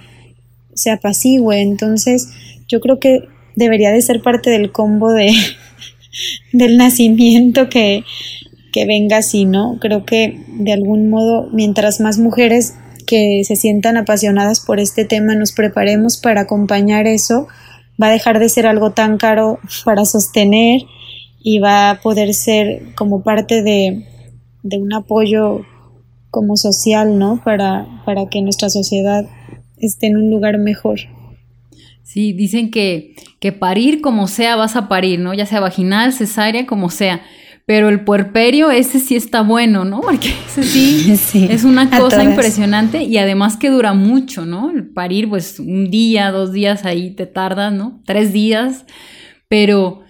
se 0.75 0.91
apacigüe. 0.91 1.61
Entonces, 1.61 2.29
yo 2.69 2.81
creo 2.81 2.99
que 2.99 3.29
debería 3.57 3.91
de 3.91 4.03
ser 4.03 4.23
parte 4.23 4.51
del 4.51 4.73
combo 4.73 5.13
de, 5.13 5.33
del 6.53 6.77
nacimiento 6.77 7.69
que, 7.69 8.05
que 8.73 8.87
venga 8.87 9.19
así, 9.19 9.45
¿no? 9.45 9.79
Creo 9.81 10.05
que 10.05 10.41
de 10.49 10.73
algún 10.73 11.09
modo, 11.09 11.49
mientras 11.53 12.01
más 12.01 12.19
mujeres 12.19 12.75
que 13.07 13.43
se 13.45 13.57
sientan 13.57 13.97
apasionadas 13.97 14.61
por 14.61 14.81
este 14.81 15.05
tema 15.05 15.35
nos 15.35 15.53
preparemos 15.53 16.17
para 16.17 16.43
acompañar 16.43 17.07
eso, 17.07 17.47
va 18.03 18.09
a 18.09 18.13
dejar 18.13 18.39
de 18.39 18.49
ser 18.49 18.67
algo 18.67 18.93
tan 18.93 19.19
caro 19.19 19.59
para 19.85 20.05
sostener 20.05 20.81
y 21.41 21.59
va 21.59 21.91
a 21.91 22.01
poder 22.01 22.35
ser 22.35 22.95
como 22.97 23.23
parte 23.23 23.63
de, 23.63 24.07
un 24.63 24.93
apoyo 24.95 25.61
como 26.31 26.57
social, 26.57 27.19
¿no? 27.19 27.41
Para, 27.45 27.87
para 28.05 28.29
que 28.29 28.41
nuestra 28.41 28.71
sociedad 28.71 29.27
esté 29.87 30.07
en 30.07 30.17
un 30.17 30.31
lugar 30.31 30.59
mejor. 30.59 31.01
Sí, 32.03 32.33
dicen 32.33 32.71
que, 32.71 33.15
que 33.41 33.53
parir 33.53 34.01
como 34.01 34.29
sea 34.29 34.57
vas 34.57 34.77
a 34.77 34.89
parir, 34.89 35.21
¿no? 35.21 35.35
Ya 35.35 35.47
sea 35.47 35.61
vaginal, 35.61 36.13
cesárea, 36.13 36.67
como 36.67 36.91
sea. 36.91 37.23
Pero 37.67 37.89
el 37.89 38.05
puerperio, 38.05 38.71
ese 38.71 39.01
sí 39.01 39.17
está 39.17 39.41
bueno, 39.41 39.85
¿no? 39.85 40.01
Porque 40.03 40.29
ese 40.47 40.63
sí, 41.17 41.49
es 41.51 41.65
una 41.65 41.91
cosa 41.91 42.23
impresionante 42.23 43.03
y 43.03 43.17
además 43.19 43.57
que 43.57 43.71
dura 43.71 43.95
mucho, 43.95 44.45
¿no? 44.45 44.71
El 44.71 44.89
parir, 44.89 45.29
pues 45.29 45.59
un 45.59 45.91
día, 45.91 46.31
dos 46.31 46.53
días 46.53 46.85
ahí 46.85 47.11
te 47.11 47.27
tarda, 47.27 47.71
¿no? 47.71 48.03
Tres 48.05 48.33
días, 48.33 48.85
pero 49.49 50.03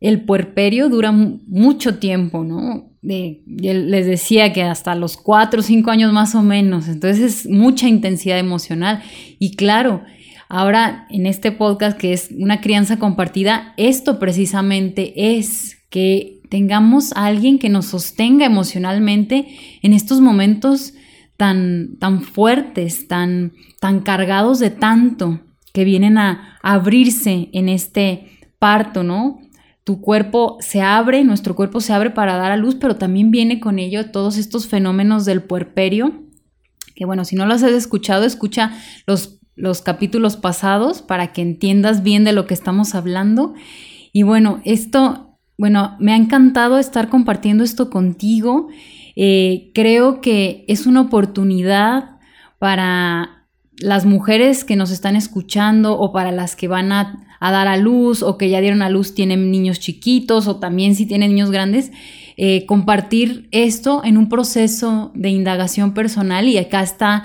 el 0.00 0.22
puerperio 0.22 0.88
dura 0.88 1.12
mucho 1.12 1.98
tiempo, 1.98 2.44
¿no? 2.44 2.91
Les 3.02 4.06
decía 4.06 4.52
que 4.52 4.62
hasta 4.62 4.94
los 4.94 5.16
cuatro 5.16 5.60
o 5.60 5.62
cinco 5.62 5.90
años 5.90 6.12
más 6.12 6.34
o 6.34 6.42
menos, 6.42 6.88
entonces 6.88 7.20
es 7.20 7.48
mucha 7.48 7.88
intensidad 7.88 8.38
emocional. 8.38 9.02
Y 9.38 9.56
claro, 9.56 10.02
ahora 10.48 11.06
en 11.10 11.26
este 11.26 11.50
podcast 11.50 11.98
que 11.98 12.12
es 12.12 12.30
una 12.38 12.60
crianza 12.60 12.98
compartida, 12.98 13.74
esto 13.76 14.18
precisamente 14.18 15.36
es 15.36 15.78
que 15.90 16.40
tengamos 16.48 17.12
a 17.14 17.26
alguien 17.26 17.58
que 17.58 17.68
nos 17.68 17.86
sostenga 17.86 18.46
emocionalmente 18.46 19.46
en 19.82 19.92
estos 19.92 20.20
momentos 20.20 20.94
tan, 21.36 21.96
tan 21.98 22.22
fuertes, 22.22 23.08
tan, 23.08 23.52
tan 23.80 24.00
cargados 24.00 24.58
de 24.58 24.70
tanto 24.70 25.40
que 25.72 25.84
vienen 25.84 26.18
a, 26.18 26.58
abrirse 26.62 27.48
en 27.52 27.68
este 27.68 28.38
parto, 28.58 29.02
¿no? 29.02 29.40
Tu 29.84 30.00
cuerpo 30.00 30.58
se 30.60 30.80
abre, 30.80 31.24
nuestro 31.24 31.56
cuerpo 31.56 31.80
se 31.80 31.92
abre 31.92 32.10
para 32.10 32.36
dar 32.36 32.52
a 32.52 32.56
luz, 32.56 32.76
pero 32.76 32.96
también 32.96 33.30
viene 33.30 33.60
con 33.60 33.78
ello 33.78 34.10
todos 34.10 34.36
estos 34.36 34.66
fenómenos 34.66 35.24
del 35.24 35.42
puerperio, 35.42 36.22
que 36.94 37.04
bueno, 37.04 37.24
si 37.24 37.36
no 37.36 37.46
los 37.46 37.62
has 37.62 37.72
escuchado, 37.72 38.24
escucha 38.24 38.72
los 39.06 39.42
los 39.54 39.82
capítulos 39.82 40.36
pasados 40.36 41.02
para 41.02 41.32
que 41.32 41.42
entiendas 41.42 42.02
bien 42.02 42.24
de 42.24 42.32
lo 42.32 42.46
que 42.46 42.54
estamos 42.54 42.94
hablando. 42.94 43.54
Y 44.12 44.22
bueno, 44.22 44.60
esto, 44.64 45.38
bueno, 45.58 45.96
me 46.00 46.12
ha 46.12 46.16
encantado 46.16 46.78
estar 46.78 47.08
compartiendo 47.08 47.64
esto 47.64 47.90
contigo. 47.90 48.68
Eh, 49.14 49.70
creo 49.74 50.20
que 50.20 50.64
es 50.68 50.86
una 50.86 51.02
oportunidad 51.02 52.18
para 52.58 53.46
las 53.78 54.06
mujeres 54.06 54.64
que 54.64 54.76
nos 54.76 54.90
están 54.90 55.16
escuchando 55.16 55.98
o 55.98 56.12
para 56.12 56.30
las 56.32 56.56
que 56.56 56.68
van 56.68 56.92
a, 56.92 57.31
a, 57.42 57.50
dar 57.50 57.68
a 57.68 57.76
luz 57.76 58.22
o 58.22 58.38
que 58.38 58.48
ya 58.48 58.60
dieron 58.60 58.82
a 58.82 58.88
luz 58.88 59.14
tienen 59.14 59.50
niños 59.50 59.80
chiquitos 59.80 60.46
o 60.46 60.56
también 60.56 60.94
si 60.94 61.06
tienen 61.06 61.30
niños 61.30 61.50
grandes, 61.50 61.92
eh, 62.36 62.64
compartir 62.66 63.48
esto 63.50 64.02
en 64.04 64.16
un 64.16 64.28
proceso 64.28 65.10
de 65.14 65.30
indagación 65.30 65.92
personal. 65.92 66.48
Y 66.48 66.58
acá 66.58 66.82
está 66.82 67.24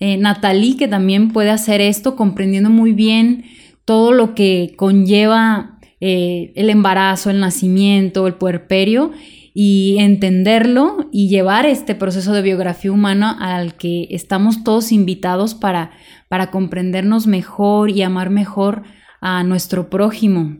eh, 0.00 0.16
Natalie 0.16 0.76
que 0.76 0.88
también 0.88 1.32
puede 1.32 1.50
hacer 1.50 1.80
esto 1.80 2.16
comprendiendo 2.16 2.70
muy 2.70 2.92
bien 2.92 3.44
todo 3.84 4.12
lo 4.12 4.34
que 4.34 4.74
conlleva 4.76 5.78
eh, 6.00 6.52
el 6.54 6.70
embarazo, 6.70 7.30
el 7.30 7.40
nacimiento, 7.40 8.26
el 8.26 8.34
puerperio 8.34 9.12
y 9.60 9.96
entenderlo 9.98 11.08
y 11.10 11.28
llevar 11.28 11.66
este 11.66 11.96
proceso 11.96 12.32
de 12.32 12.42
biografía 12.42 12.92
humana 12.92 13.36
al 13.40 13.74
que 13.74 14.06
estamos 14.10 14.62
todos 14.62 14.92
invitados 14.92 15.54
para, 15.54 15.90
para 16.28 16.50
comprendernos 16.52 17.26
mejor 17.26 17.90
y 17.90 18.02
amar 18.02 18.30
mejor 18.30 18.84
a 19.20 19.42
nuestro 19.44 19.90
prójimo. 19.90 20.58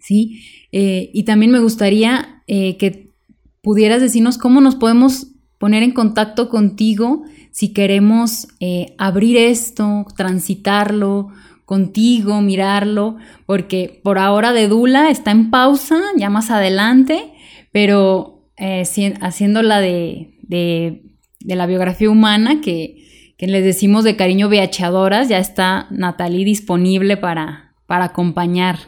¿Sí? 0.00 0.42
Eh, 0.72 1.10
y 1.14 1.22
también 1.22 1.50
me 1.50 1.60
gustaría 1.60 2.42
eh, 2.46 2.76
que 2.76 3.14
pudieras 3.62 4.02
decirnos 4.02 4.36
cómo 4.36 4.60
nos 4.60 4.76
podemos 4.76 5.28
poner 5.58 5.82
en 5.82 5.92
contacto 5.92 6.50
contigo 6.50 7.24
si 7.50 7.72
queremos 7.72 8.48
eh, 8.60 8.94
abrir 8.98 9.36
esto, 9.36 10.04
transitarlo 10.16 11.28
contigo, 11.64 12.42
mirarlo, 12.42 13.16
porque 13.46 14.00
por 14.02 14.18
ahora 14.18 14.52
de 14.52 14.68
Dula 14.68 15.08
está 15.08 15.30
en 15.30 15.50
pausa, 15.50 15.98
ya 16.16 16.28
más 16.30 16.50
adelante, 16.50 17.32
pero 17.72 18.50
eh, 18.56 18.82
haciendo 19.20 19.62
la 19.62 19.80
de, 19.80 20.34
de, 20.42 21.02
la 21.44 21.66
biografía 21.66 22.10
humana, 22.10 22.60
que, 22.60 23.34
que, 23.38 23.46
les 23.46 23.64
decimos 23.64 24.04
de 24.04 24.16
cariño 24.16 24.48
viachadoras, 24.48 25.28
ya 25.28 25.38
está 25.38 25.86
Natalie 25.90 26.44
disponible 26.44 27.16
para, 27.16 27.63
para 27.86 28.06
acompañar. 28.06 28.78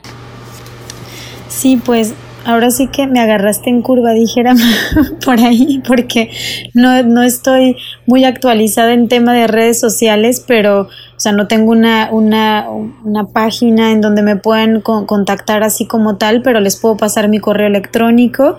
Sí, 1.48 1.80
pues 1.84 2.14
ahora 2.46 2.70
sí 2.70 2.86
que 2.86 3.06
me 3.06 3.20
agarraste 3.20 3.70
en 3.70 3.82
curva, 3.82 4.12
dijera 4.12 4.54
por 5.24 5.40
ahí, 5.40 5.82
porque 5.86 6.30
no, 6.74 7.02
no, 7.02 7.22
estoy 7.22 7.76
muy 8.06 8.24
actualizada 8.24 8.92
en 8.92 9.08
tema 9.08 9.34
de 9.34 9.48
redes 9.48 9.80
sociales, 9.80 10.44
pero, 10.46 10.82
o 10.82 11.20
sea, 11.20 11.32
no 11.32 11.48
tengo 11.48 11.72
una, 11.72 12.08
una, 12.12 12.68
una 12.70 13.24
página 13.26 13.90
en 13.90 14.00
donde 14.00 14.22
me 14.22 14.36
puedan 14.36 14.80
contactar 14.80 15.64
así 15.64 15.86
como 15.86 16.16
tal, 16.16 16.42
pero 16.42 16.60
les 16.60 16.76
puedo 16.76 16.96
pasar 16.96 17.28
mi 17.28 17.40
correo 17.40 17.66
electrónico. 17.66 18.56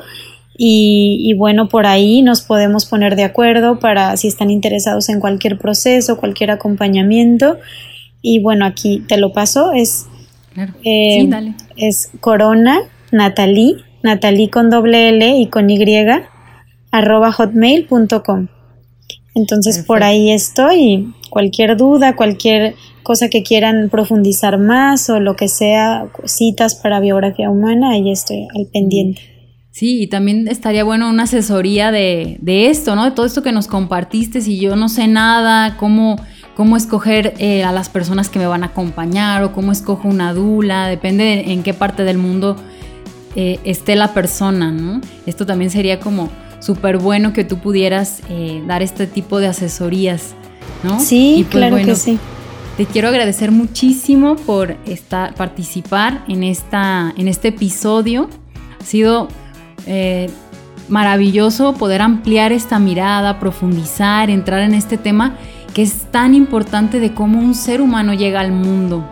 Y, 0.59 1.21
y, 1.21 1.35
bueno, 1.35 1.69
por 1.69 1.85
ahí 1.85 2.23
nos 2.23 2.41
podemos 2.41 2.85
poner 2.85 3.15
de 3.15 3.23
acuerdo 3.23 3.77
para 3.77 4.17
si 4.17 4.27
están 4.27 4.49
interesados 4.49 5.07
en 5.09 5.19
cualquier 5.19 5.59
proceso, 5.59 6.17
cualquier 6.17 6.49
acompañamiento. 6.49 7.57
Y 8.23 8.39
bueno, 8.41 8.65
aquí 8.65 9.03
te 9.07 9.17
lo 9.17 9.33
paso, 9.33 9.71
es, 9.73 10.07
eh, 10.83 11.17
sí, 11.21 11.27
dale. 11.27 11.53
es 11.75 12.09
corona 12.19 12.79
Natalie, 13.11 13.77
Natalie 14.03 14.49
con 14.49 14.69
doble 14.69 15.09
L 15.09 15.37
y 15.37 15.47
con 15.47 15.69
Y, 15.69 15.79
arroba 16.91 17.31
hotmail.com. 17.31 18.47
Entonces 19.35 19.83
por 19.85 20.03
ahí 20.03 20.31
estoy. 20.31 21.13
Cualquier 21.29 21.77
duda, 21.77 22.15
cualquier 22.15 22.75
cosa 23.03 23.29
que 23.29 23.43
quieran 23.43 23.89
profundizar 23.89 24.57
más 24.57 25.09
o 25.09 25.19
lo 25.19 25.35
que 25.35 25.47
sea, 25.47 26.07
citas 26.25 26.75
para 26.75 26.99
biografía 26.99 27.49
humana, 27.49 27.91
ahí 27.91 28.11
estoy 28.11 28.47
al 28.55 28.65
pendiente. 28.73 29.21
Sí, 29.71 30.01
y 30.01 30.07
también 30.07 30.47
estaría 30.47 30.83
bueno 30.83 31.07
una 31.07 31.23
asesoría 31.23 31.91
de, 31.91 32.37
de 32.41 32.69
esto, 32.69 32.95
¿no? 32.95 33.05
De 33.05 33.11
todo 33.11 33.27
esto 33.27 33.43
que 33.43 33.51
nos 33.51 33.67
compartiste, 33.67 34.41
si 34.41 34.59
yo 34.59 34.75
no 34.75 34.89
sé 34.89 35.07
nada, 35.07 35.77
cómo, 35.77 36.15
cómo 36.57 36.75
escoger 36.75 37.35
eh, 37.37 37.63
a 37.63 37.71
las 37.71 37.87
personas 37.87 38.29
que 38.29 38.39
me 38.39 38.47
van 38.47 38.63
a 38.63 38.67
acompañar 38.67 39.43
o 39.43 39.53
cómo 39.53 39.71
escojo 39.71 40.07
una 40.07 40.33
dula, 40.33 40.87
depende 40.87 41.51
en 41.51 41.61
qué 41.61 41.75
parte 41.75 42.03
del 42.03 42.17
mundo 42.17 42.55
eh, 43.35 43.59
esté 43.63 43.95
la 43.95 44.11
persona, 44.11 44.71
¿no? 44.71 44.99
Esto 45.27 45.45
también 45.45 45.69
sería 45.69 45.99
como 45.99 46.31
súper 46.59 46.97
bueno 46.97 47.31
que 47.31 47.43
tú 47.43 47.59
pudieras 47.59 48.21
eh, 48.31 48.63
dar 48.65 48.81
este 48.81 49.05
tipo 49.05 49.39
de 49.39 49.45
asesorías, 49.45 50.33
¿no? 50.83 50.99
Sí, 50.99 51.45
pues, 51.47 51.49
claro 51.49 51.75
que 51.77 51.93
sí. 51.93 52.17
Te 52.75 52.87
quiero 52.87 53.09
agradecer 53.09 53.51
muchísimo 53.51 54.35
por 54.35 54.77
estar, 54.87 55.35
participar 55.35 56.23
en, 56.27 56.41
esta, 56.41 57.13
en 57.17 57.27
este 57.27 57.49
episodio. 57.49 58.29
Ha 58.81 58.83
sido 58.83 59.27
maravilloso 60.89 61.73
poder 61.73 62.01
ampliar 62.01 62.51
esta 62.51 62.79
mirada, 62.79 63.39
profundizar, 63.39 64.31
entrar 64.31 64.61
en 64.61 64.73
este 64.73 64.97
tema 64.97 65.37
que 65.77 65.83
es 65.83 66.09
tan 66.09 66.33
importante 66.33 66.99
de 66.99 67.13
cómo 67.13 67.37
un 67.37 67.53
ser 67.53 67.81
humano 67.81 68.15
llega 68.15 68.39
al 68.39 68.51
mundo. 68.51 69.07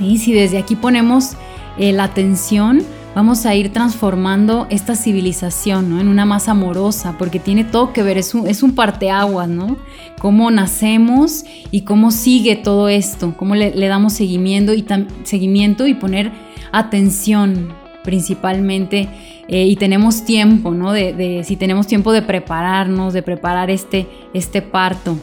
Y 0.00 0.16
si 0.16 0.32
desde 0.32 0.56
aquí 0.56 0.74
ponemos 0.74 1.32
la 1.76 2.04
atención, 2.04 2.82
vamos 3.14 3.44
a 3.44 3.54
ir 3.54 3.70
transformando 3.70 4.66
esta 4.70 4.96
civilización 4.96 5.90
¿no? 5.90 6.00
en 6.00 6.08
una 6.08 6.24
más 6.24 6.48
amorosa, 6.48 7.16
porque 7.18 7.38
tiene 7.38 7.64
todo 7.64 7.92
que 7.92 8.02
ver, 8.02 8.16
es 8.16 8.34
un, 8.34 8.48
es 8.48 8.62
un 8.62 8.74
parteaguas, 8.74 9.46
¿no? 9.46 9.76
Cómo 10.18 10.50
nacemos 10.50 11.44
y 11.70 11.82
cómo 11.82 12.12
sigue 12.12 12.56
todo 12.56 12.88
esto, 12.88 13.34
cómo 13.36 13.54
le, 13.54 13.86
damos 13.86 14.14
seguimiento 14.14 14.72
y, 14.72 14.86
seguimiento 15.24 15.86
y 15.86 15.92
poner 15.92 16.32
atención 16.72 17.74
principalmente 18.04 19.06
eh, 19.48 19.66
y 19.66 19.76
tenemos 19.76 20.24
tiempo, 20.24 20.70
¿no? 20.70 20.92
De, 20.92 21.42
si 21.44 21.56
tenemos 21.56 21.86
tiempo 21.86 22.10
de 22.12 22.22
prepararnos, 22.22 23.12
de 23.12 23.22
preparar 23.22 23.68
este, 23.68 24.08
este 24.32 24.62
parto. 24.62 25.18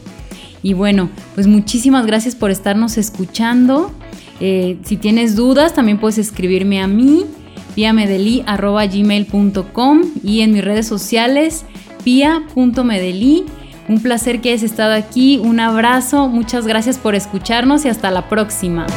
Y 0.68 0.74
bueno, 0.74 1.09
pues 1.34 1.47
muchísimas 1.47 2.05
gracias 2.05 2.36
por 2.36 2.51
estarnos 2.51 2.97
escuchando. 2.97 3.89
Eh, 4.41 4.78
si 4.84 4.97
tienes 4.97 5.38
dudas, 5.38 5.74
también 5.74 5.97
puedes 5.97 6.18
escribirme 6.18 6.82
a 6.82 6.88
mí 6.88 7.24
piamedeli.gmail.com 7.76 10.01
y 10.26 10.41
en 10.41 10.51
mis 10.51 10.65
redes 10.65 10.86
sociales 10.86 11.63
pia.medeli. 12.03 13.45
Un 13.88 14.01
placer 14.01 14.41
que 14.41 14.49
hayas 14.49 14.63
estado 14.63 14.93
aquí, 14.93 15.39
un 15.41 15.61
abrazo, 15.61 16.28
muchas 16.28 16.68
gracias 16.68 16.97
por 16.97 17.15
escucharnos 17.15 17.86
y 17.86 17.88
hasta 17.88 18.11
la 18.11 18.28
próxima. 18.28 18.88